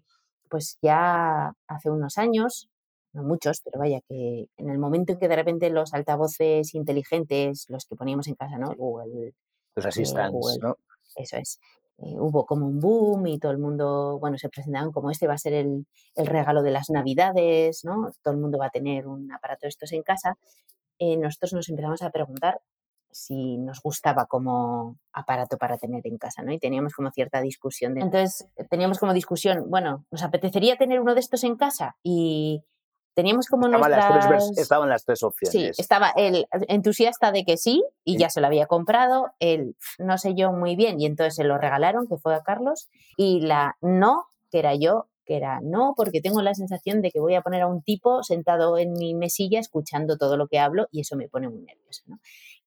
pues 0.48 0.78
ya 0.82 1.54
hace 1.66 1.90
unos 1.90 2.18
años, 2.18 2.68
no 3.12 3.22
muchos, 3.22 3.60
pero 3.64 3.78
vaya, 3.78 4.00
que 4.08 4.46
en 4.56 4.70
el 4.70 4.78
momento 4.78 5.12
en 5.12 5.18
que 5.18 5.28
de 5.28 5.36
repente 5.36 5.70
los 5.70 5.94
altavoces 5.94 6.74
inteligentes, 6.74 7.66
los 7.68 7.84
que 7.86 7.96
poníamos 7.96 8.28
en 8.28 8.34
casa, 8.34 8.58
¿no? 8.58 8.74
Google. 8.74 9.34
Los 9.74 9.86
asistentes, 9.86 10.58
¿no? 10.60 10.76
Eso 11.16 11.36
es. 11.36 11.58
Eh, 11.98 12.18
hubo 12.18 12.46
como 12.46 12.66
un 12.66 12.80
boom 12.80 13.26
y 13.26 13.38
todo 13.38 13.52
el 13.52 13.58
mundo, 13.58 14.18
bueno, 14.18 14.38
se 14.38 14.48
presentaban 14.48 14.92
como 14.92 15.10
este 15.10 15.26
va 15.26 15.34
a 15.34 15.38
ser 15.38 15.52
el, 15.52 15.86
el, 16.16 16.26
regalo 16.26 16.62
de 16.62 16.70
las 16.70 16.90
navidades, 16.90 17.84
¿no? 17.84 18.10
Todo 18.22 18.34
el 18.34 18.40
mundo 18.40 18.58
va 18.58 18.66
a 18.66 18.70
tener 18.70 19.06
un 19.06 19.30
aparato 19.30 19.66
de 19.66 19.68
estos 19.68 19.92
en 19.92 20.02
casa. 20.02 20.36
Eh, 20.98 21.16
nosotros 21.16 21.52
nos 21.52 21.68
empezamos 21.68 22.02
a 22.02 22.10
preguntar 22.10 22.60
si 23.12 23.58
nos 23.58 23.80
gustaba 23.82 24.26
como 24.26 24.96
aparato 25.12 25.58
para 25.58 25.78
tener 25.78 26.06
en 26.06 26.18
casa, 26.18 26.42
¿no? 26.42 26.52
Y 26.52 26.58
teníamos 26.58 26.94
como 26.94 27.10
cierta 27.10 27.40
discusión. 27.40 27.96
Entonces, 27.98 28.48
teníamos 28.70 28.98
como 28.98 29.12
discusión, 29.12 29.70
bueno, 29.70 30.04
¿nos 30.10 30.22
apetecería 30.22 30.76
tener 30.76 31.00
uno 31.00 31.14
de 31.14 31.20
estos 31.20 31.44
en 31.44 31.56
casa? 31.56 31.96
Y 32.02 32.64
teníamos 33.14 33.46
como 33.46 33.66
estaban 33.66 33.90
nuestras... 33.90 34.14
Las 34.14 34.28
tres, 34.28 34.58
estaban 34.58 34.88
las 34.88 35.04
tres 35.04 35.22
opciones. 35.22 35.76
Sí, 35.76 35.82
estaba 35.82 36.10
el 36.16 36.46
entusiasta 36.68 37.32
de 37.32 37.44
que 37.44 37.56
sí 37.56 37.84
y 38.04 38.16
ya 38.16 38.30
se 38.30 38.40
lo 38.40 38.46
había 38.46 38.66
comprado, 38.66 39.32
el 39.38 39.76
no 39.98 40.18
sé 40.18 40.34
yo 40.34 40.52
muy 40.52 40.76
bien 40.76 41.00
y 41.00 41.06
entonces 41.06 41.34
se 41.34 41.44
lo 41.44 41.58
regalaron, 41.58 42.06
que 42.08 42.16
fue 42.16 42.34
a 42.34 42.42
Carlos, 42.42 42.88
y 43.16 43.40
la 43.40 43.76
no, 43.80 44.24
que 44.50 44.58
era 44.58 44.74
yo, 44.74 45.08
que 45.24 45.36
era 45.36 45.60
no, 45.62 45.94
porque 45.96 46.20
tengo 46.20 46.42
la 46.42 46.54
sensación 46.54 47.00
de 47.02 47.10
que 47.10 47.20
voy 47.20 47.34
a 47.34 47.42
poner 47.42 47.62
a 47.62 47.66
un 47.66 47.82
tipo 47.82 48.22
sentado 48.22 48.78
en 48.78 48.92
mi 48.94 49.14
mesilla 49.14 49.60
escuchando 49.60 50.16
todo 50.16 50.36
lo 50.36 50.48
que 50.48 50.58
hablo 50.58 50.88
y 50.90 51.00
eso 51.00 51.16
me 51.16 51.28
pone 51.28 51.48
muy 51.48 51.62
nervioso. 51.62 52.02
¿no? 52.06 52.18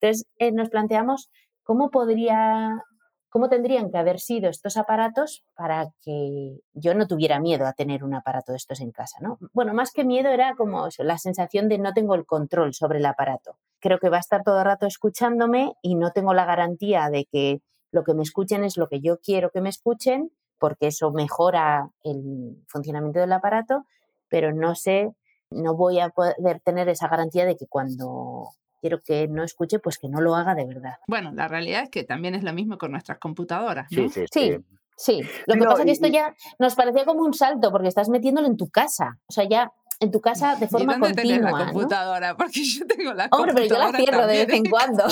Entonces 0.05 0.27
eh, 0.37 0.51
nos 0.51 0.69
planteamos 0.69 1.31
cómo 1.63 1.89
podría, 1.89 2.83
cómo 3.29 3.49
tendrían 3.49 3.89
que 3.89 3.97
haber 3.97 4.19
sido 4.19 4.51
estos 4.51 4.77
aparatos 4.77 5.43
para 5.55 5.87
que 6.01 6.59
yo 6.73 6.93
no 6.93 7.07
tuviera 7.07 7.39
miedo 7.39 7.65
a 7.65 7.73
tener 7.73 8.03
un 8.03 8.13
aparato 8.13 8.51
de 8.51 8.57
estos 8.57 8.81
en 8.81 8.91
casa. 8.91 9.17
¿no? 9.19 9.39
Bueno, 9.51 9.73
más 9.73 9.91
que 9.91 10.05
miedo 10.05 10.29
era 10.29 10.53
como 10.55 10.87
la 10.99 11.17
sensación 11.17 11.69
de 11.69 11.79
no 11.79 11.93
tengo 11.93 12.13
el 12.13 12.27
control 12.27 12.75
sobre 12.75 12.99
el 12.99 13.05
aparato. 13.07 13.57
Creo 13.79 13.97
que 13.97 14.09
va 14.09 14.17
a 14.17 14.19
estar 14.19 14.43
todo 14.43 14.59
el 14.59 14.65
rato 14.65 14.85
escuchándome 14.85 15.73
y 15.81 15.95
no 15.95 16.11
tengo 16.11 16.35
la 16.35 16.45
garantía 16.45 17.09
de 17.09 17.25
que 17.25 17.61
lo 17.91 18.03
que 18.03 18.13
me 18.13 18.21
escuchen 18.21 18.63
es 18.63 18.77
lo 18.77 18.87
que 18.87 19.01
yo 19.01 19.17
quiero 19.19 19.49
que 19.49 19.61
me 19.61 19.69
escuchen 19.69 20.31
porque 20.59 20.87
eso 20.87 21.11
mejora 21.11 21.89
el 22.03 22.63
funcionamiento 22.67 23.19
del 23.19 23.33
aparato, 23.33 23.85
pero 24.29 24.53
no 24.53 24.75
sé, 24.75 25.15
no 25.49 25.75
voy 25.75 25.99
a 25.99 26.09
poder 26.09 26.61
tener 26.63 26.89
esa 26.89 27.07
garantía 27.07 27.45
de 27.45 27.57
que 27.57 27.65
cuando 27.67 28.51
quiero 28.85 29.01
que 29.01 29.27
no 29.27 29.43
escuche, 29.43 29.79
pues 29.79 29.97
que 29.97 30.07
no 30.07 30.21
lo 30.21 30.35
haga 30.35 30.53
de 30.53 30.63
verdad. 30.63 30.97
Bueno, 31.07 31.31
la 31.33 31.47
realidad 31.47 31.81
es 31.81 31.89
que 31.89 32.03
también 32.03 32.35
es 32.35 32.43
lo 32.43 32.53
mismo 32.53 32.77
con 32.77 32.91
nuestras 32.91 33.17
computadoras. 33.17 33.87
Sí, 33.89 34.07
sí, 34.09 34.25
sí. 34.31 34.57
sí. 34.95 35.21
Lo 35.47 35.55
que 35.55 35.61
pasa 35.61 35.79
es 35.79 35.85
que 35.85 35.91
esto 35.93 36.07
ya 36.07 36.35
nos 36.59 36.75
parecía 36.75 37.03
como 37.03 37.23
un 37.23 37.33
salto 37.33 37.71
porque 37.71 37.87
estás 37.87 38.09
metiéndolo 38.09 38.45
en 38.45 38.57
tu 38.57 38.69
casa. 38.69 39.17
O 39.25 39.33
sea, 39.33 39.45
ya 39.49 39.71
en 39.99 40.11
tu 40.11 40.21
casa 40.21 40.55
de 40.55 40.67
forma 40.67 40.97
¿Y 40.97 40.99
dónde 40.99 41.15
continua. 41.15 41.51
la 41.51 41.65
computadora? 41.65 42.37
Porque 42.37 42.63
yo 42.63 42.85
tengo 42.85 43.13
la 43.13 43.27
Hombre, 43.31 43.53
pero 43.55 43.65
yo 43.65 43.77
la 43.79 43.97
cierro 43.97 44.27
de 44.27 44.45
vez 44.45 44.49
en 44.49 44.65
cuando. 44.65 45.05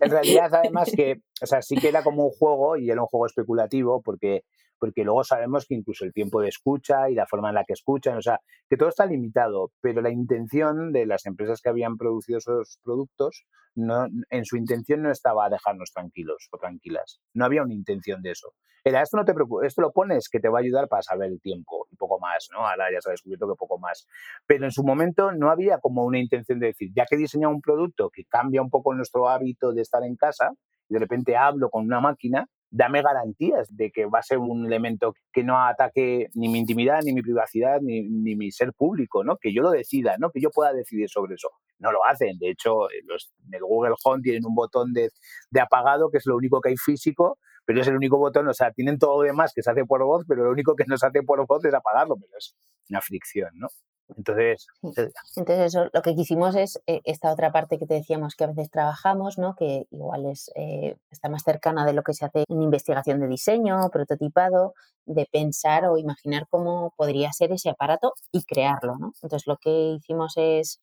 en 0.00 0.10
realidad, 0.10 0.54
además 0.54 0.90
que, 0.92 1.20
o 1.42 1.46
sea, 1.46 1.62
sí 1.62 1.76
que 1.76 1.88
era 1.88 2.02
como 2.02 2.24
un 2.24 2.30
juego 2.30 2.76
y 2.76 2.90
era 2.90 3.00
un 3.00 3.06
juego 3.06 3.26
especulativo 3.26 4.02
porque 4.02 4.44
porque 4.84 5.04
luego 5.04 5.24
sabemos 5.24 5.66
que 5.66 5.74
incluso 5.74 6.04
el 6.04 6.12
tiempo 6.12 6.42
de 6.42 6.48
escucha 6.48 7.08
y 7.08 7.14
la 7.14 7.26
forma 7.26 7.48
en 7.48 7.54
la 7.54 7.64
que 7.64 7.72
escuchan, 7.72 8.18
o 8.18 8.22
sea, 8.22 8.40
que 8.68 8.76
todo 8.76 8.90
está 8.90 9.06
limitado, 9.06 9.70
pero 9.80 10.02
la 10.02 10.10
intención 10.10 10.92
de 10.92 11.06
las 11.06 11.24
empresas 11.24 11.62
que 11.62 11.70
habían 11.70 11.96
producido 11.96 12.36
esos 12.36 12.80
productos, 12.82 13.46
no, 13.74 14.06
en 14.28 14.44
su 14.44 14.58
intención 14.58 15.02
no 15.02 15.10
estaba 15.10 15.48
dejarnos 15.48 15.90
tranquilos 15.90 16.48
o 16.52 16.58
tranquilas, 16.58 17.20
no 17.32 17.46
había 17.46 17.62
una 17.62 17.72
intención 17.72 18.20
de 18.20 18.32
eso. 18.32 18.52
Era, 18.86 19.00
esto 19.00 19.16
no 19.16 19.24
te 19.24 19.32
preocupes, 19.32 19.68
esto 19.68 19.80
lo 19.80 19.92
pones 19.92 20.28
que 20.28 20.38
te 20.38 20.50
va 20.50 20.58
a 20.58 20.60
ayudar 20.60 20.88
para 20.88 21.00
saber 21.00 21.30
el 21.30 21.40
tiempo 21.40 21.86
y 21.90 21.96
poco 21.96 22.20
más, 22.20 22.48
¿no? 22.52 22.68
Ahora 22.68 22.92
ya 22.92 23.00
se 23.00 23.08
ha 23.08 23.12
descubierto 23.12 23.48
que 23.48 23.54
poco 23.58 23.78
más. 23.78 24.06
Pero 24.46 24.66
en 24.66 24.70
su 24.70 24.84
momento 24.84 25.32
no 25.32 25.50
había 25.50 25.78
como 25.78 26.04
una 26.04 26.18
intención 26.18 26.58
de 26.58 26.66
decir, 26.66 26.90
ya 26.94 27.06
que 27.06 27.14
he 27.14 27.18
diseñado 27.18 27.54
un 27.54 27.62
producto 27.62 28.10
que 28.10 28.26
cambia 28.26 28.60
un 28.60 28.68
poco 28.68 28.92
nuestro 28.92 29.30
hábito 29.30 29.72
de 29.72 29.80
estar 29.80 30.04
en 30.04 30.16
casa, 30.16 30.52
y 30.88 30.94
de 30.94 31.00
repente 31.00 31.36
hablo 31.36 31.70
con 31.70 31.84
una 31.84 32.00
máquina, 32.00 32.46
dame 32.70 33.02
garantías 33.02 33.68
de 33.76 33.92
que 33.92 34.06
va 34.06 34.18
a 34.18 34.22
ser 34.22 34.38
un 34.38 34.66
elemento 34.66 35.14
que 35.32 35.44
no 35.44 35.64
ataque 35.64 36.28
ni 36.34 36.48
mi 36.48 36.58
intimidad, 36.58 37.02
ni 37.04 37.12
mi 37.12 37.22
privacidad, 37.22 37.80
ni, 37.80 38.02
mi 38.02 38.50
ser 38.50 38.72
público, 38.72 39.22
¿no? 39.22 39.36
Que 39.36 39.54
yo 39.54 39.62
lo 39.62 39.70
decida, 39.70 40.16
¿no? 40.18 40.30
Que 40.30 40.40
yo 40.40 40.50
pueda 40.50 40.72
decidir 40.72 41.08
sobre 41.08 41.36
eso. 41.36 41.50
No 41.78 41.92
lo 41.92 42.04
hacen. 42.04 42.36
De 42.38 42.50
hecho, 42.50 42.88
los, 43.04 43.32
en 43.46 43.54
el 43.54 43.60
Google 43.60 43.94
Home 44.04 44.22
tienen 44.22 44.44
un 44.44 44.56
botón 44.56 44.92
de, 44.92 45.10
de 45.50 45.60
apagado, 45.60 46.10
que 46.10 46.18
es 46.18 46.26
lo 46.26 46.36
único 46.36 46.60
que 46.60 46.70
hay 46.70 46.76
físico, 46.76 47.38
pero 47.64 47.80
es 47.80 47.86
el 47.86 47.96
único 47.96 48.18
botón, 48.18 48.48
o 48.48 48.54
sea, 48.54 48.72
tienen 48.72 48.98
todo 48.98 49.22
lo 49.22 49.26
demás 49.26 49.52
que 49.54 49.62
se 49.62 49.70
hace 49.70 49.84
por 49.84 50.04
voz, 50.04 50.24
pero 50.28 50.44
lo 50.44 50.50
único 50.50 50.74
que 50.74 50.84
no 50.86 50.96
se 50.96 51.06
hace 51.06 51.22
por 51.22 51.46
voz 51.46 51.64
es 51.64 51.74
apagarlo, 51.74 52.16
pero 52.16 52.32
es 52.36 52.56
una 52.90 53.00
fricción, 53.00 53.50
¿no? 53.54 53.68
Entonces, 54.16 54.66
Entonces 54.82 55.66
eso, 55.66 55.88
lo 55.92 56.02
que 56.02 56.14
quisimos 56.14 56.54
es 56.56 56.80
eh, 56.86 57.00
esta 57.04 57.32
otra 57.32 57.52
parte 57.52 57.78
que 57.78 57.86
te 57.86 57.94
decíamos 57.94 58.34
que 58.34 58.44
a 58.44 58.48
veces 58.48 58.70
trabajamos, 58.70 59.38
¿no? 59.38 59.54
que 59.54 59.86
igual 59.90 60.26
es, 60.26 60.50
eh, 60.54 60.96
está 61.10 61.28
más 61.28 61.42
cercana 61.42 61.86
de 61.86 61.94
lo 61.94 62.02
que 62.02 62.12
se 62.12 62.24
hace 62.24 62.44
en 62.48 62.62
investigación 62.62 63.20
de 63.20 63.28
diseño, 63.28 63.88
prototipado, 63.90 64.74
de 65.06 65.26
pensar 65.30 65.86
o 65.86 65.96
imaginar 65.96 66.46
cómo 66.50 66.92
podría 66.96 67.32
ser 67.32 67.52
ese 67.52 67.70
aparato 67.70 68.12
y 68.30 68.44
crearlo. 68.44 68.96
¿no? 68.98 69.12
Entonces 69.22 69.46
lo 69.46 69.56
que 69.56 69.70
hicimos 69.98 70.34
es, 70.36 70.80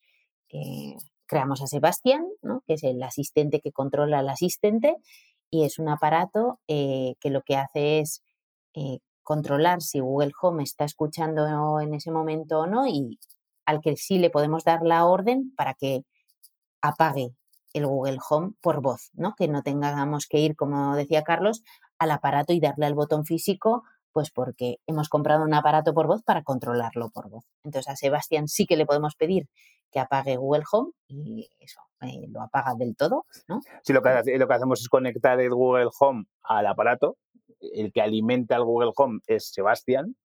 que 0.48 0.98
creamos 1.28 1.62
a 1.62 1.68
Sebastián, 1.68 2.26
¿no? 2.42 2.64
que 2.66 2.74
es 2.74 2.84
el 2.84 3.02
asistente 3.04 3.62
que 3.62 3.72
controla 3.72 4.20
al 4.20 4.30
asistente, 4.30 4.98
y 5.50 5.66
es 5.66 5.80
un 5.80 5.90
aparato 5.90 6.60
eh, 6.68 7.16
que 7.20 7.30
lo 7.30 7.42
que 7.42 7.58
hace 7.58 8.00
es 8.00 8.24
controlar 9.32 9.82
si 9.82 10.02
Google 10.02 10.34
Home 10.42 10.62
está 10.62 10.84
escuchando 10.84 11.80
en 11.80 11.94
ese 11.94 12.12
momento 12.12 12.60
o 12.60 12.68
no 12.68 12.86
y 12.86 13.18
al 13.66 13.80
que 13.80 13.96
sí 13.96 14.18
le 14.18 14.30
podemos 14.30 14.66
dar 14.66 14.82
la 14.82 15.06
orden 15.06 15.54
para 15.56 15.74
que 15.74 16.04
apague 16.82 17.34
el 17.72 17.88
Google 17.88 18.18
Home 18.30 18.52
por 18.60 18.82
voz, 18.82 19.10
¿no? 19.14 19.34
Que 19.38 19.48
no 19.48 19.64
tengamos 19.64 20.28
que 20.28 20.40
ir, 20.40 20.58
como 20.58 20.98
decía 20.98 21.24
Carlos, 21.24 21.64
al 21.98 22.12
aparato 22.12 22.52
y 22.52 22.60
darle 22.60 22.88
al 22.88 22.94
botón 22.94 23.24
físico, 23.24 23.84
pues 24.12 24.32
porque 24.32 24.80
hemos 24.86 25.08
comprado 25.08 25.46
un 25.46 25.54
aparato 25.54 25.94
por 25.94 26.08
voz 26.08 26.24
para 26.24 26.44
controlarlo 26.44 27.10
por 27.10 27.30
voz. 27.30 27.46
Entonces 27.64 27.90
a 27.90 27.96
Sebastián 27.96 28.50
sí 28.50 28.66
que 28.66 28.76
le 28.76 28.86
podemos 28.86 29.16
pedir 29.16 29.48
que 29.94 30.02
apague 30.02 30.36
Google 30.36 30.64
Home 30.74 30.92
y 31.08 31.48
eso, 31.62 31.80
eh, 32.02 32.28
lo 32.28 32.42
apaga 32.42 32.76
del 32.76 32.98
todo, 32.98 33.26
¿no? 33.48 33.62
Sí, 33.82 33.94
lo 33.94 34.02
que, 34.02 34.38
lo 34.38 34.48
que 34.50 34.54
hacemos 34.54 34.82
es 34.82 34.90
conectar 34.90 35.40
el 35.40 35.52
Google 35.52 35.90
Home 36.02 36.26
al 36.44 36.68
aparato 36.68 37.16
el 37.74 37.92
que 37.92 38.02
alimenta 38.02 38.56
al 38.56 38.66
Google 38.66 38.92
Home 38.96 39.20
es 39.28 39.52
Sebastián, 39.52 40.16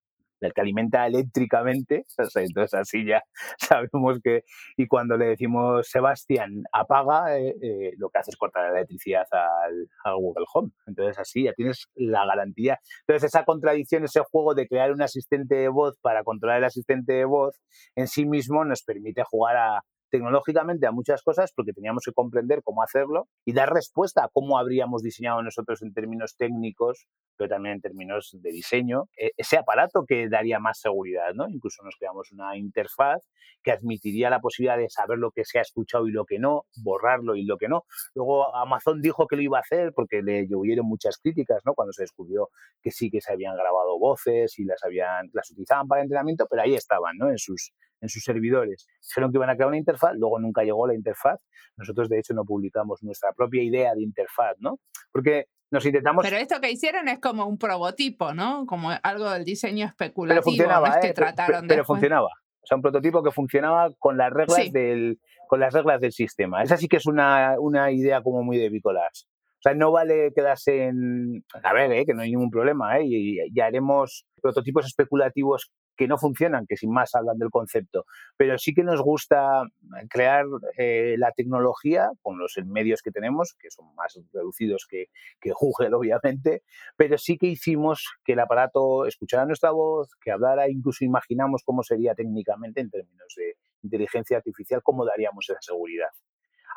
el 0.41 0.53
que 0.53 0.61
alimenta 0.61 1.07
eléctricamente, 1.07 2.05
entonces 2.35 2.75
así 2.75 3.05
ya 3.07 3.23
sabemos 3.59 4.21
que, 4.23 4.45
y 4.77 4.87
cuando 4.87 5.17
le 5.17 5.27
decimos 5.27 5.89
Sebastián 5.89 6.63
apaga, 6.73 7.39
eh, 7.39 7.55
eh, 7.63 7.93
lo 7.97 8.11
que 8.11 8.19
hace 8.19 8.31
es 8.31 8.37
cortar 8.37 8.65
la 8.65 8.79
electricidad 8.79 9.27
al, 9.31 9.89
Google 10.19 10.47
Home. 10.55 10.71
Entonces 10.87 11.19
así 11.19 11.45
ya 11.45 11.53
tienes 11.53 11.89
la 11.95 12.25
garantía. 12.27 12.79
Entonces 13.01 13.29
esa 13.29 13.45
contradicción, 13.45 14.05
ese 14.05 14.21
juego 14.31 14.55
de 14.55 14.67
crear 14.67 14.93
un 14.93 15.03
asistente 15.03 15.57
de 15.57 15.69
voz 15.69 15.99
para 16.01 16.23
controlar 16.23 16.59
el 16.59 16.65
asistente 16.65 17.13
de 17.13 17.25
voz, 17.25 17.61
en 17.97 18.07
sí 18.07 18.25
mismo 18.25 18.65
nos 18.65 18.83
permite 18.83 19.23
jugar 19.25 19.57
a, 19.57 19.83
tecnológicamente 20.11 20.87
a 20.87 20.93
muchas 20.93 21.23
cosas 21.23 21.53
porque 21.55 21.73
teníamos 21.73 22.05
que 22.05 22.13
comprender 22.13 22.63
cómo 22.63 22.83
hacerlo 22.83 23.29
y 23.45 23.53
dar 23.53 23.73
respuesta 23.73 24.25
a 24.25 24.29
cómo 24.29 24.59
habríamos 24.59 25.03
diseñado 25.03 25.43
nosotros 25.43 25.83
en 25.83 25.93
términos 25.93 26.37
técnicos, 26.37 27.07
pero 27.37 27.49
también 27.49 27.77
en 27.77 27.81
términos 27.81 28.37
de 28.41 28.51
diseño, 28.51 29.09
e, 29.19 29.33
ese 29.37 29.59
aparato 29.59 30.05
que 30.07 30.29
daría 30.29 30.59
más 30.59 30.81
seguridad, 30.81 31.35
¿no? 31.35 31.49
Incluso 31.49 31.83
nos 31.83 31.97
creamos 31.97 32.33
una 32.33 32.57
interfaz 32.57 33.23
que 33.63 33.73
admitiría 33.73 34.31
la 34.31 34.41
posibilidad 34.41 34.79
de 34.79 34.89
saber 34.89 35.19
lo 35.19 35.31
que 35.31 35.45
se 35.45 35.59
ha 35.59 35.63
escuchado 35.63 36.07
y 36.07 36.13
lo 36.13 36.25
que 36.25 36.39
no, 36.39 36.67
borrarlo 36.83 37.35
y 37.35 37.45
lo 37.45 37.59
que 37.59 37.69
no. 37.69 37.85
Luego 38.15 38.55
Amazon 38.55 39.03
dijo 39.03 39.27
que 39.27 39.37
lo 39.37 39.43
iba 39.43 39.59
a 39.59 39.63
hacer 39.63 39.93
porque 39.93 40.23
le 40.23 40.47
llovieron 40.47 40.87
muchas 40.87 41.19
críticas, 41.19 41.63
¿no? 41.65 41.75
Cuando 41.75 41.93
se 41.93 42.03
descubrió 42.03 42.51
que 42.83 42.91
sí 42.91 43.11
que 43.11 43.21
se 43.21 43.33
habían 43.33 43.57
grabado 43.57 43.99
voces 43.99 44.59
y 44.59 44.65
las 44.65 44.83
habían 44.85 45.31
las 45.33 45.51
utilizaban 45.51 45.89
para 45.89 46.03
entrenamiento, 46.03 46.47
pero 46.49 46.63
ahí 46.63 46.75
estaban, 46.75 47.17
¿no? 47.19 47.31
En 47.31 47.39
sus 47.39 47.73
en 48.01 48.09
sus 48.09 48.23
servidores. 48.23 48.87
Dijeron 49.03 49.33
que 49.33 49.39
iban 49.39 49.51
a 49.51 49.55
crear 49.55 49.69
una 49.69 49.79
interfaz, 49.79 50.13
luego 50.17 50.39
nunca 50.39 50.63
llegó 50.63 50.87
la 50.87 50.95
interfaz. 50.95 51.41
Nosotros, 51.77 52.09
de 52.09 52.19
hecho, 52.19 52.35
no 52.35 52.45
publicamos 52.45 53.03
nuestra 53.03 53.33
propia 53.33 53.63
idea 53.63 53.95
de 53.95 54.03
interfaz, 54.03 54.57
¿no? 54.59 54.79
Porque 55.13 55.47
nos 55.71 55.85
intentamos... 55.85 56.25
Pero 56.25 56.37
esto 56.37 56.61
que 56.61 56.71
hicieron 56.71 57.09
es 57.09 57.19
como 57.19 57.47
un 57.47 57.59
prototipo, 57.59 58.33
¿no? 58.35 58.67
Como 58.67 58.91
algo 59.03 59.31
del 59.31 59.45
diseño 59.45 59.87
especulativo. 59.87 60.43
Pero 60.43 60.43
funcionaba, 60.43 61.01
¿eh? 61.01 61.13
trataron 61.13 61.67
pero, 61.67 61.85
funcionaba. 61.85 62.29
O 62.29 62.67
sea, 62.67 62.77
un 62.77 62.83
prototipo 62.83 63.23
que 63.23 63.31
funcionaba 63.31 63.91
con 63.99 64.17
las 64.17 64.33
reglas, 64.33 64.73
del, 64.73 65.19
con 65.49 65.61
las 65.61 65.73
reglas 65.73 66.01
del 66.01 66.13
sistema. 66.13 66.63
Esa 66.63 66.77
sí 66.77 66.89
que 66.89 66.97
es 66.97 67.07
una, 67.07 67.57
una 67.59 67.91
idea 67.93 68.23
como 68.23 68.43
muy 68.43 68.59
de 68.59 68.71
Bicolas. 68.71 69.29
O 69.59 69.63
sea, 69.63 69.75
no 69.75 69.91
vale 69.91 70.33
quedarse 70.35 70.85
en... 70.85 71.45
A 71.63 71.73
ver, 71.73 71.91
¿eh? 71.93 72.05
que 72.05 72.15
no 72.15 72.23
hay 72.23 72.31
ningún 72.31 72.51
problema, 72.51 72.99
¿eh? 72.99 73.05
y, 73.05 73.39
y 73.53 73.61
haremos 73.61 74.25
prototipos 74.41 74.87
especulativos 74.87 75.73
que 75.97 76.09
no 76.09 76.19
funcionan, 76.19 76.67
que 76.67 76.77
sin 76.77 76.93
más 76.93 77.15
hablan 77.15 77.39
del 77.39 77.51
concepto, 77.51 78.05
pero 78.37 78.59
sí 78.59 78.75
que 78.75 78.83
nos 78.83 79.01
gusta 79.03 79.63
crear 80.11 80.45
eh, 80.77 81.17
la 81.19 81.33
tecnología 81.33 82.11
con 82.23 82.39
los 82.39 82.55
medios 82.65 83.03
que 83.03 83.11
tenemos, 83.11 83.55
que 83.59 83.71
son 83.71 83.95
más 83.95 84.19
reducidos 84.33 84.87
que, 84.89 85.07
que 85.41 85.53
Google, 85.61 85.95
obviamente, 85.95 86.63
pero 86.97 87.19
sí 87.19 87.39
que 87.39 87.47
hicimos 87.47 88.07
que 88.25 88.33
el 88.33 88.41
aparato 88.41 89.07
escuchara 89.07 89.47
nuestra 89.47 89.71
voz, 89.71 90.15
que 90.21 90.31
hablara, 90.31 90.69
incluso 90.69 91.05
imaginamos 91.05 91.63
cómo 91.65 91.83
sería 91.83 92.15
técnicamente 92.15 92.81
en 92.81 92.91
términos 92.91 93.35
de 93.37 93.57
inteligencia 93.83 94.37
artificial, 94.37 94.83
cómo 94.83 95.05
daríamos 95.05 95.49
esa 95.49 95.61
seguridad. 95.61 96.11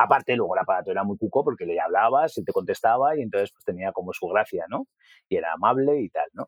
Aparte, 0.02 0.38
luego 0.38 0.56
el 0.56 0.62
aparato 0.62 0.92
era 0.92 1.04
muy 1.04 1.18
cuco 1.18 1.44
porque 1.44 1.66
le 1.66 1.78
hablabas, 1.78 2.34
se 2.34 2.42
te 2.42 2.54
contestaba 2.54 3.18
y 3.18 3.22
entonces 3.22 3.52
pues 3.52 3.66
tenía 3.66 3.92
como 3.92 4.14
su 4.14 4.28
gracia, 4.28 4.64
¿no? 4.70 4.88
Y 5.28 5.36
era 5.36 5.52
amable 5.52 6.00
y 6.00 6.10
tal, 6.10 6.28
¿no? 6.32 6.48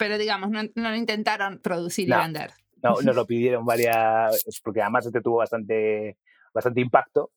Pero 0.00 0.16
digamos, 0.16 0.48
no, 0.48 0.62
no 0.76 0.96
intentaron 0.96 1.58
producir 1.58 2.08
y 2.08 2.12
vender. 2.12 2.52
No, 2.82 3.02
nos 3.02 3.14
lo 3.14 3.26
pidieron 3.26 3.66
varias, 3.66 4.42
porque 4.64 4.80
además 4.80 5.04
este 5.04 5.20
tuvo 5.20 5.36
bastante, 5.36 6.16
bastante 6.54 6.80
impacto 6.80 7.32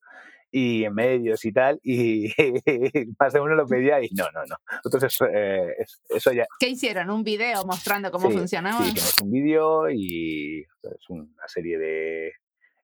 y 0.49 0.85
en 0.85 0.93
medios 0.93 1.43
y 1.43 1.51
tal, 1.51 1.81
y 1.83 2.31
más 3.19 3.33
de 3.33 3.41
uno 3.41 3.55
lo 3.55 3.67
pedía 3.67 4.01
y 4.01 4.07
no, 4.11 4.31
no, 4.31 4.45
no. 4.45 4.55
Entonces, 4.81 5.17
eh, 5.33 5.75
eso 6.07 6.31
ya... 6.31 6.45
¿Qué 6.57 6.69
hicieron? 6.69 7.09
¿Un 7.09 7.25
video 7.25 7.65
mostrando 7.65 8.09
cómo 8.11 8.31
funcionaba? 8.31 8.81
Sí, 8.81 8.93
hicimos 8.95 9.21
un 9.21 9.31
vídeo 9.31 9.89
y 9.89 10.61
es 10.61 11.09
una 11.09 11.47
serie 11.47 11.77
de... 11.77 12.31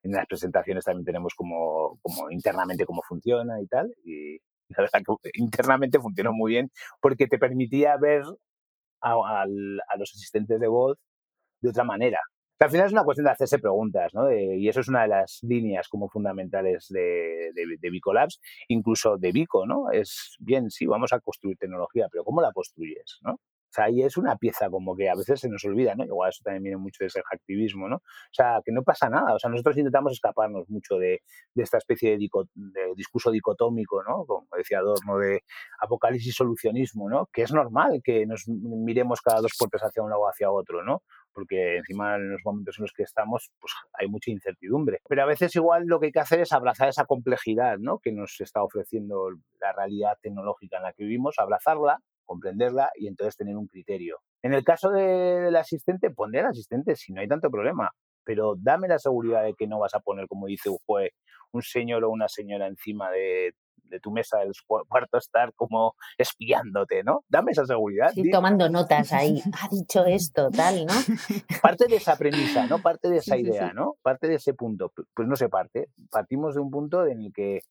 En 0.04 0.12
las 0.12 0.28
presentaciones 0.28 0.84
también 0.84 1.06
tenemos 1.06 1.34
como, 1.36 2.00
como 2.02 2.30
internamente 2.32 2.86
cómo 2.86 3.02
funciona 3.08 3.62
y 3.62 3.68
tal, 3.68 3.94
y 4.04 4.40
la 4.70 4.84
verdad 4.84 5.02
que 5.24 5.30
internamente 5.36 6.00
funcionó 6.00 6.34
muy 6.34 6.52
bien 6.52 6.70
porque 7.00 7.28
te 7.28 7.38
permitía 7.38 7.96
ver 7.98 8.24
a, 9.02 9.46
los 9.46 10.12
asistentes 10.16 10.60
de 10.60 10.68
voz 10.68 10.98
de 11.62 11.70
otra 11.70 11.84
manera. 11.84 12.20
al 12.60 12.70
final 12.70 12.88
es 12.88 12.94
una 12.94 13.04
cuestión 13.04 13.26
de 13.26 13.32
hacerse 13.32 13.60
preguntas, 13.60 14.14
¿no? 14.14 14.32
y 14.32 14.68
eso 14.68 14.82
es 14.82 14.88
una 14.88 15.04
de 15.04 15.10
las 15.10 15.40
líneas 15.44 15.88
como 15.88 16.10
fundamentales 16.10 16.88
de, 16.90 17.52
de, 17.54 17.78
de 17.80 17.90
Bicolabs, 17.90 18.40
incluso 18.68 19.18
de 19.18 19.32
Bico, 19.32 19.66
¿no? 19.66 19.92
Es 19.92 20.36
bien, 20.40 20.70
sí, 20.70 20.86
vamos 20.86 21.14
a 21.14 21.20
construir 21.20 21.58
tecnología, 21.58 22.08
pero 22.12 22.24
¿cómo 22.24 22.42
la 22.42 22.52
construyes, 22.52 23.20
no? 23.22 23.40
O 23.70 23.72
sea, 23.72 23.86
ahí 23.86 24.02
es 24.02 24.18
una 24.18 24.36
pieza 24.36 24.68
como 24.70 24.96
que 24.96 25.10
a 25.10 25.16
veces 25.16 25.40
se 25.42 25.48
nos 25.48 25.64
olvida, 25.64 25.94
¿no? 25.94 26.04
Igual 26.04 26.30
eso 26.30 26.42
también 26.44 26.64
viene 26.64 26.78
mucho 26.78 27.04
de 27.04 27.08
ese 27.08 27.22
activismo, 27.32 27.88
¿no? 27.88 27.98
O 27.98 28.34
sea, 28.34 28.62
que 28.66 28.72
no 28.72 28.82
pasa 28.82 29.10
nada. 29.10 29.36
O 29.36 29.40
sea, 29.40 29.52
nosotros 29.52 29.78
intentamos 29.78 30.14
escaparnos 30.14 30.68
mucho 30.70 30.96
de, 30.96 31.22
esta 31.56 31.78
especie 31.78 32.18
de, 32.18 32.28
de, 32.56 32.94
discurso 32.96 33.30
dicotómico, 33.30 34.02
¿no? 34.04 34.26
Como 34.26 34.48
decía 34.58 34.80
Adorno, 34.80 35.20
de 35.20 35.44
apocalipsis 35.80 36.34
solucionismo, 36.36 37.10
¿no? 37.10 37.28
Que 37.32 37.44
es 37.44 37.54
normal 37.54 38.02
que 38.04 38.26
nos 38.26 38.48
miremos 38.48 39.22
cada 39.22 39.42
dos 39.42 39.52
puertas 39.58 39.82
hacia 39.82 40.02
un 40.02 40.10
lado 40.10 40.24
o 40.24 40.28
hacia 40.28 40.50
otro, 40.50 40.84
¿no? 40.84 41.04
Porque 41.32 41.78
encima 41.78 42.16
en 42.16 42.32
los 42.32 42.42
momentos 42.44 42.80
en 42.80 42.84
los 42.84 42.92
que 42.92 43.04
estamos, 43.04 43.52
pues 43.60 43.72
hay 43.94 44.08
mucha 44.08 44.32
incertidumbre. 44.32 45.00
Pero 45.08 45.22
a 45.22 45.28
veces 45.28 45.56
igual 45.56 45.86
lo 45.86 46.00
que 46.00 46.08
hay 46.08 46.12
que 46.12 46.20
hacer 46.20 46.40
es 46.40 46.52
abrazar 46.54 46.90
esa 46.90 47.06
complejidad, 47.06 47.78
¿no? 47.78 48.00
Que 48.00 48.12
nos 48.12 48.42
está 48.42 48.64
ofreciendo 48.64 49.30
la 49.62 49.74
realidad 49.74 50.18
tecnológica 50.22 50.78
en 50.78 50.84
la 50.84 50.94
que 50.94 51.04
vivimos, 51.04 51.36
abrazarla 51.38 52.00
comprenderla 52.30 52.92
y 52.96 53.08
entonces 53.08 53.36
tener 53.36 53.58
un 53.58 53.68
criterio. 53.68 54.20
En 54.44 54.54
el 54.54 54.64
caso 54.64 54.92
del 54.92 55.56
asistente, 55.56 56.12
poner 56.12 56.46
asistente 56.46 56.96
si 56.96 57.12
no 57.12 57.22
hay 57.22 57.28
tanto 57.28 57.50
problema, 57.50 57.90
pero 58.24 58.54
dame 58.56 58.88
la 58.88 59.00
seguridad 59.00 59.44
de 59.44 59.56
que 59.56 59.66
no 59.66 59.80
vas 59.80 59.96
a 59.96 60.00
poner, 60.00 60.28
como 60.28 60.46
dice 60.46 60.70
un 60.70 60.78
juez, 60.86 61.12
un 61.52 61.64
señor 61.64 62.04
o 62.04 62.12
una 62.12 62.28
señora 62.28 62.68
encima 62.68 63.10
de, 63.10 63.56
tu 64.04 64.12
mesa 64.12 64.38
del 64.38 64.52
cuarto 64.88 65.18
estar 65.18 65.52
como 65.56 65.96
espiándote, 66.16 67.04
¿no? 67.04 67.24
Dame 67.28 67.54
esa 67.54 67.66
seguridad. 67.66 68.12
Sí, 68.14 68.30
tomando 68.30 68.70
notas 68.70 69.12
ahí. 69.12 69.42
Ha 69.64 69.68
dicho 69.72 70.06
esto, 70.06 70.52
tal, 70.52 70.86
¿no? 70.86 70.94
Parte 71.64 71.88
de 71.88 71.96
esa 71.96 72.16
premisa, 72.16 72.68
¿no? 72.68 72.78
Parte 72.78 73.10
de 73.10 73.18
esa 73.26 73.36
idea, 73.36 73.74
¿no? 73.74 73.96
Parte 74.04 74.28
de 74.28 74.36
ese 74.36 74.54
punto. 74.54 74.92
Pues 75.16 75.28
no 75.28 75.36
se 75.36 75.50
parte. 75.50 75.88
Partimos 76.12 76.54
de 76.54 76.62
un 76.62 76.70
punto 76.70 77.08
en 77.08 77.22
el 77.22 77.34
que 77.34 77.62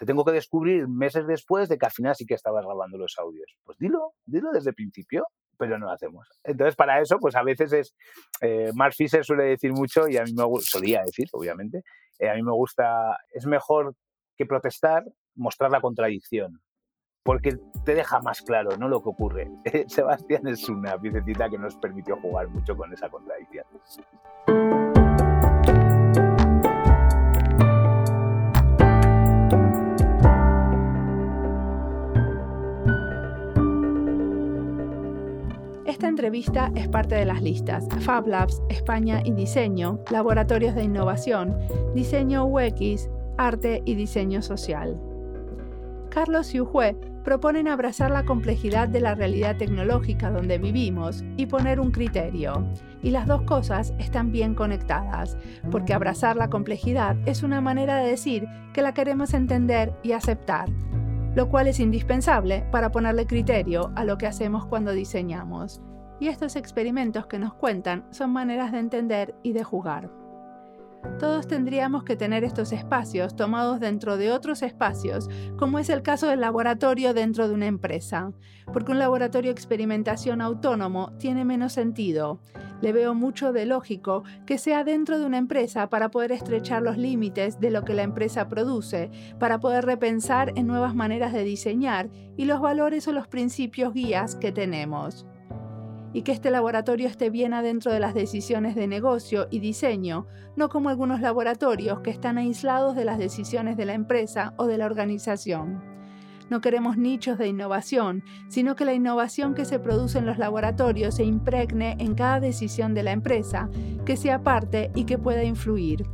te 0.00 0.06
tengo 0.06 0.24
que 0.24 0.32
descubrir 0.32 0.88
meses 0.88 1.26
después 1.26 1.68
de 1.68 1.76
que 1.76 1.84
al 1.84 1.92
final 1.92 2.16
sí 2.16 2.24
que 2.24 2.32
estabas 2.32 2.64
grabando 2.64 2.96
los 2.96 3.18
audios. 3.18 3.54
Pues 3.64 3.76
dilo, 3.76 4.14
dilo 4.24 4.50
desde 4.50 4.70
el 4.70 4.74
principio, 4.74 5.26
pero 5.58 5.78
no 5.78 5.84
lo 5.84 5.92
hacemos. 5.92 6.26
Entonces, 6.42 6.74
para 6.74 7.02
eso, 7.02 7.18
pues 7.18 7.36
a 7.36 7.42
veces 7.42 7.70
es. 7.74 7.94
Eh, 8.40 8.70
Mark 8.74 8.94
Fisher 8.96 9.22
suele 9.22 9.44
decir 9.44 9.74
mucho, 9.74 10.08
y 10.08 10.16
a 10.16 10.24
mí 10.24 10.32
me 10.32 10.44
solía 10.62 11.02
decir, 11.02 11.28
obviamente, 11.32 11.82
eh, 12.18 12.30
a 12.30 12.34
mí 12.34 12.42
me 12.42 12.52
gusta. 12.52 13.18
Es 13.28 13.44
mejor 13.44 13.94
que 14.38 14.46
protestar, 14.46 15.04
mostrar 15.34 15.70
la 15.70 15.82
contradicción. 15.82 16.62
Porque 17.22 17.58
te 17.84 17.94
deja 17.94 18.20
más 18.20 18.40
claro 18.40 18.78
¿no? 18.78 18.88
lo 18.88 19.02
que 19.02 19.10
ocurre. 19.10 19.50
Sebastián 19.88 20.46
es 20.46 20.66
una 20.70 20.98
piececita 20.98 21.50
que 21.50 21.58
nos 21.58 21.76
permitió 21.76 22.16
jugar 22.16 22.48
mucho 22.48 22.74
con 22.74 22.90
esa 22.90 23.10
contradicción. 23.10 23.66
Esta 36.00 36.08
entrevista 36.08 36.72
es 36.76 36.88
parte 36.88 37.14
de 37.14 37.26
las 37.26 37.42
listas 37.42 37.86
Fab 37.98 38.26
Labs, 38.26 38.62
España 38.70 39.20
y 39.22 39.32
Diseño, 39.32 39.98
Laboratorios 40.10 40.74
de 40.74 40.84
Innovación, 40.84 41.54
Diseño 41.94 42.46
UX, 42.46 43.10
Arte 43.36 43.82
y 43.84 43.96
Diseño 43.96 44.40
Social. 44.40 44.98
Carlos 46.08 46.54
y 46.54 46.60
Ujue 46.62 46.96
proponen 47.22 47.68
abrazar 47.68 48.10
la 48.10 48.24
complejidad 48.24 48.88
de 48.88 49.02
la 49.02 49.14
realidad 49.14 49.58
tecnológica 49.58 50.30
donde 50.30 50.56
vivimos 50.56 51.22
y 51.36 51.44
poner 51.44 51.78
un 51.78 51.90
criterio. 51.90 52.66
Y 53.02 53.10
las 53.10 53.26
dos 53.26 53.42
cosas 53.42 53.92
están 53.98 54.32
bien 54.32 54.54
conectadas, 54.54 55.36
porque 55.70 55.92
abrazar 55.92 56.34
la 56.34 56.48
complejidad 56.48 57.14
es 57.26 57.42
una 57.42 57.60
manera 57.60 57.98
de 57.98 58.08
decir 58.08 58.48
que 58.72 58.80
la 58.80 58.94
queremos 58.94 59.34
entender 59.34 59.92
y 60.02 60.12
aceptar, 60.12 60.70
lo 61.34 61.50
cual 61.50 61.66
es 61.66 61.78
indispensable 61.78 62.64
para 62.72 62.90
ponerle 62.90 63.26
criterio 63.26 63.92
a 63.96 64.06
lo 64.06 64.16
que 64.16 64.26
hacemos 64.26 64.64
cuando 64.64 64.92
diseñamos 64.92 65.82
y 66.20 66.28
estos 66.28 66.54
experimentos 66.54 67.26
que 67.26 67.38
nos 67.38 67.54
cuentan 67.54 68.04
son 68.10 68.30
maneras 68.30 68.70
de 68.70 68.78
entender 68.78 69.34
y 69.42 69.52
de 69.52 69.64
jugar. 69.64 70.10
Todos 71.18 71.48
tendríamos 71.48 72.04
que 72.04 72.16
tener 72.16 72.44
estos 72.44 72.72
espacios 72.72 73.34
tomados 73.34 73.80
dentro 73.80 74.18
de 74.18 74.30
otros 74.30 74.62
espacios, 74.62 75.28
como 75.56 75.78
es 75.78 75.88
el 75.88 76.02
caso 76.02 76.26
del 76.28 76.40
laboratorio 76.40 77.14
dentro 77.14 77.48
de 77.48 77.54
una 77.54 77.66
empresa, 77.66 78.32
porque 78.70 78.92
un 78.92 78.98
laboratorio 78.98 79.50
experimentación 79.50 80.42
autónomo 80.42 81.12
tiene 81.18 81.46
menos 81.46 81.72
sentido. 81.72 82.40
Le 82.82 82.92
veo 82.92 83.14
mucho 83.14 83.52
de 83.52 83.66
lógico 83.66 84.24
que 84.46 84.58
sea 84.58 84.84
dentro 84.84 85.18
de 85.18 85.26
una 85.26 85.38
empresa 85.38 85.88
para 85.88 86.10
poder 86.10 86.32
estrechar 86.32 86.82
los 86.82 86.96
límites 86.96 87.60
de 87.60 87.70
lo 87.70 87.82
que 87.82 87.94
la 87.94 88.02
empresa 88.02 88.48
produce, 88.48 89.10
para 89.38 89.58
poder 89.58 89.86
repensar 89.86 90.52
en 90.56 90.66
nuevas 90.66 90.94
maneras 90.94 91.32
de 91.32 91.44
diseñar 91.44 92.10
y 92.36 92.44
los 92.44 92.60
valores 92.60 93.08
o 93.08 93.12
los 93.12 93.26
principios 93.26 93.94
guías 93.94 94.36
que 94.36 94.52
tenemos 94.52 95.26
y 96.12 96.22
que 96.22 96.32
este 96.32 96.50
laboratorio 96.50 97.08
esté 97.08 97.30
bien 97.30 97.52
adentro 97.52 97.92
de 97.92 98.00
las 98.00 98.14
decisiones 98.14 98.74
de 98.74 98.86
negocio 98.86 99.46
y 99.50 99.60
diseño, 99.60 100.26
no 100.56 100.68
como 100.68 100.88
algunos 100.88 101.20
laboratorios 101.20 102.00
que 102.00 102.10
están 102.10 102.38
aislados 102.38 102.96
de 102.96 103.04
las 103.04 103.18
decisiones 103.18 103.76
de 103.76 103.86
la 103.86 103.94
empresa 103.94 104.54
o 104.56 104.66
de 104.66 104.78
la 104.78 104.86
organización. 104.86 105.82
No 106.50 106.60
queremos 106.60 106.96
nichos 106.96 107.38
de 107.38 107.46
innovación, 107.46 108.24
sino 108.48 108.74
que 108.74 108.84
la 108.84 108.92
innovación 108.92 109.54
que 109.54 109.64
se 109.64 109.78
produce 109.78 110.18
en 110.18 110.26
los 110.26 110.36
laboratorios 110.36 111.14
se 111.14 111.24
impregne 111.24 111.96
en 112.00 112.14
cada 112.14 112.40
decisión 112.40 112.92
de 112.92 113.04
la 113.04 113.12
empresa, 113.12 113.70
que 114.04 114.16
sea 114.16 114.42
parte 114.42 114.90
y 114.96 115.04
que 115.04 115.16
pueda 115.16 115.44
influir. 115.44 116.04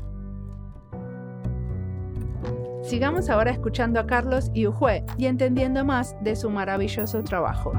Sigamos 2.83 3.31
ahora 3.31 3.51
escuchando 3.51 3.99
a 3.99 4.07
Carlos 4.07 4.51
y 4.55 4.67
Ujue 4.67 5.05
y 5.17 5.27
entendiendo 5.27 5.85
más 5.85 6.15
de 6.23 6.37
su 6.37 6.51
maravilloso 6.51 7.25
trabajo. 7.25 7.73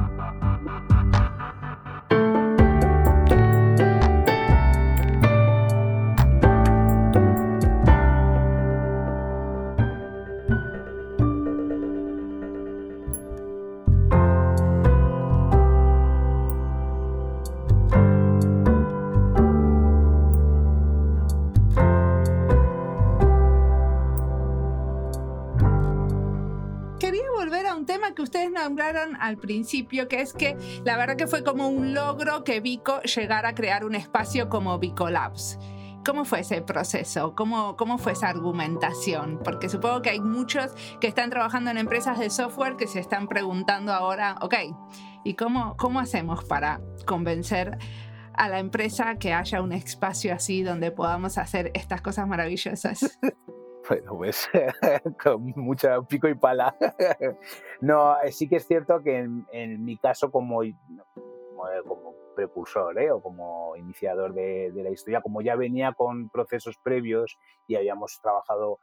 Nombraron 28.51 29.15
al 29.19 29.37
principio, 29.37 30.07
que 30.07 30.21
es 30.21 30.33
que 30.33 30.57
la 30.83 30.97
verdad 30.97 31.15
que 31.15 31.27
fue 31.27 31.43
como 31.43 31.67
un 31.67 31.93
logro 31.93 32.43
que 32.43 32.59
Vico 32.59 33.01
llegara 33.01 33.49
a 33.49 33.55
crear 33.55 33.85
un 33.85 33.95
espacio 33.95 34.49
como 34.49 34.79
Vico 34.79 35.09
Labs. 35.09 35.57
¿Cómo 36.05 36.23
fue 36.23 36.39
ese 36.39 36.61
proceso? 36.61 37.35
¿Cómo, 37.35 37.75
¿Cómo 37.75 37.97
fue 37.97 38.13
esa 38.13 38.29
argumentación? 38.29 39.41
Porque 39.43 39.67
supongo 39.67 40.01
que 40.01 40.11
hay 40.11 40.21
muchos 40.21 40.73
que 41.01 41.07
están 41.07 41.29
trabajando 41.29 41.69
en 41.69 41.77
empresas 41.77 42.17
de 42.17 42.29
software 42.29 42.77
que 42.77 42.87
se 42.87 42.99
están 42.99 43.27
preguntando 43.27 43.91
ahora, 43.91 44.37
ok, 44.41 44.55
¿y 45.25 45.33
cómo, 45.33 45.75
cómo 45.75 45.99
hacemos 45.99 46.45
para 46.45 46.79
convencer 47.05 47.77
a 48.33 48.47
la 48.47 48.59
empresa 48.59 49.15
que 49.15 49.33
haya 49.33 49.61
un 49.61 49.73
espacio 49.73 50.33
así 50.33 50.63
donde 50.63 50.91
podamos 50.91 51.37
hacer 51.37 51.71
estas 51.73 52.01
cosas 52.01 52.27
maravillosas? 52.27 53.19
Bueno, 53.87 54.11
pues 54.17 54.49
con 55.21 55.53
mucha 55.55 56.01
pico 56.01 56.27
y 56.27 56.35
pala. 56.35 56.75
no, 57.81 58.19
eh, 58.21 58.31
sí 58.31 58.47
que 58.47 58.57
es 58.57 58.67
cierto 58.67 59.01
que 59.01 59.17
en, 59.17 59.85
mi 59.85 59.97
caso 59.97 60.31
como, 60.31 60.61
como 61.87 62.15
precursor 62.35 62.99
¿eh? 62.99 63.11
o 63.11 63.21
como 63.21 63.75
iniciador 63.75 64.33
de, 64.33 64.71
la 64.75 64.89
historia, 64.89 65.21
como 65.21 65.41
ya 65.41 65.55
venía 65.55 65.93
con 65.93 66.29
procesos 66.29 66.77
previos 66.77 67.37
y 67.67 67.75
habíamos 67.75 68.19
trabajado 68.21 68.79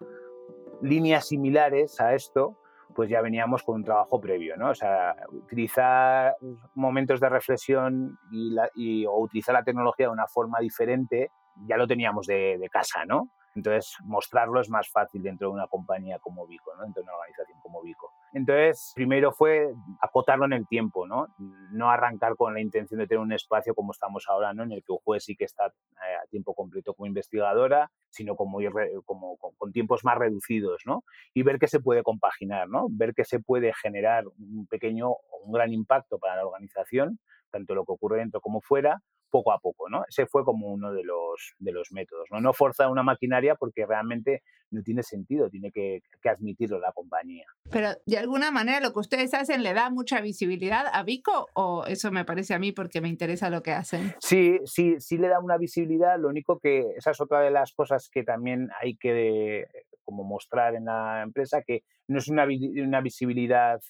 líneas 0.83 1.29
similares 1.29 2.01
a 2.01 2.15
esto, 2.15 2.59
pues 2.95 3.09
ya 3.09 3.21
veníamos 3.23 3.63
con 3.63 3.77
un 3.77 3.85
trabajo 3.85 4.21
previo, 4.21 4.57
¿no? 4.57 4.71
O 4.71 4.75
sea, 4.75 5.17
utilizar 5.31 6.37
momentos 6.75 7.19
de 7.19 7.29
reflexión 7.29 8.19
y, 8.31 9.07
o 9.07 9.19
utilizar 9.19 9.55
la 9.55 9.65
tecnología 9.65 10.07
de 10.07 10.13
una 10.13 10.27
forma 10.27 10.61
diferente, 10.61 11.31
ya 11.67 11.77
lo 11.77 11.87
teníamos 11.87 12.27
de, 12.27 12.59
de 12.59 12.69
casa, 12.69 13.05
¿no? 13.05 13.31
Entonces, 13.55 13.97
mostrarlo 14.03 14.61
es 14.61 14.69
más 14.69 14.89
fácil 14.91 15.23
dentro 15.23 15.49
de 15.49 15.55
una 15.55 15.67
compañía 15.67 16.19
como 16.19 16.47
Vico, 16.47 16.75
¿no? 16.77 16.83
dentro 16.83 17.03
de 17.03 17.05
una 17.05 17.17
organización 17.17 17.59
como 17.61 17.83
Vico. 17.83 18.13
Entonces, 18.33 18.93
primero 18.95 19.31
fue 19.33 19.73
acotarlo 20.01 20.45
en 20.45 20.55
el 20.55 20.67
tiempo, 20.67 21.07
¿no? 21.07 21.29
No 21.71 21.91
arrancar 21.91 22.35
con 22.35 22.53
la 22.53 22.61
intención 22.61 22.99
de 22.99 23.07
tener 23.07 23.21
un 23.21 23.33
espacio 23.33 23.75
como 23.75 23.93
estamos 23.93 24.25
ahora, 24.29 24.53
¿no? 24.53 24.65
En 24.65 24.73
el 24.73 24.83
que 24.83 24.91
un 24.91 24.99
juez 24.99 25.23
sí 25.23 25.37
que 25.37 25.45
está 25.45 25.67
eh, 25.67 26.17
a 26.23 26.27
tiempo 26.27 26.53
completo 26.53 26.95
como 26.95 27.07
investigadora, 27.07 27.93
sino 28.11 28.35
como, 28.35 28.59
como 29.05 29.37
con, 29.37 29.73
tiempos 29.73 30.05
más 30.05 30.19
reducidos, 30.19 30.83
¿no? 30.85 31.05
Y 31.33 31.45
ver 31.45 31.61
que 31.61 31.69
se 31.69 31.79
puede 31.79 32.03
compaginar, 32.03 32.69
¿no? 32.69 32.87
Ver 32.91 33.15
que 33.15 33.25
se 33.25 33.39
puede 33.39 33.73
generar 33.73 34.25
un 34.27 34.67
pequeño 34.67 35.15
un 35.45 35.53
gran 35.53 35.73
impacto 35.73 36.19
para 36.19 36.37
la 36.37 36.47
organización, 36.47 37.19
tanto 37.55 37.75
lo 37.75 37.85
que 37.85 37.93
ocurre 37.93 38.19
dentro 38.19 38.41
como 38.41 38.61
fuera, 38.61 39.01
poco 39.31 39.53
a 39.53 39.59
poco, 39.59 39.89
¿no? 39.89 40.05
Ese 40.09 40.27
fue 40.27 40.45
como 40.45 40.69
uno 40.69 40.93
de 40.93 41.05
los, 41.05 41.55
de 41.59 41.73
los 41.73 41.93
métodos, 41.93 42.27
¿no? 42.31 42.41
No 42.41 42.53
forzar 42.53 42.91
una 42.91 43.03
maquinaria 43.03 43.55
porque 43.55 43.87
realmente 43.87 44.43
no 44.71 44.83
tiene 44.83 45.03
sentido, 45.03 45.49
tiene 45.51 45.71
que, 45.71 46.03
admitirlo 46.25 46.81
la 46.81 46.93
compañía. 46.93 47.45
Pero 47.71 47.91
de 48.07 48.19
alguna 48.19 48.51
manera 48.51 48.81
lo 48.81 48.93
que 48.93 49.01
ustedes 49.01 49.35
hacen 49.35 49.63
le 49.63 49.73
da 49.73 49.91
mucha 49.91 50.21
visibilidad 50.21 50.87
a 50.93 51.03
Vico 51.05 51.49
o 51.55 51.85
eso 51.87 52.11
me 52.11 52.25
parece 52.25 52.55
a 52.55 52.59
mí 52.59 52.73
porque 52.73 53.01
me 53.01 53.09
interesa 53.09 53.51
lo 53.51 53.63
que 53.63 53.73
hacen. 53.73 54.15
Sí, 54.19 54.59
sí, 54.65 54.97
sí 54.99 55.17
le 55.17 55.29
da 55.29 55.39
una 55.39 55.59
visibilidad, 55.59 56.19
lo 56.19 56.29
único 56.29 56.59
que 56.59 56.95
esa 56.97 57.13
es 57.13 57.21
otra 57.21 57.41
de 57.41 57.51
las 57.51 57.73
cosas 57.73 58.09
que 58.11 58.25
también 58.25 58.71
hay 58.81 58.97
que 58.97 59.67
como 60.05 60.25
mostrar 60.25 60.75
en 60.75 60.87
la 60.87 61.23
empresa, 61.23 61.63
que 61.63 61.83
no 62.09 62.19
es 62.19 62.29
una, 62.29 62.45
una 62.45 63.01
visibilidad 63.01 63.81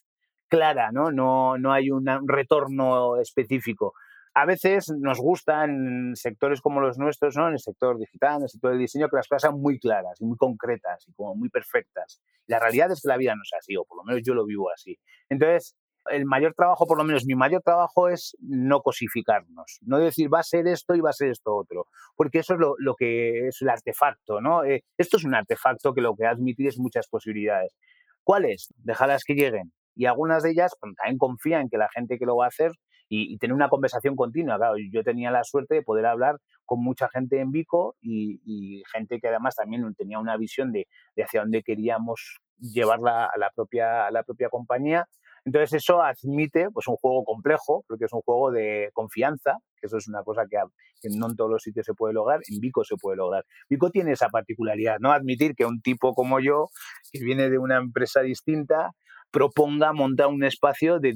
clara, 0.48 0.92
¿no? 0.92 1.10
No, 1.10 1.58
no 1.58 1.72
hay 1.72 1.90
un 1.90 2.06
retorno 2.26 3.16
específico 3.18 3.94
a 4.34 4.46
veces 4.46 4.92
nos 4.98 5.20
gusta 5.20 5.64
en 5.64 6.16
sectores 6.16 6.60
como 6.60 6.80
los 6.80 6.98
nuestros, 6.98 7.36
¿no? 7.36 7.46
en 7.46 7.54
el 7.54 7.60
sector 7.60 7.96
digital, 7.98 8.38
en 8.38 8.42
el 8.42 8.48
sector 8.48 8.72
del 8.72 8.80
diseño, 8.80 9.08
que 9.08 9.16
las 9.16 9.28
cosas 9.28 9.42
sean 9.42 9.60
muy 9.60 9.78
claras 9.78 10.20
y 10.20 10.24
muy 10.24 10.36
concretas 10.36 11.06
y 11.06 11.12
como 11.14 11.36
muy 11.36 11.48
perfectas. 11.48 12.20
La 12.48 12.58
realidad 12.58 12.90
es 12.90 13.00
que 13.00 13.08
la 13.08 13.16
vida 13.16 13.36
no 13.36 13.42
es 13.42 13.52
así, 13.56 13.76
o 13.76 13.84
por 13.84 13.98
lo 13.98 14.04
menos 14.04 14.22
yo 14.24 14.34
lo 14.34 14.44
vivo 14.44 14.70
así. 14.72 14.98
Entonces, 15.28 15.76
el 16.10 16.26
mayor 16.26 16.52
trabajo, 16.54 16.84
por 16.84 16.98
lo 16.98 17.04
menos 17.04 17.24
mi 17.26 17.36
mayor 17.36 17.62
trabajo, 17.62 18.08
es 18.08 18.36
no 18.40 18.80
cosificarnos, 18.80 19.78
no 19.82 19.98
decir 19.98 20.32
va 20.32 20.40
a 20.40 20.42
ser 20.42 20.66
esto 20.66 20.96
y 20.96 21.00
va 21.00 21.10
a 21.10 21.14
ser 21.14 21.30
esto 21.30 21.54
otro, 21.54 21.86
porque 22.16 22.40
eso 22.40 22.54
es 22.54 22.60
lo, 22.60 22.94
que 22.96 23.46
es 23.48 23.62
el 23.62 23.68
artefacto, 23.68 24.40
¿no? 24.40 24.64
Eh, 24.64 24.82
esto 24.98 25.16
es 25.16 25.24
un 25.24 25.34
artefacto 25.36 25.94
que 25.94 26.00
lo 26.00 26.16
que 26.16 26.26
admite 26.26 26.66
es 26.66 26.78
muchas 26.78 27.06
posibilidades. 27.06 27.76
¿Cuáles? 28.24 28.74
Dejarlas 28.78 29.22
que 29.22 29.34
lleguen. 29.34 29.72
Y 29.94 30.06
algunas 30.06 30.42
de 30.42 30.50
ellas 30.50 30.74
pues, 30.80 30.94
también 30.96 31.18
confía 31.18 31.60
en 31.60 31.68
que 31.68 31.78
la 31.78 31.88
gente 31.94 32.18
que 32.18 32.26
lo 32.26 32.36
va 32.36 32.46
a 32.46 32.48
hacer 32.48 32.72
y, 33.08 33.38
tener 33.38 33.54
una 33.54 33.68
conversación 33.68 34.16
continua. 34.16 34.56
Claro, 34.56 34.74
yo 34.90 35.02
tenía 35.02 35.30
la 35.30 35.44
suerte 35.44 35.76
de 35.76 35.82
poder 35.82 36.06
hablar 36.06 36.38
con 36.64 36.82
mucha 36.82 37.08
gente 37.08 37.40
en 37.40 37.50
Vico 37.50 37.96
y, 38.00 38.82
gente 38.92 39.20
que 39.20 39.28
además 39.28 39.54
también 39.56 39.82
tenía 39.94 40.18
una 40.18 40.36
visión 40.36 40.72
de, 40.72 40.86
hacia 41.22 41.40
dónde 41.40 41.62
queríamos 41.62 42.40
llevarla 42.58 43.26
a 43.26 43.38
la 43.38 43.50
propia, 43.54 44.06
a 44.06 44.10
la 44.10 44.22
propia 44.22 44.48
compañía. 44.48 45.06
Entonces 45.44 45.74
eso 45.74 46.02
admite 46.02 46.70
pues 46.70 46.88
un 46.88 46.96
juego 46.96 47.22
complejo, 47.22 47.84
porque 47.86 48.06
es 48.06 48.12
un 48.14 48.22
juego 48.22 48.50
de 48.50 48.88
confianza, 48.94 49.58
que 49.78 49.88
eso 49.88 49.98
es 49.98 50.08
una 50.08 50.22
cosa 50.22 50.44
que, 50.48 50.56
que, 51.02 51.08
no 51.14 51.28
en 51.28 51.36
todos 51.36 51.50
los 51.50 51.62
sitios 51.62 51.84
se 51.84 51.92
puede 51.92 52.14
lograr, 52.14 52.40
en 52.48 52.60
Vico 52.60 52.82
se 52.82 52.96
puede 52.96 53.18
lograr. 53.18 53.44
Vico 53.68 53.90
tiene 53.90 54.12
esa 54.12 54.30
particularidad, 54.30 54.96
¿no? 55.00 55.12
Admitir 55.12 55.54
que 55.54 55.66
un 55.66 55.82
tipo 55.82 56.14
como 56.14 56.40
yo, 56.40 56.68
que 57.12 57.22
viene 57.22 57.50
de 57.50 57.58
una 57.58 57.76
empresa 57.76 58.22
distinta, 58.22 58.92
proponga 59.34 59.92
montar 59.92 60.28
un 60.28 60.44
espacio 60.44 61.00
de, 61.00 61.12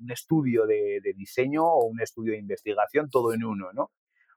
un 0.00 0.10
estudio 0.10 0.64
de, 0.64 1.12
diseño 1.14 1.62
o 1.62 1.84
un 1.84 2.00
estudio 2.00 2.32
de 2.32 2.38
investigación, 2.38 3.10
todo 3.10 3.34
en 3.34 3.44
uno, 3.44 3.70
¿no? 3.74 3.90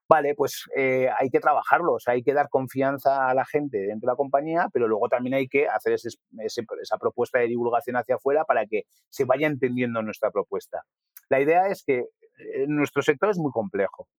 Vale, 0.09 0.35
pues 0.35 0.65
eh, 0.75 1.07
hay 1.17 1.29
que 1.29 1.39
trabajarlo, 1.39 1.93
o 1.93 1.99
sea, 2.01 2.15
hay 2.15 2.21
que 2.21 2.33
dar 2.33 2.49
confianza 2.49 3.29
a 3.29 3.33
la 3.33 3.45
gente 3.45 3.77
dentro 3.77 4.07
de 4.07 4.11
la 4.11 4.17
compañía, 4.17 4.67
pero 4.73 4.89
luego 4.89 5.07
también 5.07 5.35
hay 5.35 5.47
que 5.47 5.67
hacer 5.67 5.93
esa 5.93 6.97
propuesta 6.99 7.39
de 7.39 7.47
divulgación 7.47 7.95
hacia 7.95 8.15
afuera 8.15 8.43
para 8.43 8.65
que 8.65 8.83
se 9.09 9.23
vaya 9.23 9.47
entendiendo 9.47 10.01
nuestra 10.01 10.29
propuesta. 10.29 10.83
La 11.29 11.39
idea 11.39 11.69
es 11.69 11.81
que 11.81 11.99
eh, 11.99 12.65
nuestro 12.67 13.01
sector 13.01 13.29
es 13.29 13.37
muy 13.39 13.51
complejo 13.51 14.09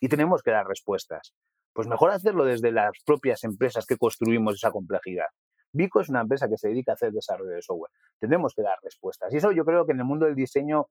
y 0.00 0.08
tenemos 0.08 0.42
que 0.42 0.50
dar 0.50 0.66
respuestas. 0.66 1.32
Pues 1.72 1.86
mejor 1.86 2.10
hacerlo 2.10 2.44
desde 2.44 2.72
las 2.72 2.90
propias 3.06 3.44
empresas 3.44 3.86
que 3.86 3.96
construimos 3.96 4.56
esa 4.56 4.72
complejidad. 4.72 5.28
Vico 5.72 6.00
es 6.00 6.08
una 6.08 6.20
empresa 6.20 6.48
que 6.48 6.56
se 6.56 6.68
dedica 6.68 6.92
a 6.92 6.94
hacer 6.94 7.12
desarrollo 7.12 7.50
de 7.50 7.62
software. 7.62 7.90
Tendremos 8.18 8.54
que 8.54 8.62
dar 8.62 8.78
respuestas. 8.82 9.32
Y 9.32 9.36
eso 9.36 9.52
yo 9.52 9.64
creo 9.64 9.86
que 9.86 9.92
en 9.92 9.98
el 9.98 10.04
mundo 10.04 10.26
del 10.26 10.34
diseño 10.34 10.86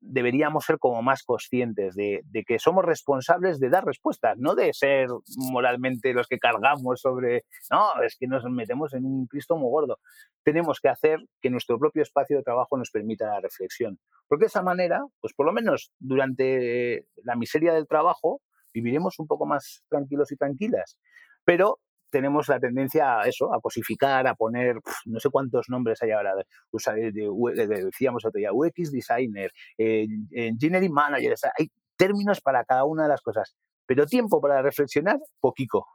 deberíamos 0.00 0.64
ser 0.64 0.78
como 0.78 1.02
más 1.02 1.22
conscientes 1.22 1.94
de, 1.94 2.22
que 2.46 2.58
somos 2.58 2.84
responsables 2.84 3.60
de 3.60 3.68
dar 3.68 3.84
respuestas, 3.84 4.36
no 4.38 4.54
de 4.54 4.72
ser 4.72 5.08
moralmente 5.36 6.14
los 6.14 6.26
que 6.26 6.38
cargamos 6.38 7.00
sobre, 7.00 7.44
no, 7.70 8.02
es 8.02 8.16
que 8.16 8.26
nos 8.26 8.44
metemos 8.44 8.94
en 8.94 9.04
un 9.04 9.26
Cristo 9.26 9.56
muy 9.56 9.70
gordo. 9.70 9.98
Tenemos 10.42 10.80
que 10.80 10.88
hacer 10.88 11.20
que 11.40 11.50
nuestro 11.50 11.78
propio 11.78 12.02
espacio 12.02 12.38
de 12.38 12.42
trabajo 12.42 12.78
nos 12.78 12.90
permita 12.90 13.26
la 13.26 13.40
reflexión. 13.40 13.98
Porque 14.26 14.44
de 14.44 14.48
esa 14.48 14.62
manera, 14.62 15.00
pues 15.20 15.34
por 15.34 15.46
lo 15.46 15.52
menos 15.52 15.92
durante 15.98 17.06
la 17.22 17.36
miseria 17.36 17.74
del 17.74 17.86
trabajo, 17.86 18.40
viviremos 18.72 19.18
un 19.18 19.26
poco 19.26 19.44
más 19.44 19.84
tranquilos 19.88 20.32
y 20.32 20.36
tranquilas. 20.36 20.98
Pero 21.44 21.78
tenemos 22.10 22.48
la 22.48 22.60
tendencia 22.60 23.20
a 23.20 23.28
eso, 23.28 23.52
a 23.54 23.60
cosificar, 23.60 24.26
a 24.26 24.34
poner 24.34 24.76
no 25.06 25.20
sé 25.20 25.30
cuántos 25.30 25.68
nombres 25.68 26.02
hay 26.02 26.10
ahora, 26.10 26.34
decíamos 26.72 28.24
otro 28.24 28.38
día, 28.38 28.52
UX 28.52 28.90
designer, 28.90 29.50
engineering 29.78 30.92
manager, 30.92 31.34
hay 31.58 31.70
términos 31.96 32.40
para 32.40 32.64
cada 32.64 32.84
una 32.84 33.04
de 33.04 33.08
las 33.10 33.20
cosas, 33.20 33.56
pero 33.86 34.06
tiempo 34.06 34.40
para 34.40 34.62
reflexionar, 34.62 35.18
poquito. 35.40 35.86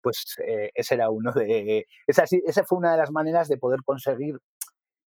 Pues 0.00 0.36
eh, 0.46 0.70
ese 0.74 0.96
era 0.96 1.08
uno 1.10 1.32
de, 1.32 1.86
esa, 2.06 2.24
esa 2.24 2.64
fue 2.64 2.76
una 2.76 2.92
de 2.92 2.98
las 2.98 3.10
maneras 3.10 3.48
de 3.48 3.56
poder 3.56 3.80
conseguir 3.84 4.38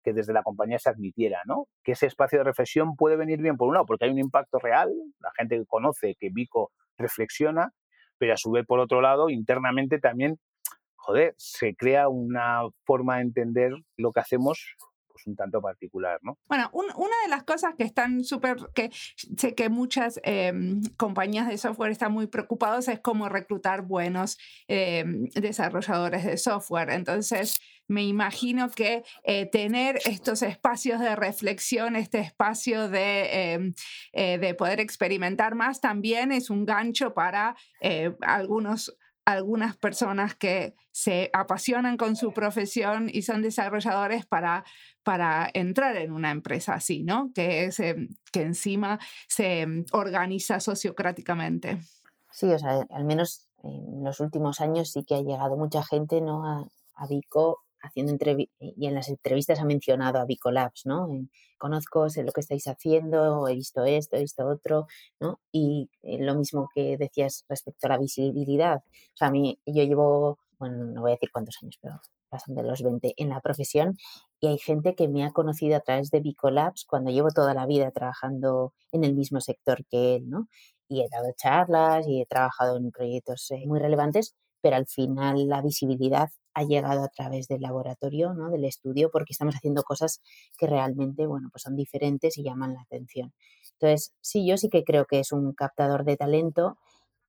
que 0.02 0.12
desde 0.12 0.32
la 0.32 0.42
compañía 0.42 0.78
se 0.78 0.90
admitiera, 0.90 1.40
¿no? 1.46 1.68
Que 1.82 1.92
ese 1.92 2.06
espacio 2.06 2.38
de 2.38 2.44
reflexión 2.44 2.96
puede 2.96 3.16
venir 3.16 3.40
bien, 3.40 3.56
por 3.56 3.68
un 3.68 3.74
lado, 3.74 3.86
porque 3.86 4.04
hay 4.04 4.10
un 4.10 4.18
impacto 4.18 4.58
real, 4.58 4.92
la 5.20 5.30
gente 5.36 5.64
conoce 5.66 6.16
que 6.18 6.28
Vico 6.30 6.72
reflexiona, 6.98 7.72
pero 8.22 8.34
a 8.34 8.36
su 8.36 8.52
vez, 8.52 8.64
por 8.64 8.78
otro 8.78 9.00
lado, 9.00 9.30
internamente 9.30 9.98
también, 9.98 10.38
joder, 10.94 11.34
se 11.38 11.74
crea 11.74 12.08
una 12.08 12.60
forma 12.84 13.16
de 13.16 13.22
entender 13.22 13.72
lo 13.96 14.12
que 14.12 14.20
hacemos 14.20 14.76
pues, 15.08 15.26
un 15.26 15.34
tanto 15.34 15.60
particular, 15.60 16.20
¿no? 16.22 16.38
Bueno, 16.46 16.70
una 16.72 17.16
de 17.24 17.28
las 17.28 17.42
cosas 17.42 17.74
que 17.76 17.82
están 17.82 18.22
súper, 18.22 18.58
que 18.76 18.90
sé 18.92 19.56
que 19.56 19.70
muchas 19.70 20.20
em, 20.22 20.82
compañías 20.96 21.48
de 21.48 21.58
software 21.58 21.90
están 21.90 22.12
muy 22.12 22.28
preocupados 22.28 22.86
es 22.86 23.00
cómo 23.00 23.28
reclutar 23.28 23.82
buenos 23.82 24.38
em, 24.68 25.24
desarrolladores 25.34 26.24
de 26.24 26.36
software. 26.36 26.90
Entonces, 26.90 27.58
me 27.92 28.04
imagino 28.04 28.70
que 28.70 29.04
eh, 29.22 29.46
tener 29.46 30.00
estos 30.06 30.42
espacios 30.42 30.98
de 30.98 31.14
reflexión, 31.14 31.94
este 31.94 32.20
espacio 32.20 32.88
de, 32.88 33.52
em, 33.52 33.74
eh, 34.12 34.38
de 34.38 34.54
poder 34.54 34.80
experimentar 34.80 35.54
más, 35.54 35.80
también 35.80 36.32
es 36.32 36.48
un 36.50 36.64
gancho 36.64 37.12
para 37.14 37.54
eh, 37.80 38.16
algunos 38.22 38.96
algunas 39.24 39.76
personas 39.76 40.34
que 40.34 40.74
se 40.90 41.30
apasionan 41.32 41.96
con 41.96 42.16
su 42.16 42.32
profesión 42.32 43.08
y 43.08 43.22
son 43.22 43.40
desarrolladores 43.40 44.26
para, 44.26 44.64
para 45.04 45.48
entrar 45.54 45.96
en 45.96 46.10
una 46.10 46.32
empresa 46.32 46.74
así, 46.74 47.04
¿no? 47.04 47.30
Que, 47.32 47.66
es, 47.66 47.76
que 47.76 48.42
encima 48.42 48.98
se 49.28 49.64
organiza 49.92 50.58
sociocráticamente. 50.58 51.78
Sí, 52.32 52.46
o 52.46 52.58
sea, 52.58 52.84
al 52.90 53.04
menos 53.04 53.46
en 53.62 54.02
los 54.02 54.18
últimos 54.18 54.60
años 54.60 54.90
sí 54.90 55.04
que 55.04 55.14
ha 55.14 55.22
llegado 55.22 55.56
mucha 55.56 55.84
gente 55.84 56.20
¿no? 56.20 56.44
a, 56.44 56.66
a 56.96 57.06
Vico 57.06 57.60
haciendo 57.82 58.16
y 58.58 58.86
en 58.86 58.94
las 58.94 59.08
entrevistas 59.08 59.60
ha 59.60 59.64
mencionado 59.64 60.18
a 60.18 60.24
Bicolabs, 60.24 60.86
¿no? 60.86 61.08
Conozco, 61.58 62.08
sé 62.08 62.22
lo 62.24 62.32
que 62.32 62.40
estáis 62.40 62.66
haciendo, 62.66 63.48
he 63.48 63.54
visto 63.54 63.84
esto, 63.84 64.16
he 64.16 64.20
visto 64.20 64.46
otro, 64.46 64.86
¿no? 65.20 65.40
Y 65.52 65.90
eh, 66.02 66.18
lo 66.20 66.34
mismo 66.34 66.68
que 66.74 66.96
decías 66.96 67.44
respecto 67.48 67.86
a 67.86 67.90
la 67.90 67.98
visibilidad. 67.98 68.78
O 68.78 69.16
sea, 69.16 69.28
a 69.28 69.30
mí, 69.30 69.58
yo 69.66 69.84
llevo, 69.84 70.38
bueno, 70.58 70.84
no 70.84 71.02
voy 71.02 71.12
a 71.12 71.14
decir 71.14 71.30
cuántos 71.32 71.56
años, 71.62 71.78
pero 71.80 72.00
pasan 72.28 72.54
de 72.54 72.62
los 72.62 72.82
20 72.82 73.14
en 73.16 73.28
la 73.28 73.40
profesión 73.40 73.96
y 74.40 74.48
hay 74.48 74.58
gente 74.58 74.94
que 74.94 75.08
me 75.08 75.24
ha 75.24 75.32
conocido 75.32 75.76
a 75.76 75.80
través 75.80 76.10
de 76.10 76.20
Bicolabs 76.20 76.84
cuando 76.86 77.10
llevo 77.10 77.28
toda 77.28 77.54
la 77.54 77.66
vida 77.66 77.90
trabajando 77.90 78.72
en 78.90 79.04
el 79.04 79.14
mismo 79.14 79.40
sector 79.40 79.84
que 79.86 80.16
él, 80.16 80.30
¿no? 80.30 80.48
Y 80.88 81.02
he 81.02 81.08
dado 81.10 81.32
charlas 81.36 82.06
y 82.08 82.22
he 82.22 82.26
trabajado 82.26 82.76
en 82.78 82.90
proyectos 82.90 83.50
eh, 83.50 83.64
muy 83.66 83.78
relevantes, 83.80 84.34
pero 84.62 84.76
al 84.76 84.86
final 84.86 85.48
la 85.48 85.62
visibilidad 85.62 86.30
ha 86.54 86.64
llegado 86.64 87.02
a 87.04 87.08
través 87.08 87.48
del 87.48 87.60
laboratorio, 87.60 88.34
¿no? 88.34 88.50
del 88.50 88.64
estudio, 88.64 89.10
porque 89.10 89.32
estamos 89.32 89.54
haciendo 89.54 89.82
cosas 89.82 90.20
que 90.58 90.66
realmente 90.66 91.26
bueno, 91.26 91.48
pues 91.50 91.62
son 91.62 91.76
diferentes 91.76 92.36
y 92.38 92.44
llaman 92.44 92.74
la 92.74 92.82
atención. 92.82 93.32
Entonces, 93.74 94.14
sí, 94.20 94.46
yo 94.46 94.56
sí 94.56 94.68
que 94.68 94.84
creo 94.84 95.06
que 95.06 95.20
es 95.20 95.32
un 95.32 95.52
captador 95.52 96.04
de 96.04 96.16
talento 96.16 96.78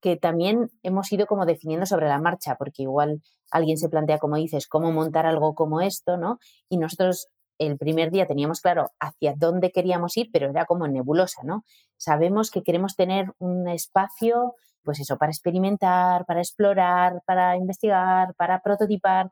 que 0.00 0.16
también 0.16 0.70
hemos 0.82 1.10
ido 1.12 1.26
como 1.26 1.46
definiendo 1.46 1.86
sobre 1.86 2.08
la 2.08 2.20
marcha, 2.20 2.56
porque 2.56 2.82
igual 2.82 3.22
alguien 3.50 3.78
se 3.78 3.88
plantea, 3.88 4.18
como 4.18 4.36
dices, 4.36 4.68
cómo 4.68 4.92
montar 4.92 5.24
algo 5.24 5.54
como 5.54 5.80
esto, 5.80 6.18
¿no? 6.18 6.38
Y 6.68 6.76
nosotros 6.76 7.28
el 7.58 7.78
primer 7.78 8.10
día 8.10 8.26
teníamos 8.26 8.60
claro 8.60 8.90
hacia 9.00 9.34
dónde 9.34 9.70
queríamos 9.70 10.16
ir, 10.16 10.28
pero 10.32 10.50
era 10.50 10.66
como 10.66 10.86
nebulosa, 10.88 11.42
¿no? 11.44 11.64
Sabemos 11.96 12.50
que 12.50 12.62
queremos 12.62 12.96
tener 12.96 13.32
un 13.38 13.66
espacio 13.68 14.54
pues 14.84 15.00
eso, 15.00 15.16
para 15.16 15.32
experimentar, 15.32 16.24
para 16.26 16.40
explorar, 16.40 17.22
para 17.26 17.56
investigar, 17.56 18.34
para 18.36 18.60
prototipar, 18.60 19.30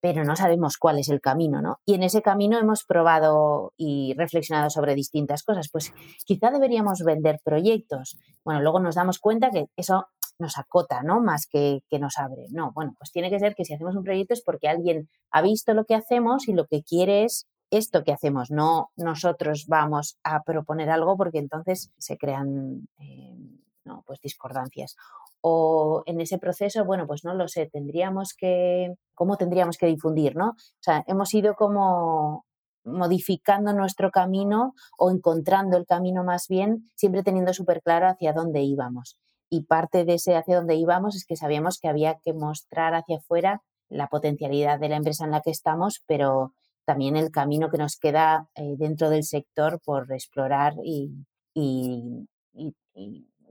pero 0.00 0.22
no 0.24 0.36
sabemos 0.36 0.76
cuál 0.76 0.98
es 0.98 1.08
el 1.08 1.20
camino, 1.20 1.62
¿no? 1.62 1.78
Y 1.86 1.94
en 1.94 2.02
ese 2.02 2.20
camino 2.20 2.58
hemos 2.58 2.84
probado 2.84 3.72
y 3.78 4.14
reflexionado 4.18 4.68
sobre 4.68 4.94
distintas 4.94 5.42
cosas. 5.42 5.70
Pues 5.72 5.94
quizá 6.26 6.50
deberíamos 6.50 7.02
vender 7.04 7.40
proyectos. 7.42 8.18
Bueno, 8.44 8.60
luego 8.60 8.80
nos 8.80 8.96
damos 8.96 9.18
cuenta 9.18 9.50
que 9.50 9.66
eso 9.76 10.08
nos 10.38 10.58
acota, 10.58 11.02
¿no? 11.02 11.20
Más 11.20 11.46
que, 11.46 11.80
que 11.88 11.98
nos 11.98 12.18
abre. 12.18 12.48
No, 12.50 12.72
bueno, 12.74 12.94
pues 12.98 13.12
tiene 13.12 13.30
que 13.30 13.38
ser 13.38 13.54
que 13.54 13.64
si 13.64 13.72
hacemos 13.72 13.96
un 13.96 14.04
proyecto 14.04 14.34
es 14.34 14.42
porque 14.42 14.68
alguien 14.68 15.08
ha 15.30 15.40
visto 15.40 15.72
lo 15.72 15.86
que 15.86 15.94
hacemos 15.94 16.48
y 16.48 16.52
lo 16.52 16.66
que 16.66 16.82
quiere 16.82 17.24
es 17.24 17.46
esto 17.70 18.04
que 18.04 18.12
hacemos, 18.12 18.50
no 18.50 18.90
nosotros 18.96 19.64
vamos 19.68 20.18
a 20.22 20.42
proponer 20.42 20.90
algo 20.90 21.16
porque 21.16 21.38
entonces 21.38 21.92
se 21.98 22.18
crean 22.18 22.88
eh, 22.98 23.36
¿no? 23.84 24.02
Pues 24.06 24.20
discordancias. 24.20 24.96
O 25.40 26.02
en 26.06 26.20
ese 26.20 26.38
proceso, 26.38 26.84
bueno, 26.84 27.06
pues 27.06 27.24
no 27.24 27.34
lo 27.34 27.48
sé, 27.48 27.66
tendríamos 27.66 28.34
que, 28.34 28.94
¿cómo 29.14 29.36
tendríamos 29.36 29.76
que 29.76 29.86
difundir, 29.86 30.36
no? 30.36 30.50
O 30.50 30.82
sea, 30.82 31.04
hemos 31.06 31.32
ido 31.34 31.54
como 31.54 32.44
modificando 32.84 33.72
nuestro 33.72 34.10
camino 34.10 34.74
o 34.98 35.10
encontrando 35.10 35.76
el 35.76 35.86
camino 35.86 36.22
más 36.24 36.48
bien, 36.48 36.90
siempre 36.94 37.22
teniendo 37.22 37.52
súper 37.54 37.82
claro 37.82 38.08
hacia 38.08 38.32
dónde 38.32 38.62
íbamos. 38.62 39.18
Y 39.50 39.64
parte 39.64 40.04
de 40.04 40.14
ese 40.14 40.36
hacia 40.36 40.56
dónde 40.56 40.74
íbamos 40.76 41.16
es 41.16 41.24
que 41.26 41.36
sabíamos 41.36 41.78
que 41.78 41.88
había 41.88 42.18
que 42.22 42.32
mostrar 42.32 42.94
hacia 42.94 43.18
afuera 43.18 43.62
la 43.88 44.08
potencialidad 44.08 44.78
de 44.80 44.88
la 44.88 44.96
empresa 44.96 45.24
en 45.24 45.30
la 45.30 45.40
que 45.40 45.50
estamos, 45.50 46.02
pero 46.06 46.52
también 46.84 47.16
el 47.16 47.30
camino 47.30 47.70
que 47.70 47.78
nos 47.78 47.96
queda 47.96 48.48
eh, 48.54 48.74
dentro 48.76 49.10
del 49.10 49.24
sector 49.24 49.80
por 49.84 50.12
explorar 50.12 50.74
y, 50.84 51.12
y 51.54 52.26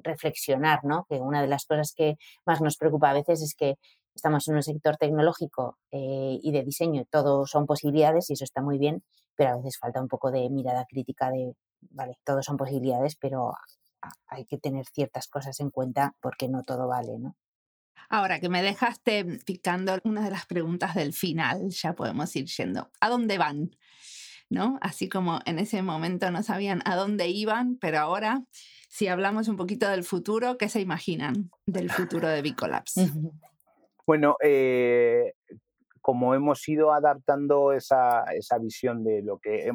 reflexionar, 0.03 0.83
¿no? 0.83 1.05
Que 1.09 1.15
una 1.15 1.41
de 1.41 1.47
las 1.47 1.65
cosas 1.65 1.93
que 1.95 2.15
más 2.45 2.61
nos 2.61 2.77
preocupa 2.77 3.09
a 3.09 3.13
veces 3.13 3.41
es 3.41 3.55
que 3.55 3.75
estamos 4.15 4.47
en 4.47 4.55
un 4.55 4.63
sector 4.63 4.97
tecnológico 4.97 5.77
eh, 5.91 6.39
y 6.41 6.51
de 6.51 6.63
diseño, 6.63 7.05
todo 7.09 7.45
son 7.45 7.65
posibilidades 7.65 8.29
y 8.29 8.33
eso 8.33 8.43
está 8.43 8.61
muy 8.61 8.77
bien, 8.77 9.03
pero 9.35 9.51
a 9.51 9.57
veces 9.57 9.77
falta 9.79 10.01
un 10.01 10.07
poco 10.07 10.31
de 10.31 10.49
mirada 10.49 10.85
crítica 10.87 11.31
de, 11.31 11.55
vale, 11.89 12.17
todo 12.23 12.43
son 12.43 12.57
posibilidades, 12.57 13.15
pero 13.15 13.53
hay 14.27 14.45
que 14.45 14.57
tener 14.57 14.85
ciertas 14.85 15.27
cosas 15.27 15.59
en 15.59 15.69
cuenta 15.69 16.15
porque 16.21 16.47
no 16.47 16.63
todo 16.63 16.87
vale, 16.87 17.17
¿no? 17.19 17.35
Ahora 18.09 18.39
que 18.39 18.49
me 18.49 18.61
dejaste 18.61 19.39
picando 19.45 19.97
una 20.03 20.23
de 20.23 20.31
las 20.31 20.45
preguntas 20.45 20.93
del 20.93 21.13
final, 21.13 21.69
ya 21.69 21.93
podemos 21.93 22.35
ir 22.35 22.45
yendo. 22.45 22.91
¿A 22.99 23.09
dónde 23.09 23.37
van? 23.37 23.75
¿No? 24.49 24.77
Así 24.81 25.09
como 25.09 25.39
en 25.45 25.57
ese 25.57 25.81
momento 25.81 26.29
no 26.29 26.43
sabían 26.43 26.81
a 26.85 26.95
dónde 26.95 27.29
iban, 27.29 27.77
pero 27.77 27.99
ahora 27.99 28.43
si 28.93 29.07
hablamos 29.07 29.47
un 29.47 29.57
poquito 29.57 29.89
del 29.89 30.03
futuro, 30.03 30.55
¿qué 30.59 30.69
se 30.69 30.79
imaginan 30.79 31.49
del 31.65 31.89
futuro 31.89 32.27
de 32.27 32.43
Bicolabs? 32.43 32.93
Bueno, 34.05 34.35
eh, 34.43 35.33
como 35.99 36.35
hemos 36.35 36.67
ido 36.69 36.93
adaptando 36.93 37.73
esa, 37.73 38.23
esa, 38.35 38.59
visión 38.59 39.03
de 39.03 39.23
lo 39.23 39.39
que 39.39 39.71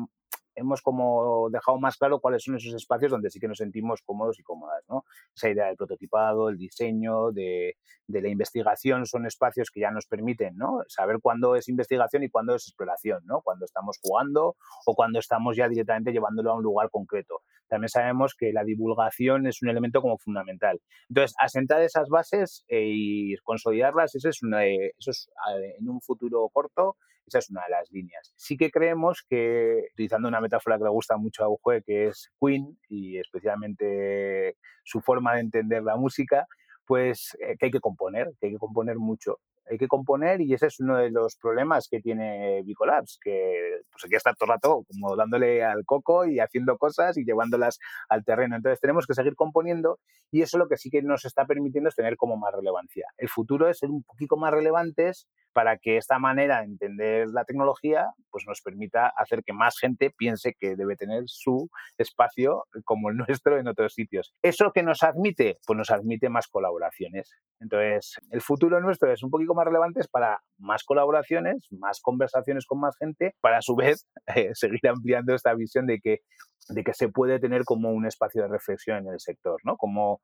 hemos 0.55 0.83
como 0.83 1.49
dejado 1.51 1.81
más 1.81 1.97
claro 1.97 2.21
cuáles 2.21 2.45
son 2.45 2.57
esos 2.57 2.75
espacios 2.75 3.11
donde 3.11 3.31
sí 3.31 3.41
que 3.41 3.49
nos 3.49 3.59
sentimos 3.59 4.03
cómodos 4.03 4.39
y 4.39 4.45
cómodas, 4.45 4.85
¿no? 4.89 5.05
Esa 5.35 5.49
idea 5.49 5.67
del 5.67 5.77
prototipado, 5.77 6.49
el 6.49 6.57
diseño, 6.57 7.33
de, 7.33 7.77
de, 8.07 8.23
la 8.23 8.29
investigación 8.29 9.05
son 9.07 9.27
espacios 9.27 9.71
que 9.73 9.81
ya 9.81 9.91
nos 9.91 10.07
permiten, 10.07 10.57
¿no? 10.57 10.83
Saber 10.87 11.19
cuándo 11.21 11.57
es 11.57 11.69
investigación 11.69 12.23
y 12.23 12.29
cuándo 12.29 12.55
es 12.55 12.69
exploración, 12.69 13.23
¿no? 13.25 13.41
Cuando 13.41 13.65
estamos 13.65 13.99
jugando 14.01 14.57
o 14.87 14.95
cuando 14.95 15.19
estamos 15.19 15.57
ya 15.57 15.69
directamente 15.69 16.13
llevándolo 16.13 16.53
a 16.53 16.55
un 16.55 16.63
lugar 16.63 16.89
concreto. 16.91 17.43
También 17.69 17.89
sabemos 17.89 18.35
que 18.35 18.53
la 18.53 18.65
divulgación 18.65 19.47
es 19.47 19.63
un 19.63 19.69
elemento 19.69 20.01
como 20.01 20.19
fundamental. 20.19 20.81
Entonces, 21.09 21.37
asentar 21.39 21.83
esas 21.83 22.09
bases 22.09 22.65
e 22.69 22.83
y 22.87 23.37
consolidarlas, 23.45 24.15
eso 24.15 24.29
es, 24.29 24.43
una, 24.43 24.67
eso 24.67 25.11
es 25.11 25.31
en 25.79 25.89
un 25.89 26.01
futuro 26.01 26.49
corto 26.53 26.97
esa 27.29 27.39
es 27.39 27.51
una 27.51 27.63
de 27.67 27.71
las 27.71 27.91
líneas. 27.93 28.33
Sí 28.37 28.57
que 28.57 28.71
creemos 28.71 29.25
que, 29.29 29.89
utilizando 29.93 30.29
una 30.29 30.41
metáfora 30.41 30.79
que 30.79 30.85
le 30.85 30.91
gusta 30.91 31.17
mucho 31.17 31.45
a 31.45 31.49
Ujue, 31.49 31.83
que 31.83 32.09
es 32.09 32.31
Queen, 32.41 32.79
y 32.89 33.19
especialmente 33.19 34.57
su 34.85 35.01
forma 35.01 35.35
de 35.35 35.41
entender 35.41 35.83
la 35.83 35.97
música, 35.97 36.47
pues 36.87 37.37
eh, 37.41 37.57
que 37.59 37.67
hay 37.67 37.71
que 37.71 37.81
componer, 37.81 38.33
que 38.41 38.47
hay 38.47 38.53
que 38.53 38.59
componer 38.59 38.97
mucho 38.97 39.39
hay 39.71 39.79
que 39.79 39.89
componer 39.89 40.41
y 40.41 40.55
ese 40.55 40.67
es 40.67 40.81
uno 40.81 40.97
de 40.97 41.11
los 41.11 41.37
problemas 41.37 41.89
que 41.91 42.01
tiene 42.01 42.63
Bicolabs, 42.63 43.19
que 43.23 43.81
pues 43.91 44.05
hay 44.05 44.11
que 44.11 44.17
estar 44.17 44.35
todo 44.37 44.47
el 44.47 44.55
rato 44.55 44.85
como 44.89 45.17
dándole 45.17 45.65
al 45.65 45.85
coco 45.85 46.27
y 46.27 46.41
haciendo 46.41 46.77
cosas 46.79 47.17
y 47.17 47.25
llevándolas 47.25 47.79
al 48.09 48.25
terreno. 48.25 48.57
Entonces 48.57 48.81
tenemos 48.81 49.07
que 49.07 49.15
seguir 49.15 49.35
componiendo 49.35 49.99
y 50.31 50.43
eso 50.43 50.59
lo 50.59 50.69
que 50.69 50.77
sí 50.77 50.91
que 50.91 51.03
nos 51.03 51.25
está 51.25 51.45
permitiendo 51.47 51.89
es 51.89 51.95
tener 51.95 52.17
como 52.17 52.37
más 52.37 52.55
relevancia. 52.55 53.07
El 53.17 53.29
futuro 53.29 53.69
es 53.69 53.79
ser 53.79 53.91
un 53.91 54.03
poquito 54.03 54.37
más 54.37 54.53
relevantes 54.53 55.29
para 55.53 55.79
que 55.79 55.97
esta 55.97 56.19
manera 56.19 56.59
de 56.59 56.67
entender 56.67 57.29
la 57.29 57.45
tecnología 57.45 58.13
pues 58.31 58.45
nos 58.47 58.61
permita 58.61 59.09
hacer 59.09 59.43
que 59.45 59.53
más 59.53 59.79
gente 59.79 60.11
piense 60.17 60.55
que 60.59 60.77
debe 60.77 60.97
tener 60.97 61.25
su 61.27 61.69
espacio 61.97 62.65
como 62.85 63.11
el 63.11 63.17
nuestro 63.29 63.59
en 63.59 63.69
otros 63.69 63.95
sitios. 63.95 64.35
¿Eso 64.43 64.73
que 64.73 64.83
nos 64.83 65.03
admite? 65.03 65.59
Pues 65.67 65.77
nos 65.77 65.91
admite 65.91 66.29
más 66.29 66.49
colaboraciones. 66.49 67.31
Entonces, 67.61 68.17
el 68.31 68.41
futuro 68.41 68.81
nuestro 68.81 69.13
es 69.13 69.23
un 69.23 69.31
poquito 69.31 69.55
más 69.55 69.67
relevantes 69.67 70.09
para 70.09 70.41
más 70.59 70.85
colaboraciones, 70.85 71.67
más 71.71 72.01
conversaciones 72.01 72.67
con 72.67 72.81
más 72.81 72.97
gente, 72.97 73.35
para 73.41 73.59
a 73.59 73.63
su 73.63 73.75
vez 73.77 74.07
eh, 74.35 74.51
seguir 74.55 74.87
ampliando 74.89 75.35
esta 75.35 75.55
visión 75.55 75.87
de 75.87 76.01
que, 76.01 76.21
de 76.69 76.85
que 76.85 76.95
se 76.95 77.09
puede 77.09 77.39
tener 77.39 77.65
como 77.65 77.91
un 77.91 78.07
espacio 78.07 78.43
de 78.43 78.49
reflexión 78.49 78.99
en 78.99 79.13
el 79.13 79.21
sector, 79.21 79.61
¿no? 79.65 79.77
Como, 79.77 80.21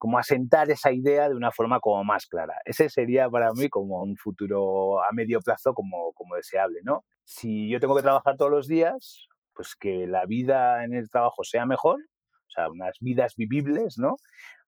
como 0.00 0.18
asentar 0.18 0.70
esa 0.70 0.92
idea 0.92 1.28
de 1.28 1.34
una 1.34 1.52
forma 1.52 1.78
como 1.78 2.02
más 2.04 2.24
clara. 2.26 2.54
Ese 2.64 2.88
sería 2.88 3.28
para 3.28 3.52
mí 3.52 3.68
como 3.68 4.02
un 4.02 4.16
futuro 4.16 5.02
a 5.02 5.12
medio 5.12 5.40
plazo 5.40 5.74
como, 5.74 6.14
como 6.14 6.36
deseable, 6.36 6.80
¿no? 6.82 7.04
Si 7.24 7.68
yo 7.68 7.80
tengo 7.80 7.94
que 7.94 8.02
trabajar 8.02 8.38
todos 8.38 8.50
los 8.50 8.66
días, 8.66 9.28
pues 9.54 9.76
que 9.78 10.06
la 10.06 10.24
vida 10.24 10.84
en 10.84 10.94
el 10.94 11.10
trabajo 11.10 11.44
sea 11.44 11.66
mejor, 11.66 12.00
o 12.00 12.50
sea, 12.50 12.70
unas 12.70 12.96
vidas 13.00 13.34
vivibles, 13.36 13.98
¿no? 13.98 14.16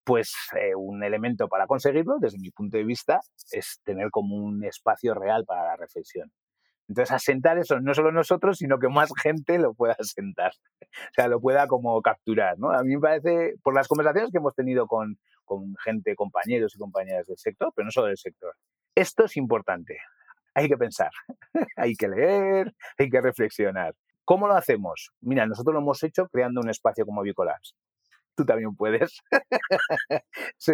pues 0.04 0.34
eh, 0.60 0.74
un 0.74 1.02
elemento 1.02 1.48
para 1.48 1.66
conseguirlo, 1.66 2.16
desde 2.20 2.38
mi 2.38 2.50
punto 2.50 2.76
de 2.76 2.84
vista, 2.84 3.20
es 3.52 3.80
tener 3.84 4.10
como 4.10 4.36
un 4.36 4.64
espacio 4.64 5.14
real 5.14 5.44
para 5.46 5.64
la 5.64 5.76
reflexión. 5.76 6.30
Entonces, 6.92 7.10
asentar 7.10 7.56
eso 7.56 7.80
no 7.80 7.94
solo 7.94 8.12
nosotros, 8.12 8.58
sino 8.58 8.78
que 8.78 8.86
más 8.86 9.10
gente 9.22 9.58
lo 9.58 9.72
pueda 9.72 9.96
asentar, 9.98 10.52
o 10.82 11.14
sea, 11.14 11.26
lo 11.26 11.40
pueda 11.40 11.66
como 11.66 12.02
capturar, 12.02 12.58
¿no? 12.58 12.70
A 12.70 12.82
mí 12.82 12.96
me 12.96 13.00
parece, 13.00 13.54
por 13.62 13.74
las 13.74 13.88
conversaciones 13.88 14.30
que 14.30 14.36
hemos 14.36 14.54
tenido 14.54 14.86
con, 14.86 15.18
con 15.46 15.74
gente, 15.82 16.14
compañeros 16.14 16.74
y 16.74 16.78
compañeras 16.78 17.26
del 17.26 17.38
sector, 17.38 17.72
pero 17.74 17.86
no 17.86 17.90
solo 17.90 18.08
del 18.08 18.18
sector, 18.18 18.54
esto 18.94 19.24
es 19.24 19.38
importante. 19.38 20.00
Hay 20.52 20.68
que 20.68 20.76
pensar, 20.76 21.10
hay 21.76 21.94
que 21.94 22.08
leer, 22.08 22.74
hay 22.98 23.08
que 23.08 23.22
reflexionar. 23.22 23.94
¿Cómo 24.26 24.46
lo 24.46 24.54
hacemos? 24.54 25.12
Mira, 25.22 25.46
nosotros 25.46 25.72
lo 25.72 25.80
hemos 25.80 26.02
hecho 26.02 26.28
creando 26.28 26.60
un 26.60 26.68
espacio 26.68 27.06
como 27.06 27.22
Bicolabs 27.22 27.74
tú 28.36 28.44
también 28.44 28.74
puedes. 28.76 29.20
sí. 30.58 30.72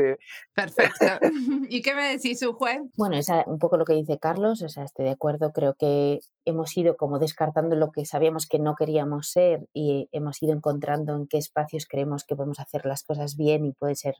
Perfecto. 0.54 1.06
¿Y 1.68 1.82
qué 1.82 1.94
me 1.94 2.08
decís, 2.08 2.38
su 2.40 2.52
juez? 2.52 2.80
Bueno, 2.96 3.16
es 3.16 3.28
un 3.46 3.58
poco 3.58 3.76
lo 3.76 3.84
que 3.84 3.94
dice 3.94 4.18
Carlos, 4.18 4.62
o 4.62 4.68
sea, 4.68 4.84
estoy 4.84 5.06
de 5.06 5.12
acuerdo, 5.12 5.52
creo 5.52 5.74
que 5.74 6.20
hemos 6.44 6.76
ido 6.76 6.96
como 6.96 7.18
descartando 7.18 7.76
lo 7.76 7.90
que 7.90 8.06
sabíamos 8.06 8.46
que 8.46 8.58
no 8.58 8.74
queríamos 8.74 9.30
ser 9.30 9.66
y 9.72 10.08
hemos 10.12 10.42
ido 10.42 10.52
encontrando 10.52 11.14
en 11.14 11.26
qué 11.26 11.38
espacios 11.38 11.86
creemos 11.86 12.24
que 12.24 12.36
podemos 12.36 12.60
hacer 12.60 12.86
las 12.86 13.02
cosas 13.02 13.36
bien 13.36 13.64
y 13.64 13.72
puede 13.72 13.94
ser 13.94 14.14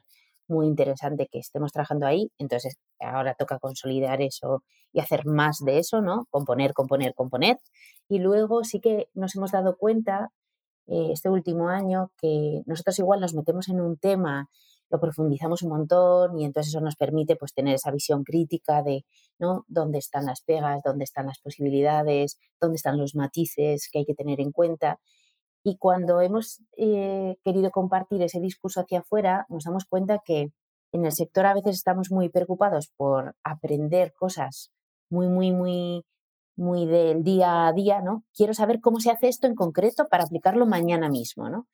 muy 0.47 0.67
interesante 0.67 1.27
que 1.31 1.39
estemos 1.39 1.71
trabajando 1.71 2.05
ahí. 2.07 2.31
Entonces, 2.37 2.77
ahora 2.99 3.35
toca 3.35 3.59
consolidar 3.59 4.21
eso 4.21 4.63
y 4.91 4.99
hacer 4.99 5.25
más 5.25 5.59
de 5.59 5.77
eso, 5.79 6.01
¿no? 6.01 6.25
Componer, 6.31 6.73
componer, 6.73 7.13
componer. 7.13 7.57
Y 8.09 8.19
luego 8.19 8.63
sí 8.63 8.81
que 8.81 9.07
nos 9.13 9.35
hemos 9.35 9.51
dado 9.51 9.77
cuenta 9.77 10.31
eh, 10.89 11.11
este 11.11 11.29
último 11.29 11.69
año 11.69 12.11
que 12.17 12.63
nosotros 12.65 12.97
igual 12.99 13.19
nos 13.19 13.33
metemos 13.33 13.69
en 13.69 13.79
un 13.81 13.97
tema, 13.97 14.49
lo 14.89 14.99
profundizamos 14.99 15.61
un 15.61 15.69
montón 15.69 16.39
y 16.39 16.45
entonces 16.45 16.73
eso 16.73 16.81
nos 16.81 16.95
permite 16.95 17.35
pues 17.35 17.53
tener 17.53 17.75
esa 17.75 17.91
visión 17.91 18.23
crítica 18.23 18.81
de 18.81 19.05
¿no? 19.37 19.65
dónde 19.67 19.99
están 19.99 20.25
las 20.25 20.41
pegas, 20.41 20.81
dónde 20.83 21.03
están 21.03 21.27
las 21.27 21.39
posibilidades, 21.39 22.39
dónde 22.59 22.77
están 22.77 22.97
los 22.97 23.13
matices 23.15 23.87
que 23.91 23.99
hay 23.99 24.05
que 24.05 24.15
tener 24.15 24.41
en 24.41 24.51
cuenta. 24.51 24.99
Y 25.63 25.77
cuando 25.77 26.21
hemos 26.21 26.63
eh, 26.77 27.35
querido 27.43 27.69
compartir 27.69 28.21
ese 28.23 28.39
discurso 28.39 28.81
hacia 28.81 28.99
afuera, 28.99 29.45
nos 29.49 29.65
damos 29.65 29.85
cuenta 29.85 30.19
que 30.25 30.51
en 30.91 31.05
el 31.05 31.11
sector 31.11 31.45
a 31.45 31.53
veces 31.53 31.75
estamos 31.75 32.09
muy 32.11 32.29
preocupados 32.29 32.89
por 32.97 33.35
aprender 33.43 34.13
cosas 34.13 34.71
muy, 35.09 35.27
muy, 35.27 35.51
muy 35.51 36.05
muy 36.59 36.85
del 36.85 37.23
día 37.23 37.67
a 37.67 37.73
día, 37.73 38.01
¿no? 38.01 38.23
Quiero 38.35 38.53
saber 38.53 38.81
cómo 38.81 38.99
se 38.99 39.11
hace 39.11 39.29
esto 39.29 39.47
en 39.47 39.55
concreto 39.55 40.07
para 40.09 40.25
aplicarlo 40.25 40.65
mañana 40.65 41.09
mismo, 41.09 41.49
¿no? 41.49 41.67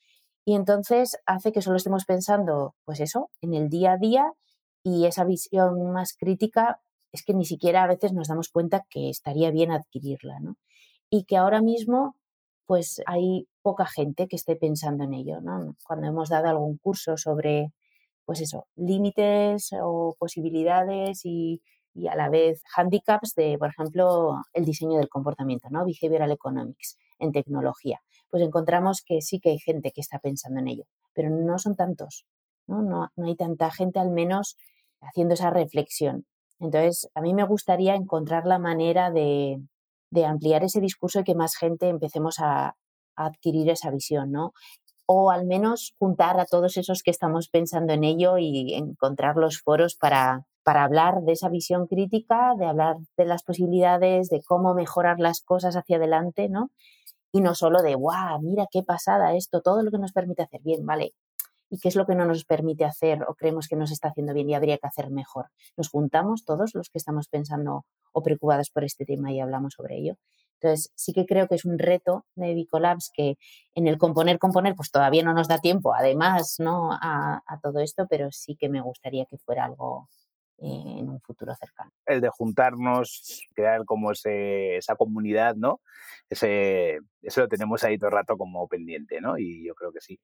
Y 0.46 0.56
entonces 0.56 1.18
hace 1.26 1.52
que 1.52 1.62
solo 1.62 1.78
estemos 1.78 2.06
pensando, 2.06 2.76
pues 2.86 3.00
eso, 3.00 3.30
en 3.42 3.56
el 3.56 3.70
día 3.70 3.94
a 3.94 3.98
día 3.98 4.32
y 4.84 5.06
esa 5.08 5.24
visión 5.24 5.92
más 5.92 6.16
crítica 6.16 6.80
es 7.12 7.24
que 7.26 7.34
ni 7.34 7.46
siquiera 7.46 7.84
a 7.84 7.88
veces 7.88 8.14
nos 8.14 8.28
damos 8.28 8.50
cuenta 8.50 8.86
que 8.90 9.10
estaría 9.10 9.50
bien 9.50 9.72
adquirirla, 9.72 10.40
¿no? 10.40 10.58
Y 11.10 11.24
que 11.26 11.38
ahora 11.38 11.62
mismo, 11.62 12.16
pues 12.68 13.02
hay 13.08 13.48
poca 13.64 13.88
gente 13.88 14.28
que 14.28 14.36
esté 14.36 14.56
pensando 14.56 15.04
en 15.04 15.14
ello, 15.14 15.42
¿no? 15.42 15.76
Cuando 15.88 16.08
hemos 16.08 16.30
dado 16.30 16.48
algún 16.50 16.78
curso 16.78 17.18
sobre, 17.18 17.74
pues 18.26 18.42
eso, 18.42 18.68
límites 18.76 19.72
o 19.82 20.16
posibilidades 20.20 21.22
y 21.26 21.62
y 21.96 22.08
a 22.08 22.16
la 22.16 22.30
vez 22.30 22.62
handicaps 22.76 23.34
de, 23.36 23.58
por 23.58 23.70
ejemplo, 23.70 24.41
el 24.54 24.66
diseño 24.66 24.98
del 24.98 25.08
comportamiento, 25.08 25.70
¿no? 25.72 25.86
Behavioral 25.86 26.32
Economics 26.32 26.98
en 27.20 27.32
tecnología. 27.32 28.02
Pues 28.30 28.43
encontramos 28.43 29.02
que 29.02 29.22
sí 29.22 29.39
que 29.39 29.52
hay 29.52 29.60
gente 29.60 29.91
que 29.91 30.02
está 30.02 30.20
pensando 30.20 30.60
en 30.60 30.68
ello, 30.68 30.84
pero 31.14 31.30
no 31.30 31.58
son 31.58 31.76
tantos, 31.78 32.26
¿no? 32.68 32.82
No, 32.82 33.10
hay 33.26 33.36
tanta 33.38 33.72
gente 33.72 34.00
al 34.00 34.12
menos 34.12 34.58
haciendo 35.02 35.36
esa 35.36 35.52
reflexión. 35.52 36.26
Entonces, 36.60 37.10
a 37.16 37.22
mí 37.22 37.34
me 37.34 37.46
gustaría 37.46 37.96
encontrar 37.96 38.46
la 38.46 38.60
manera 38.60 39.10
de, 39.10 39.62
ampliar 40.26 40.64
ese 40.64 40.82
discurso 40.82 41.22
y 41.22 41.24
que 41.24 41.36
más 41.36 41.56
gente 41.56 41.88
empecemos 41.88 42.39
a, 42.39 42.76
a 43.16 43.26
adquirir 43.26 43.70
esa 43.70 43.89
visión, 43.89 44.32
¿no? 44.32 44.54
o 45.08 45.30
al 45.30 45.46
menos 45.46 45.93
juntar 46.00 46.39
a 46.39 46.46
todos 46.46 46.78
esos 46.78 47.04
que 47.04 47.12
estamos 47.12 47.48
pensando 47.50 47.93
en 47.93 48.04
ello 48.04 48.39
y 48.39 48.74
encontrar 48.74 49.36
los 49.36 49.62
foros 49.62 49.96
para, 49.96 50.48
para 50.66 50.84
hablar 50.84 51.22
de 51.22 51.34
esa 51.34 51.47
visión 51.47 51.86
crítica, 51.86 52.55
de 52.57 52.66
hablar 52.66 52.95
de 53.18 53.26
las 53.26 53.43
posibilidades, 53.43 54.30
de 54.30 54.41
cómo 54.41 54.74
mejorar 54.74 55.20
las 55.20 55.41
cosas 55.41 55.76
hacia 55.76 55.97
adelante, 55.97 56.49
¿no? 56.49 56.72
Y 57.32 57.41
no 57.41 57.53
solo 57.53 57.84
de, 57.84 57.93
guau, 57.93 58.41
mira 58.41 58.66
qué 58.72 58.82
pasada 58.82 59.36
esto, 59.36 59.61
todo 59.61 59.84
lo 59.84 59.91
que 59.91 59.99
nos 59.99 60.11
permite 60.11 60.41
hacer 60.41 60.61
bien, 60.63 60.84
¿vale? 60.84 61.13
¿Y 61.70 61.78
qué 61.78 61.89
es 61.89 61.95
lo 61.95 62.07
que 62.07 62.16
no 62.16 62.26
nos 62.26 62.45
permite 62.45 62.84
hacer 62.84 63.22
o 63.28 63.36
creemos 63.36 63.68
que 63.68 63.76
nos 63.76 63.91
está 63.91 64.07
haciendo 64.07 64.34
bien 64.34 64.49
y 64.49 64.55
habría 64.55 64.80
que 64.80 64.88
hacer 64.88 65.11
mejor? 65.11 65.51
Nos 65.78 65.89
juntamos 65.89 66.45
todos 66.45 66.74
los 66.74 66.89
que 66.89 66.97
estamos 66.97 67.28
pensando 67.28 67.86
o 68.11 68.24
preocupados 68.24 68.72
por 68.72 68.84
este 68.84 69.05
tema 69.05 69.32
y 69.32 69.39
hablamos 69.39 69.76
sobre 69.78 69.97
ello. 69.97 70.16
Entonces, 70.59 70.91
sí 70.95 71.13
que 71.13 71.28
creo 71.28 71.47
que 71.47 71.55
es 71.55 71.66
un 71.66 71.78
reto 71.78 72.26
de 72.34 72.55
Bicolabs 72.55 73.11
que 73.13 73.38
en 73.76 73.88
el 73.88 73.99
componer, 73.99 74.39
componer, 74.39 74.74
pues 74.74 74.89
todavía 74.89 75.22
no 75.22 75.34
nos 75.36 75.47
da 75.47 75.59
tiempo, 75.59 75.93
además, 75.93 76.55
¿no? 76.57 76.89
A 76.91 77.59
todo 77.61 77.82
esto, 77.82 78.07
pero 78.09 78.32
sí 78.32 78.55
que 78.55 78.68
me 78.68 78.82
gustaría 78.82 79.26
que 79.26 79.38
fuera 79.38 79.66
algo 79.66 80.07
en 80.58 81.10
un 81.10 81.22
futuro 81.22 81.53
cercano. 81.56 81.91
El 82.06 82.22
de 82.22 82.30
juntarnos, 82.30 83.47
crear 83.53 83.86
como 83.86 84.12
ese, 84.12 84.78
esa 84.78 84.95
comunidad, 84.95 85.56
¿no? 85.56 85.82
Ese, 86.30 86.99
eso 87.22 87.41
lo 87.41 87.47
tenemos 87.47 87.84
ahí 87.84 87.97
todo 87.97 88.10
el 88.10 88.16
rato 88.16 88.38
como 88.38 88.68
pendiente, 88.68 89.22
¿no? 89.22 89.38
Y 89.38 89.66
yo 89.66 89.76
creo 89.76 89.91
que 89.91 90.01
sí. 90.01 90.20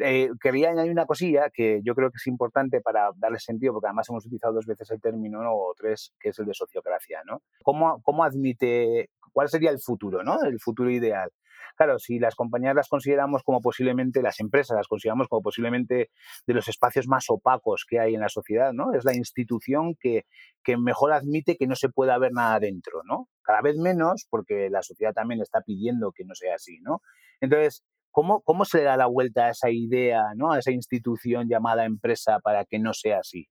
Eh, 0.00 0.30
quería 0.40 0.70
añadir 0.70 0.92
una 0.92 1.06
cosilla 1.06 1.48
que 1.50 1.80
yo 1.82 1.94
creo 1.94 2.10
que 2.10 2.16
es 2.16 2.26
importante 2.26 2.80
para 2.80 3.10
darle 3.16 3.38
sentido, 3.38 3.72
porque 3.72 3.86
además 3.86 4.08
hemos 4.10 4.26
utilizado 4.26 4.54
dos 4.54 4.66
veces 4.66 4.90
el 4.90 5.00
término 5.00 5.42
¿no? 5.42 5.54
o 5.54 5.74
tres, 5.76 6.12
que 6.20 6.30
es 6.30 6.38
el 6.38 6.46
de 6.46 6.54
sociocracia, 6.54 7.22
¿no? 7.24 7.42
¿Cómo, 7.62 8.02
¿Cómo 8.02 8.24
admite, 8.24 9.10
cuál 9.32 9.48
sería 9.48 9.70
el 9.70 9.80
futuro, 9.80 10.22
¿no? 10.22 10.42
El 10.42 10.60
futuro 10.60 10.90
ideal. 10.90 11.30
Claro, 11.78 12.00
si 12.00 12.18
las 12.18 12.34
compañías 12.34 12.74
las 12.74 12.88
consideramos 12.88 13.44
como 13.44 13.60
posiblemente, 13.60 14.20
las 14.20 14.40
empresas 14.40 14.76
las 14.76 14.88
consideramos 14.88 15.28
como 15.28 15.42
posiblemente 15.42 16.10
de 16.44 16.54
los 16.54 16.66
espacios 16.66 17.06
más 17.06 17.26
opacos 17.28 17.86
que 17.88 18.00
hay 18.00 18.16
en 18.16 18.20
la 18.20 18.28
sociedad, 18.28 18.72
¿no? 18.72 18.94
Es 18.94 19.04
la 19.04 19.14
institución 19.14 19.94
que, 19.94 20.24
que 20.64 20.76
mejor 20.76 21.12
admite 21.12 21.56
que 21.56 21.68
no 21.68 21.76
se 21.76 21.88
pueda 21.88 22.18
ver 22.18 22.32
nada 22.32 22.58
dentro, 22.58 23.02
¿no? 23.04 23.28
Cada 23.42 23.62
vez 23.62 23.76
menos, 23.76 24.26
porque 24.28 24.68
la 24.70 24.82
sociedad 24.82 25.12
también 25.12 25.40
está 25.40 25.60
pidiendo 25.60 26.10
que 26.10 26.24
no 26.24 26.34
sea 26.34 26.56
así, 26.56 26.80
¿no? 26.80 27.00
Entonces, 27.40 27.84
¿cómo, 28.10 28.40
cómo 28.42 28.64
se 28.64 28.82
da 28.82 28.96
la 28.96 29.06
vuelta 29.06 29.46
a 29.46 29.50
esa 29.50 29.70
idea, 29.70 30.24
¿no? 30.34 30.50
A 30.50 30.58
esa 30.58 30.72
institución 30.72 31.48
llamada 31.48 31.84
empresa 31.84 32.40
para 32.40 32.64
que 32.64 32.80
no 32.80 32.92
sea 32.92 33.20
así? 33.20 33.46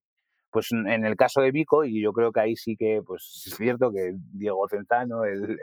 Pues 0.50 0.72
en 0.72 1.06
el 1.06 1.16
caso 1.16 1.42
de 1.42 1.52
Vico, 1.52 1.84
y 1.84 2.02
yo 2.02 2.14
creo 2.14 2.32
que 2.32 2.40
ahí 2.40 2.56
sí 2.56 2.76
que 2.78 3.02
pues 3.06 3.44
es 3.46 3.56
cierto 3.56 3.92
que 3.92 4.14
Diego 4.34 4.68
Centano, 4.70 5.26
el, 5.26 5.58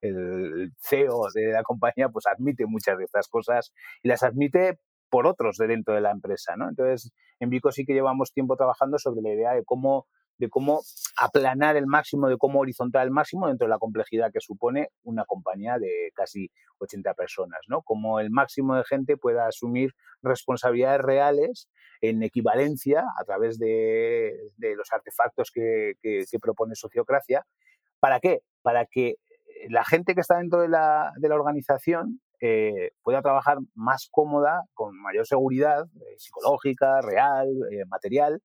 el, 0.00 0.72
CEO 0.80 1.26
de 1.34 1.52
la 1.52 1.62
compañía, 1.62 2.08
pues 2.08 2.26
admite 2.26 2.66
muchas 2.66 2.98
de 2.98 3.04
estas 3.04 3.28
cosas 3.28 3.72
y 4.02 4.08
las 4.08 4.22
admite 4.22 4.78
por 5.08 5.26
otros 5.26 5.56
de 5.56 5.68
dentro 5.68 5.94
de 5.94 6.00
la 6.00 6.10
empresa, 6.10 6.56
¿no? 6.56 6.68
Entonces, 6.68 7.12
en 7.40 7.50
Vico 7.50 7.70
sí 7.72 7.84
que 7.84 7.94
llevamos 7.94 8.32
tiempo 8.32 8.56
trabajando 8.56 8.98
sobre 8.98 9.22
la 9.22 9.32
idea 9.32 9.52
de 9.52 9.64
cómo 9.64 10.06
de 10.38 10.48
cómo 10.48 10.82
aplanar 11.16 11.76
el 11.76 11.86
máximo, 11.86 12.28
de 12.28 12.38
cómo 12.38 12.60
horizontar 12.60 13.04
el 13.04 13.10
máximo 13.10 13.48
dentro 13.48 13.66
de 13.66 13.70
la 13.70 13.78
complejidad 13.78 14.32
que 14.32 14.40
supone 14.40 14.88
una 15.02 15.24
compañía 15.24 15.78
de 15.78 16.12
casi 16.14 16.50
80 16.78 17.14
personas, 17.14 17.60
¿no? 17.68 17.82
Como 17.82 18.20
el 18.20 18.30
máximo 18.30 18.76
de 18.76 18.84
gente 18.84 19.16
pueda 19.16 19.46
asumir 19.46 19.92
responsabilidades 20.22 21.00
reales 21.00 21.68
en 22.00 22.22
equivalencia 22.22 23.04
a 23.18 23.24
través 23.24 23.58
de, 23.58 24.36
los 24.58 24.92
artefactos 24.92 25.50
que, 25.52 25.94
propone 26.40 26.74
Sociocracia. 26.74 27.44
¿Para 27.98 28.20
qué? 28.20 28.40
Para 28.62 28.86
que 28.86 29.16
la 29.68 29.84
gente 29.84 30.14
que 30.14 30.20
está 30.20 30.38
dentro 30.38 30.60
de 30.60 30.68
la, 30.68 31.12
organización 31.30 32.20
eh, 32.40 32.92
pueda 33.02 33.20
trabajar 33.22 33.58
más 33.74 34.08
cómoda, 34.12 34.62
con 34.74 34.96
mayor 35.00 35.26
seguridad 35.26 35.86
eh, 35.86 36.14
psicológica, 36.18 37.00
real, 37.00 37.48
eh, 37.72 37.84
material, 37.86 38.40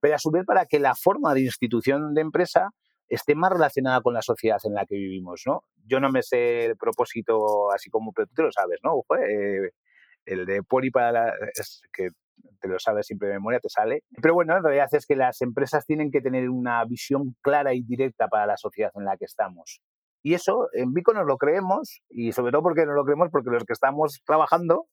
pero 0.00 0.14
a 0.14 0.18
su 0.18 0.30
vez 0.30 0.44
para 0.44 0.66
que 0.66 0.78
la 0.78 0.94
forma 0.94 1.34
de 1.34 1.42
institución 1.42 2.14
de 2.14 2.20
empresa 2.20 2.70
esté 3.08 3.34
más 3.34 3.52
relacionada 3.52 4.00
con 4.00 4.14
la 4.14 4.22
sociedad 4.22 4.58
en 4.64 4.74
la 4.74 4.84
que 4.84 4.96
vivimos, 4.96 5.42
¿no? 5.46 5.62
Yo 5.84 6.00
no 6.00 6.10
me 6.10 6.22
sé 6.22 6.66
el 6.66 6.76
propósito 6.76 7.70
así 7.72 7.88
como, 7.90 8.12
pero 8.12 8.26
tú 8.26 8.34
te 8.34 8.42
lo 8.42 8.52
sabes, 8.52 8.80
¿no? 8.82 9.02
Eh, 9.18 9.70
el 10.24 10.44
de 10.44 10.62
Poli 10.62 10.90
para 10.90 11.12
la, 11.12 11.34
es 11.54 11.82
que 11.92 12.10
te 12.60 12.68
lo 12.68 12.78
sabes 12.78 13.06
siempre 13.06 13.28
de 13.28 13.34
memoria, 13.34 13.60
te 13.60 13.68
sale. 13.68 14.02
Pero 14.20 14.34
bueno, 14.34 14.56
en 14.56 14.64
realidad 14.64 14.88
es 14.92 15.06
que 15.06 15.16
las 15.16 15.40
empresas 15.40 15.86
tienen 15.86 16.10
que 16.10 16.20
tener 16.20 16.50
una 16.50 16.84
visión 16.84 17.36
clara 17.42 17.74
y 17.74 17.82
directa 17.82 18.28
para 18.28 18.46
la 18.46 18.56
sociedad 18.56 18.90
en 18.96 19.04
la 19.04 19.16
que 19.16 19.24
estamos. 19.24 19.80
Y 20.22 20.34
eso 20.34 20.68
en 20.72 20.92
Vico 20.92 21.12
nos 21.12 21.26
lo 21.26 21.36
creemos 21.36 22.02
y 22.08 22.32
sobre 22.32 22.50
todo 22.50 22.62
porque 22.62 22.84
nos 22.84 22.96
lo 22.96 23.04
creemos 23.04 23.28
porque 23.30 23.50
los 23.50 23.64
que 23.64 23.72
estamos 23.72 24.20
trabajando 24.26 24.86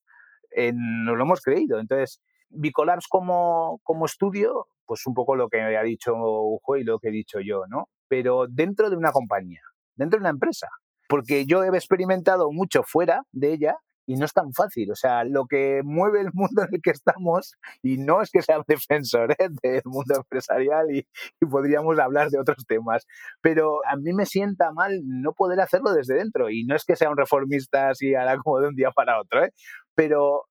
nos 0.55 1.17
lo 1.17 1.23
hemos 1.23 1.41
creído. 1.41 1.79
Entonces, 1.79 2.21
Bicolabs 2.53 3.07
como, 3.07 3.79
como 3.83 4.05
estudio, 4.05 4.67
pues 4.85 5.05
un 5.05 5.13
poco 5.13 5.35
lo 5.35 5.49
que 5.49 5.61
ha 5.61 5.83
dicho 5.83 6.13
Ujo 6.15 6.77
y 6.77 6.83
lo 6.83 6.99
que 6.99 7.09
he 7.09 7.11
dicho 7.11 7.39
yo, 7.39 7.63
¿no? 7.67 7.89
Pero 8.07 8.47
dentro 8.49 8.89
de 8.89 8.95
una 8.95 9.11
compañía, 9.11 9.61
dentro 9.95 10.17
de 10.17 10.21
una 10.21 10.29
empresa. 10.29 10.67
Porque 11.09 11.45
yo 11.45 11.63
he 11.63 11.67
experimentado 11.67 12.51
mucho 12.51 12.83
fuera 12.83 13.23
de 13.31 13.53
ella 13.53 13.77
y 14.05 14.15
no 14.15 14.25
es 14.25 14.33
tan 14.33 14.53
fácil. 14.53 14.91
O 14.91 14.95
sea, 14.95 15.23
lo 15.23 15.45
que 15.45 15.81
mueve 15.83 16.21
el 16.21 16.29
mundo 16.33 16.63
en 16.63 16.69
el 16.73 16.81
que 16.81 16.91
estamos, 16.91 17.55
y 17.81 17.97
no 17.97 18.21
es 18.21 18.31
que 18.31 18.41
sea 18.41 18.57
un 18.57 18.65
defensor 18.67 19.31
¿eh? 19.31 19.49
del 19.61 19.81
mundo 19.85 20.15
empresarial 20.15 20.87
y, 20.91 21.05
podríamos 21.49 21.99
hablar 21.99 22.29
de 22.29 22.39
otros 22.39 22.65
temas, 22.65 23.05
pero 23.41 23.85
a 23.85 23.95
mí 23.95 24.13
me 24.13 24.25
sienta 24.25 24.71
mal 24.71 25.01
no 25.05 25.33
poder 25.33 25.59
hacerlo 25.59 25.93
desde 25.93 26.15
dentro. 26.15 26.49
Y 26.49 26.63
no 26.63 26.75
es 26.75 26.85
que 26.85 26.95
sea 26.95 27.09
un 27.09 27.17
reformista 27.17 27.89
así 27.89 28.15
a 28.15 28.25
la 28.25 28.37
como 28.37 28.59
de 28.59 28.69
un 28.69 28.75
día 28.75 28.91
para 28.91 29.19
otro, 29.19 29.43
¿eh? 29.43 29.53
pero 29.95 30.45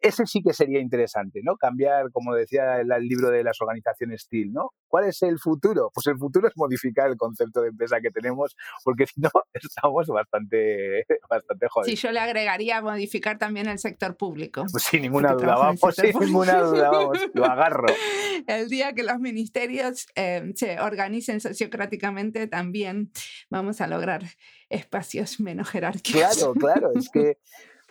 ese 0.00 0.26
sí 0.26 0.42
que 0.42 0.52
sería 0.52 0.80
interesante, 0.80 1.40
¿no? 1.42 1.56
Cambiar, 1.56 2.10
como 2.12 2.34
decía 2.34 2.80
el, 2.80 2.88
libro 3.08 3.30
de 3.30 3.42
las 3.42 3.60
organizaciones 3.60 4.22
STIL, 4.22 4.52
¿no? 4.52 4.70
¿Cuál 4.86 5.08
es 5.08 5.22
el 5.22 5.38
futuro? 5.38 5.90
Pues 5.92 6.06
el 6.06 6.18
futuro 6.18 6.48
es 6.48 6.54
modificar 6.56 7.08
el 7.10 7.16
concepto 7.16 7.62
de 7.62 7.68
empresa 7.68 8.00
que 8.00 8.10
tenemos, 8.10 8.56
porque 8.84 9.06
si 9.14 9.20
no, 9.20 9.30
estamos 9.52 10.06
bastante, 10.06 11.04
bastante 11.28 11.66
jodidos. 11.68 11.98
Sí, 11.98 12.06
yo 12.06 12.12
le 12.12 12.20
agregaría 12.20 12.80
modificar 12.80 13.38
también 13.38 13.68
el 13.68 13.78
sector 13.78 14.16
público. 14.16 14.64
Pues 14.70 14.84
sin 14.84 15.02
ninguna 15.02 15.32
duda, 15.32 15.56
vamos, 15.56 15.80
sin 15.94 16.18
ninguna 16.18 16.62
duda, 16.62 16.90
vamos, 16.90 17.18
lo 17.34 17.44
agarro. 17.44 17.86
El 18.46 18.68
día 18.68 18.92
que 18.92 19.02
los 19.02 19.18
ministerios 19.18 20.06
eh, 20.14 20.52
se 20.54 20.80
organicen 20.80 21.40
sociocráticamente, 21.40 22.46
también 22.46 23.10
vamos 23.50 23.80
a 23.80 23.86
lograr 23.86 24.22
espacios 24.68 25.40
menos 25.40 25.68
jerárquicos. 25.68 26.36
Claro, 26.36 26.54
claro, 26.54 26.90
es 26.94 27.08
que 27.10 27.38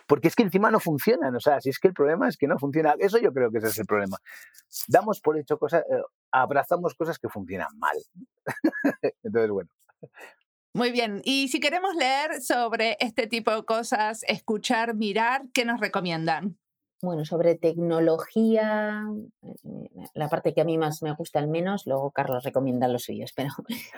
porque 0.08 0.28
es 0.28 0.34
que 0.34 0.42
encima 0.42 0.70
no 0.70 0.80
funcionan. 0.80 1.36
O 1.36 1.40
sea, 1.40 1.60
si 1.60 1.68
es 1.68 1.78
que 1.78 1.88
el 1.88 1.94
problema 1.94 2.28
es 2.28 2.36
que 2.36 2.48
no 2.48 2.58
funciona. 2.58 2.94
Eso 2.98 3.18
yo 3.18 3.32
creo 3.32 3.50
que 3.52 3.58
ese 3.58 3.68
es 3.68 3.78
el 3.78 3.86
problema. 3.86 4.16
Damos 4.88 5.20
por 5.20 5.38
hecho 5.38 5.58
cosas, 5.58 5.82
eh, 5.82 6.02
abrazamos 6.32 6.94
cosas 6.94 7.18
que 7.18 7.28
funcionan 7.28 7.68
mal. 7.78 7.96
Entonces, 9.22 9.50
bueno. 9.50 9.70
Muy 10.72 10.92
bien. 10.92 11.20
Y 11.24 11.48
si 11.48 11.60
queremos 11.60 11.94
leer 11.94 12.40
sobre 12.40 12.96
este 13.00 13.26
tipo 13.26 13.54
de 13.54 13.64
cosas, 13.64 14.22
escuchar, 14.26 14.94
mirar, 14.94 15.42
¿qué 15.52 15.64
nos 15.64 15.78
recomiendan? 15.78 16.58
Bueno, 17.00 17.24
sobre 17.24 17.54
tecnología, 17.54 19.04
eh, 19.42 19.88
la 20.14 20.28
parte 20.28 20.52
que 20.52 20.60
a 20.60 20.64
mí 20.64 20.78
más 20.78 21.00
me 21.02 21.14
gusta 21.14 21.38
al 21.38 21.46
menos, 21.46 21.86
luego 21.86 22.10
Carlos 22.10 22.42
recomienda 22.42 22.88
los 22.88 23.04
suyos, 23.04 23.32
pero 23.36 23.50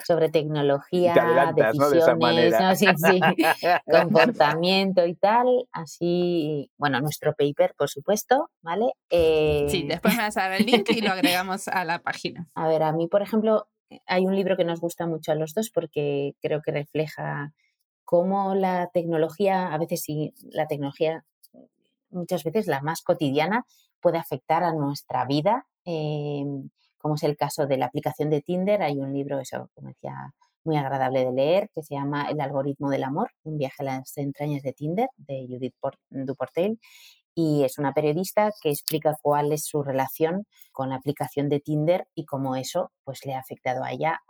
sobre 0.05 0.29
tecnología, 0.29 1.15
decisiones, 1.55 2.79
sí, 2.79 2.87
sí, 2.97 3.21
comportamiento 3.91 5.07
y 5.07 5.15
tal, 5.15 5.67
así, 5.73 6.71
bueno, 6.77 7.01
nuestro 7.01 7.33
paper, 7.35 7.75
por 7.77 7.89
supuesto, 7.89 8.51
¿vale? 8.61 8.93
sí, 9.09 9.17
eh, 9.17 9.85
después 9.89 10.15
me 10.17 10.23
vas 10.23 10.37
a 10.37 10.43
dar 10.43 10.61
el 10.61 10.67
link 10.67 10.91
y 10.91 11.01
lo 11.01 11.13
agregamos 11.13 11.69
a 11.69 11.85
la 11.87 12.01
página. 12.01 12.49
A 12.55 12.69
ver, 12.69 12.83
a 12.83 12.93
mí, 12.93 13.09
por 13.09 13.23
ejemplo, 13.23 13.67
hay 14.07 14.27
un 14.27 14.37
libro 14.37 14.59
que 14.59 14.65
nos 14.65 14.81
gusta 14.81 15.07
mucho 15.07 15.33
a 15.33 15.37
los 15.37 15.55
dos 15.55 15.71
porque 15.71 16.35
creo 16.43 16.61
que 16.61 16.73
refleja 16.73 17.55
cómo 18.05 18.55
la 18.55 18.91
tecnología, 18.93 19.73
a 19.73 19.79
veces 19.79 20.03
sí, 20.03 20.35
la 20.51 20.67
tecnología 20.67 21.25
muchas 22.11 22.45
veces 22.45 22.67
la 22.67 22.81
más 22.81 23.03
cotidiana, 23.03 23.67
puede 24.01 24.19
afectar 24.19 24.63
a 24.65 24.73
nuestra 24.73 25.25
vida, 25.27 25.67
em, 25.85 26.71
como 26.99 27.15
es 27.15 27.23
el 27.23 27.37
caso 27.37 27.67
de 27.67 27.79
la 27.79 27.87
aplicación 27.87 28.31
de 28.31 28.43
Tinder. 28.43 28.83
Hay 28.83 28.99
un 28.99 29.13
libro, 29.13 29.39
eso, 29.41 29.71
como 29.75 29.89
decía, 29.89 30.33
muy 30.65 30.77
agradable 30.77 31.25
de 31.25 31.33
leer, 31.33 31.71
que 31.75 31.83
se 31.83 31.95
llama 31.95 32.29
El 32.31 32.41
algoritmo 32.41 32.91
del 32.91 33.05
amor, 33.05 33.31
un 33.45 33.59
viaje 33.59 33.77
a 33.81 33.85
las 33.85 34.17
entrañas 34.19 34.63
de 34.63 34.73
Tinder, 34.73 35.09
de 35.17 35.47
Judith 35.49 35.75
Duportel. 36.11 36.79
Y 37.35 37.65
es 37.65 37.79
una 37.79 37.95
periodista 37.95 38.53
que 38.61 38.71
explica 38.71 39.17
cuál 39.23 39.53
es 39.53 39.65
su 39.65 39.83
relación 39.83 40.47
con 40.73 40.91
la 40.91 40.97
aplicación 40.97 41.49
de 41.49 41.61
Tinder 41.61 42.07
y 42.15 42.25
cómo 42.25 42.57
eso 42.57 42.93
pues, 43.05 43.25
le 43.25 43.35
ha 43.35 43.39
afectado 43.39 43.85
a 43.85 43.93
ella 43.93 44.21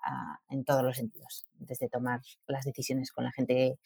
en 0.49 0.64
todos 0.64 0.85
los 0.85 0.97
sentidos, 0.97 1.47
desde 1.55 1.89
tomar 1.89 2.20
las 2.47 2.64
decisiones 2.64 3.11
con 3.11 3.24
la 3.24 3.33
gente 3.33 3.78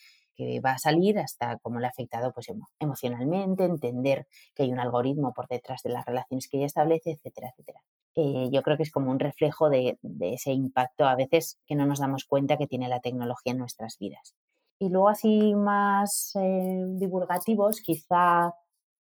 va 0.65 0.73
a 0.73 0.79
salir 0.79 1.19
hasta 1.19 1.59
cómo 1.59 1.81
le 1.81 1.87
ha 1.87 1.91
afectado 1.91 2.33
pues, 2.33 2.49
emocionalmente, 2.79 3.65
entender 3.65 4.27
que 4.55 4.65
hay 4.65 4.73
un 4.73 4.81
algoritmo 4.81 5.33
por 5.33 5.49
detrás 5.49 5.83
de 5.83 5.91
las 5.91 6.05
relaciones 6.05 6.49
que 6.49 6.59
ella 6.59 6.67
establece, 6.67 7.13
etcétera, 7.13 7.51
etcétera. 7.51 7.81
Eh, 8.17 8.49
yo 8.53 8.63
creo 8.63 8.77
que 8.77 8.85
es 8.85 8.93
como 8.93 9.11
un 9.11 9.19
reflejo 9.19 9.69
de, 9.71 9.99
ese 10.21 10.53
impacto 10.53 11.05
a 11.05 11.17
veces 11.17 11.59
que 11.67 11.75
no 11.75 11.85
nos 11.85 11.99
damos 11.99 12.25
cuenta 12.25 12.57
que 12.57 12.69
tiene 12.69 12.89
la 12.89 13.01
tecnología 13.01 13.53
en 13.53 13.59
nuestras 13.59 13.99
vidas. 13.99 14.35
Y 14.79 14.89
luego 14.89 15.09
así 15.09 15.55
más 15.55 16.33
eh, 16.37 16.85
divulgativos, 16.91 17.81
quizá, 17.81 18.55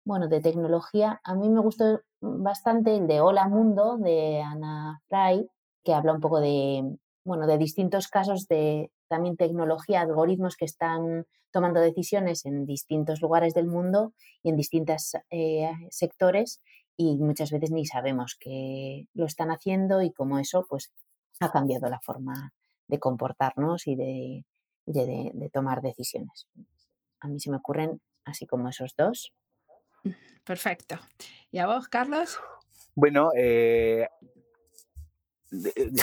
bueno, 0.05 0.29
de 0.29 0.41
tecnología, 0.41 1.21
a 1.25 1.35
mí 1.35 1.49
me 1.49 1.61
gustó 1.61 2.01
bastante 2.21 2.97
el 2.97 3.07
de 3.07 3.21
Hola 3.21 3.49
Mundo 3.49 3.99
de 3.99 4.41
Ana 4.41 5.03
Fry, 5.09 5.49
que 5.85 5.95
habla 5.95 6.13
un 6.13 6.21
poco 6.21 6.41
de, 6.41 6.97
bueno, 7.25 7.47
de 7.47 7.59
distintos 7.59 8.09
casos 8.09 8.49
de 8.49 8.91
también 9.13 9.37
tecnología, 9.37 10.01
algoritmos 10.01 10.57
que 10.57 10.65
están 10.65 11.27
tomando 11.51 11.81
decisiones 11.81 12.47
en 12.47 12.65
distintos 12.65 13.21
lugares 13.21 13.53
del 13.53 13.67
mundo 13.67 14.15
y 14.43 14.49
en 14.49 14.57
distintos 14.57 15.13
eh, 15.29 15.71
sectores 15.91 16.63
y 16.97 17.19
muchas 17.19 17.51
veces 17.51 17.71
ni 17.73 17.85
sabemos 17.85 18.39
que 18.41 19.05
lo 19.13 19.27
están 19.27 19.51
haciendo 19.51 20.01
y 20.01 20.13
cómo 20.13 20.39
eso 20.39 20.65
pues 20.67 20.91
ha 21.41 21.51
cambiado 21.51 21.91
la 21.91 22.01
forma 22.01 22.55
de 22.89 22.99
comportarnos 22.99 23.87
y 23.87 23.97
de, 23.97 24.47
de, 24.87 25.51
tomar 25.53 25.83
decisiones. 25.83 26.49
A 27.21 27.29
mí 27.29 27.39
se 27.39 27.51
me 27.51 27.59
ocurren 27.59 28.01
así 28.25 28.47
como 28.47 28.71
esos 28.71 28.95
dos. 28.97 29.35
Perfecto. 30.45 30.97
¿Y 31.51 31.59
a 31.59 31.67
vos, 31.67 31.87
Carlos? 31.89 32.39
Bueno, 32.95 33.29
eh, 33.37 34.09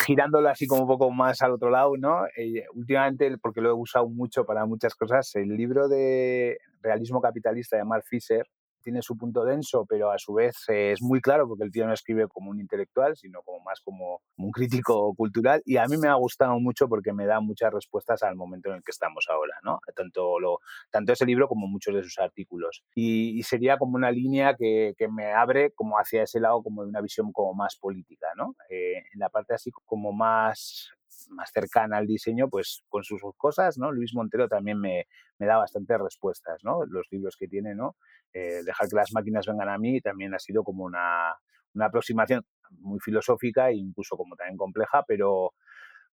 girándolo 0.05 0.49
así 0.49 0.67
como 0.67 0.83
un 0.83 0.87
poco 0.87 1.11
más 1.11 1.41
al 1.41 1.51
otro 1.51 1.69
lado, 1.69 1.97
¿no? 1.97 2.25
Eh, 2.37 2.65
últimamente, 2.73 3.37
porque 3.37 3.61
lo 3.61 3.69
he 3.69 3.73
usado 3.73 4.07
mucho 4.07 4.45
para 4.45 4.65
muchas 4.65 4.95
cosas, 4.95 5.35
el 5.35 5.49
libro 5.49 5.87
de 5.87 6.59
realismo 6.81 7.21
capitalista 7.21 7.77
de 7.77 7.83
Mark 7.83 8.03
Fisher, 8.07 8.45
tiene 8.81 9.01
su 9.01 9.17
punto 9.17 9.43
denso, 9.43 9.85
pero 9.87 10.11
a 10.11 10.17
su 10.17 10.33
vez 10.33 10.55
es 10.67 11.01
muy 11.01 11.21
claro 11.21 11.47
porque 11.47 11.63
el 11.63 11.71
tío 11.71 11.85
no 11.85 11.93
escribe 11.93 12.27
como 12.27 12.51
un 12.51 12.59
intelectual, 12.59 13.15
sino 13.15 13.41
como 13.41 13.59
más 13.63 13.81
como, 13.81 14.21
un 14.37 14.51
crítico 14.51 15.13
cultural 15.15 15.61
y 15.65 15.77
a 15.77 15.85
mí 15.85 15.97
me 15.97 16.07
ha 16.07 16.13
gustado 16.13 16.59
mucho 16.59 16.87
porque 16.87 17.13
me 17.13 17.25
da 17.25 17.39
muchas 17.39 17.73
respuestas 17.73 18.23
al 18.23 18.35
momento 18.35 18.69
en 18.69 18.77
el 18.77 18.83
que 18.83 18.91
estamos 18.91 19.25
ahora, 19.29 19.55
¿no? 19.63 19.79
Tanto, 19.95 20.39
lo, 20.39 20.59
tanto 20.89 21.13
ese 21.13 21.25
libro 21.25 21.47
como 21.47 21.67
muchos 21.67 21.93
de 21.93 22.03
sus 22.03 22.17
artículos. 22.19 22.83
Y, 22.95 23.41
sería 23.43 23.77
como 23.77 23.95
una 23.95 24.11
línea 24.11 24.55
que, 24.55 24.93
que, 24.97 25.07
me 25.07 25.31
abre 25.33 25.71
como 25.71 25.97
hacia 25.97 26.23
ese 26.23 26.39
lado 26.39 26.61
como 26.61 26.83
de 26.83 26.89
una 26.89 27.01
visión 27.01 27.31
como 27.31 27.53
más 27.53 27.75
política, 27.77 28.27
¿no? 28.35 28.55
Eh, 28.69 28.97
en 29.11 29.19
la 29.19 29.29
parte 29.29 29.55
así 29.55 29.71
como 29.85 30.11
más 30.11 30.91
más 31.29 31.51
cercana 31.51 31.97
al 31.97 32.07
diseño, 32.07 32.49
pues 32.49 32.83
con 32.89 33.03
sus 33.03 33.21
cosas, 33.37 33.77
¿no? 33.77 33.91
Luis 33.91 34.13
Montero 34.13 34.47
también 34.47 34.79
me, 34.79 35.05
me 35.37 35.45
da 35.45 35.57
bastantes 35.57 35.97
respuestas, 35.99 36.63
¿no? 36.63 36.85
Los 36.85 37.07
libros 37.11 37.35
que 37.37 37.47
tiene, 37.47 37.75
¿no? 37.75 37.95
Eh, 38.33 38.61
dejar 38.63 38.89
que 38.89 38.95
las 38.95 39.11
máquinas 39.13 39.47
vengan 39.47 39.69
a 39.69 39.77
mí 39.77 40.01
también 40.01 40.33
ha 40.33 40.39
sido 40.39 40.63
como 40.63 40.83
una, 40.83 41.35
una 41.73 41.85
aproximación 41.85 42.45
muy 42.71 42.99
filosófica 42.99 43.69
e 43.69 43.75
incluso 43.75 44.15
como 44.17 44.35
también 44.35 44.57
compleja, 44.57 45.03
pero, 45.07 45.53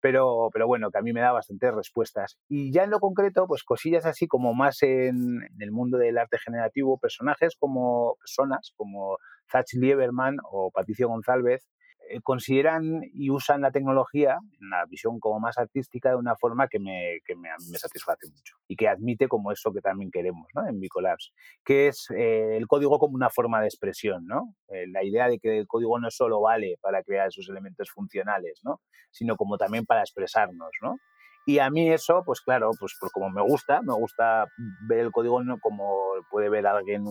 pero, 0.01 0.49
pero 0.53 0.67
bueno, 0.67 0.91
que 0.91 0.99
a 0.99 1.03
mí 1.03 1.13
me 1.13 1.21
da 1.21 1.33
bastantes 1.33 1.75
respuestas. 1.75 2.39
Y 2.49 2.73
ya 2.73 2.85
en 2.85 2.91
lo 2.91 3.01
concreto, 3.01 3.47
pues 3.47 3.63
cosillas 3.65 4.07
así 4.07 4.27
como 4.27 4.55
más 4.55 4.83
en, 4.83 5.43
en 5.43 5.63
el 5.63 5.73
mundo 5.73 5.99
del 5.99 6.19
arte 6.19 6.39
generativo, 6.39 6.99
personajes 6.99 7.57
como 7.59 8.17
personas, 8.19 8.73
como 8.77 9.19
Zach 9.51 9.67
Lieberman 9.73 10.37
o 10.51 10.71
Patricio 10.71 11.09
González, 11.09 11.69
consideran 12.23 13.03
y 13.13 13.31
usan 13.31 13.61
la 13.61 13.71
tecnología, 13.71 14.39
en 14.61 14.71
la 14.71 14.85
visión 14.87 15.19
como 15.21 15.41
más 15.41 15.59
artística, 15.59 16.11
de 16.11 16.17
una 16.17 16.37
forma 16.37 16.69
que 16.69 16.79
me, 16.79 17.19
que 17.25 17.35
me, 17.37 17.49
me 17.71 17.79
satisface 17.79 18.29
mucho 18.29 18.57
y 18.69 18.77
que 18.77 18.89
admite 18.89 19.29
como 19.29 19.53
eso 19.53 19.73
que 19.73 19.81
también 19.81 20.11
queremos 20.11 20.47
¿no? 20.55 20.67
en 20.67 20.81
Bicolabs, 20.81 21.33
que 21.65 21.89
es 21.89 22.07
eh, 22.17 22.57
el 22.57 22.67
código 22.67 22.99
como 22.99 23.15
una 23.15 23.31
forma 23.31 23.61
de 23.61 23.67
expresión, 23.67 24.27
¿no? 24.27 24.55
Eh, 24.69 24.87
la 24.89 25.05
idea 25.05 25.29
de 25.29 25.39
que 25.39 25.59
el 25.59 25.67
código 25.67 25.99
no 25.99 26.11
solo 26.11 26.41
vale 26.41 26.77
para 26.81 27.03
crear 27.03 27.29
esos 27.29 27.49
elementos 27.49 27.91
funcionales, 27.91 28.61
¿no? 28.65 28.81
sino 29.11 29.37
como 29.37 29.57
también 29.57 29.87
para 29.87 30.01
expresarnos. 30.01 30.71
¿no? 30.83 30.97
Y 31.47 31.59
a 31.61 31.71
mí 31.71 31.91
eso, 31.91 32.23
pues 32.25 32.41
claro, 32.41 32.71
pues, 32.79 32.97
pues 33.01 33.13
como 33.13 33.31
me 33.31 33.43
gusta, 33.43 33.81
me 33.83 33.95
gusta 33.95 34.47
ver 34.89 35.01
el 35.01 35.13
código 35.13 35.41
como 35.61 35.95
puede 36.31 36.49
ver 36.49 36.67
alguien 36.67 37.05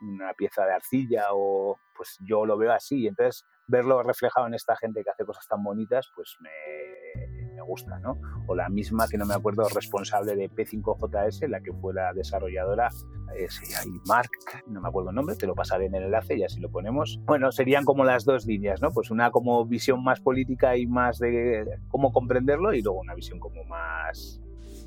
una 0.00 0.32
pieza 0.34 0.64
de 0.64 0.74
arcilla 0.74 1.26
o 1.32 1.78
pues 1.96 2.18
yo 2.20 2.44
lo 2.44 2.56
veo 2.58 2.72
así. 2.72 3.06
Entonces 3.06 3.44
verlo 3.66 4.02
reflejado 4.02 4.46
en 4.46 4.54
esta 4.54 4.76
gente 4.76 5.02
que 5.02 5.10
hace 5.10 5.24
cosas 5.24 5.46
tan 5.48 5.62
bonitas, 5.62 6.10
pues 6.14 6.36
me, 6.40 7.54
me 7.54 7.62
gusta, 7.62 7.98
¿no? 7.98 8.20
O 8.46 8.54
la 8.54 8.68
misma, 8.68 9.06
que 9.08 9.18
no 9.18 9.26
me 9.26 9.34
acuerdo, 9.34 9.68
responsable 9.74 10.36
de 10.36 10.50
P5JS, 10.50 11.48
la 11.48 11.60
que 11.60 11.72
fue 11.72 11.94
la 11.94 12.12
desarrolladora, 12.12 12.90
es 13.36 13.60
ahí 13.78 13.90
Mark, 14.06 14.30
no 14.66 14.80
me 14.80 14.88
acuerdo 14.88 15.10
el 15.10 15.16
nombre, 15.16 15.36
te 15.36 15.46
lo 15.46 15.54
pasaré 15.54 15.86
en 15.86 15.94
el 15.94 16.04
enlace 16.04 16.36
y 16.36 16.44
así 16.44 16.60
lo 16.60 16.70
ponemos. 16.70 17.20
Bueno, 17.24 17.50
serían 17.50 17.84
como 17.84 18.04
las 18.04 18.24
dos 18.24 18.46
líneas, 18.46 18.80
¿no? 18.80 18.90
Pues 18.90 19.10
una 19.10 19.30
como 19.30 19.64
visión 19.66 20.02
más 20.04 20.20
política 20.20 20.76
y 20.76 20.86
más 20.86 21.18
de 21.18 21.80
cómo 21.88 22.12
comprenderlo 22.12 22.72
y 22.72 22.82
luego 22.82 23.00
una 23.00 23.14
visión 23.14 23.40
como 23.40 23.64
más 23.64 24.40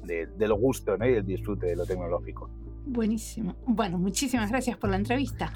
de, 0.03 0.27
del 0.27 0.53
gusto 0.53 0.97
¿no? 0.97 1.05
y 1.05 1.13
del 1.13 1.25
disfrute 1.25 1.67
de 1.67 1.75
lo 1.75 1.85
tecnológico. 1.85 2.49
Buenísimo. 2.91 3.55
Bueno, 3.67 3.99
muchísimas 3.99 4.49
gracias 4.49 4.75
por 4.75 4.89
la 4.89 4.95
entrevista. 4.95 5.53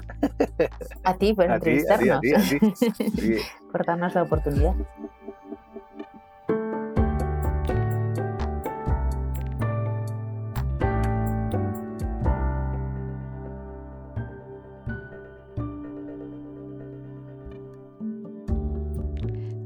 A 1.02 1.14
ti 1.14 1.34
por 1.34 1.50
entrevistarnos. 1.50 2.20
Por 3.72 3.84
darnos 3.84 4.14
la 4.14 4.22
oportunidad. 4.22 4.74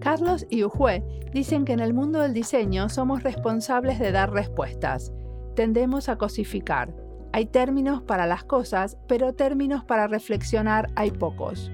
Carlos 0.01 0.47
y 0.49 0.64
Ujue 0.64 1.05
dicen 1.35 1.66
que 1.66 1.75
en 1.75 1.81
el 1.81 1.93
mundo 1.93 2.21
del 2.21 2.33
diseño 2.33 2.89
somos 2.89 3.23
responsables 3.23 3.99
de 3.99 4.11
dar 4.11 4.33
respuestas. 4.33 5.12
Tendemos 5.55 6.09
a 6.09 6.16
cosificar 6.16 7.07
hay 7.39 7.47
términos 7.47 8.03
para 8.03 8.26
las 8.26 8.43
cosas, 8.43 8.99
pero 9.07 9.32
términos 9.32 9.84
para 9.84 10.09
reflexionar 10.09 10.91
hay 10.97 11.12
pocos. 11.12 11.70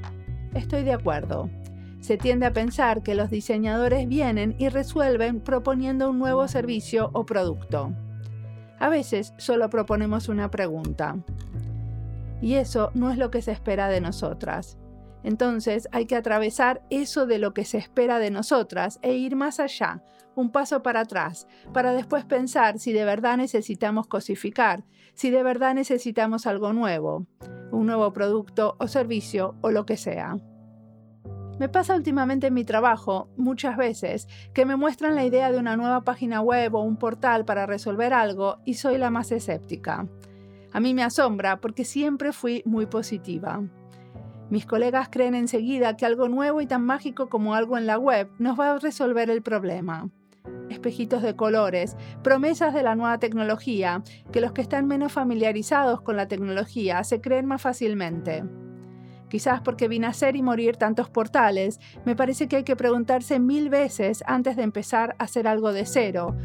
Estoy 0.52 0.84
de 0.84 0.92
acuerdo. 0.92 1.48
Se 2.00 2.18
tiende 2.18 2.44
a 2.44 2.52
pensar 2.52 3.02
que 3.02 3.14
los 3.14 3.30
diseñadores 3.30 4.06
vienen 4.06 4.54
y 4.58 4.68
resuelven 4.68 5.40
proponiendo 5.40 6.10
un 6.10 6.18
nuevo 6.18 6.46
servicio 6.48 7.08
o 7.14 7.24
producto. 7.24 7.94
A 8.78 8.90
veces 8.90 9.32
solo 9.38 9.70
proponemos 9.70 10.28
una 10.28 10.50
pregunta. 10.50 11.16
Y 12.42 12.56
eso 12.56 12.90
no 12.92 13.10
es 13.10 13.16
lo 13.16 13.30
que 13.30 13.40
se 13.40 13.52
espera 13.52 13.88
de 13.88 14.02
nosotras. 14.02 14.76
Entonces 15.24 15.88
hay 15.90 16.04
que 16.04 16.16
atravesar 16.16 16.82
eso 16.90 17.26
de 17.26 17.38
lo 17.38 17.54
que 17.54 17.64
se 17.64 17.78
espera 17.78 18.18
de 18.18 18.30
nosotras 18.30 19.00
e 19.02 19.14
ir 19.14 19.34
más 19.34 19.58
allá, 19.58 20.02
un 20.36 20.52
paso 20.52 20.82
para 20.82 21.00
atrás, 21.00 21.48
para 21.72 21.92
después 21.92 22.24
pensar 22.24 22.78
si 22.78 22.92
de 22.92 23.04
verdad 23.04 23.38
necesitamos 23.38 24.06
cosificar, 24.06 24.84
si 25.14 25.30
de 25.30 25.42
verdad 25.42 25.74
necesitamos 25.74 26.46
algo 26.46 26.72
nuevo, 26.74 27.26
un 27.72 27.86
nuevo 27.86 28.12
producto 28.12 28.76
o 28.78 28.86
servicio 28.86 29.56
o 29.62 29.70
lo 29.70 29.86
que 29.86 29.96
sea. 29.96 30.38
Me 31.58 31.68
pasa 31.68 31.94
últimamente 31.94 32.48
en 32.48 32.54
mi 32.54 32.64
trabajo, 32.64 33.28
muchas 33.36 33.76
veces, 33.76 34.28
que 34.52 34.66
me 34.66 34.76
muestran 34.76 35.14
la 35.14 35.24
idea 35.24 35.52
de 35.52 35.58
una 35.58 35.76
nueva 35.76 36.02
página 36.02 36.40
web 36.40 36.74
o 36.74 36.82
un 36.82 36.96
portal 36.96 37.44
para 37.44 37.64
resolver 37.64 38.12
algo 38.12 38.58
y 38.64 38.74
soy 38.74 38.98
la 38.98 39.10
más 39.10 39.30
escéptica. 39.30 40.06
A 40.72 40.80
mí 40.80 40.92
me 40.92 41.04
asombra 41.04 41.60
porque 41.60 41.84
siempre 41.84 42.32
fui 42.32 42.62
muy 42.66 42.86
positiva. 42.86 43.62
Mis 44.50 44.66
colegas 44.66 45.08
creen 45.10 45.34
enseguida 45.34 45.96
que 45.96 46.04
algo 46.04 46.28
nuevo 46.28 46.60
y 46.60 46.66
tan 46.66 46.84
mágico 46.84 47.28
como 47.28 47.54
algo 47.54 47.78
en 47.78 47.86
la 47.86 47.98
web 47.98 48.30
nos 48.38 48.58
va 48.58 48.72
a 48.72 48.78
resolver 48.78 49.30
el 49.30 49.42
problema. 49.42 50.10
Espejitos 50.68 51.22
de 51.22 51.34
colores, 51.34 51.96
promesas 52.22 52.74
de 52.74 52.82
la 52.82 52.94
nueva 52.94 53.18
tecnología, 53.18 54.02
que 54.32 54.40
los 54.40 54.52
que 54.52 54.60
están 54.60 54.86
menos 54.86 55.12
familiarizados 55.12 56.02
con 56.02 56.16
la 56.16 56.28
tecnología 56.28 57.02
se 57.04 57.20
creen 57.20 57.46
más 57.46 57.62
fácilmente. 57.62 58.44
Quizás 59.28 59.62
porque 59.62 59.88
vi 59.88 59.98
nacer 59.98 60.36
y 60.36 60.42
morir 60.42 60.76
tantos 60.76 61.08
portales, 61.08 61.80
me 62.04 62.14
parece 62.14 62.46
que 62.46 62.56
hay 62.56 62.64
que 62.64 62.76
preguntarse 62.76 63.40
mil 63.40 63.70
veces 63.70 64.22
antes 64.26 64.56
de 64.56 64.62
empezar 64.62 65.16
a 65.18 65.24
hacer 65.24 65.48
algo 65.48 65.72
de 65.72 65.86
cero 65.86 66.36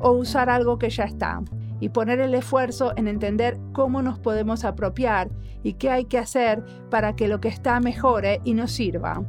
o 0.00 0.10
usar 0.10 0.50
algo 0.50 0.78
que 0.78 0.90
ya 0.90 1.04
está 1.04 1.40
y 1.80 1.90
poner 1.90 2.20
el 2.20 2.34
esfuerzo 2.34 2.92
en 2.96 3.08
entender 3.08 3.58
cómo 3.72 4.02
nos 4.02 4.18
podemos 4.18 4.64
apropiar 4.64 5.30
y 5.62 5.74
qué 5.74 5.90
hay 5.90 6.04
que 6.04 6.18
hacer 6.18 6.64
para 6.90 7.16
que 7.16 7.28
lo 7.28 7.40
que 7.40 7.48
está 7.48 7.80
mejore 7.80 8.40
y 8.44 8.54
nos 8.54 8.72
sirva. 8.72 9.22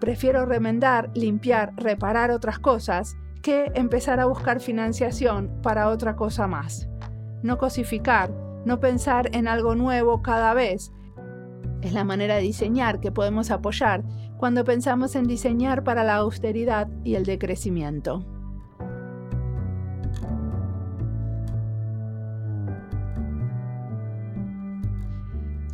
Prefiero 0.00 0.44
remendar, 0.44 1.10
limpiar, 1.14 1.72
reparar 1.76 2.30
otras 2.30 2.58
cosas 2.58 3.16
que 3.42 3.70
empezar 3.74 4.20
a 4.20 4.26
buscar 4.26 4.60
financiación 4.60 5.50
para 5.62 5.88
otra 5.88 6.16
cosa 6.16 6.46
más. 6.46 6.88
No 7.42 7.58
cosificar, 7.58 8.30
no 8.64 8.80
pensar 8.80 9.30
en 9.34 9.48
algo 9.48 9.74
nuevo 9.74 10.22
cada 10.22 10.54
vez. 10.54 10.92
Es 11.82 11.92
la 11.92 12.04
manera 12.04 12.36
de 12.36 12.42
diseñar 12.42 13.00
que 13.00 13.12
podemos 13.12 13.50
apoyar 13.50 14.02
cuando 14.38 14.64
pensamos 14.64 15.14
en 15.14 15.26
diseñar 15.26 15.84
para 15.84 16.04
la 16.04 16.16
austeridad 16.16 16.88
y 17.04 17.14
el 17.14 17.24
decrecimiento. 17.24 18.26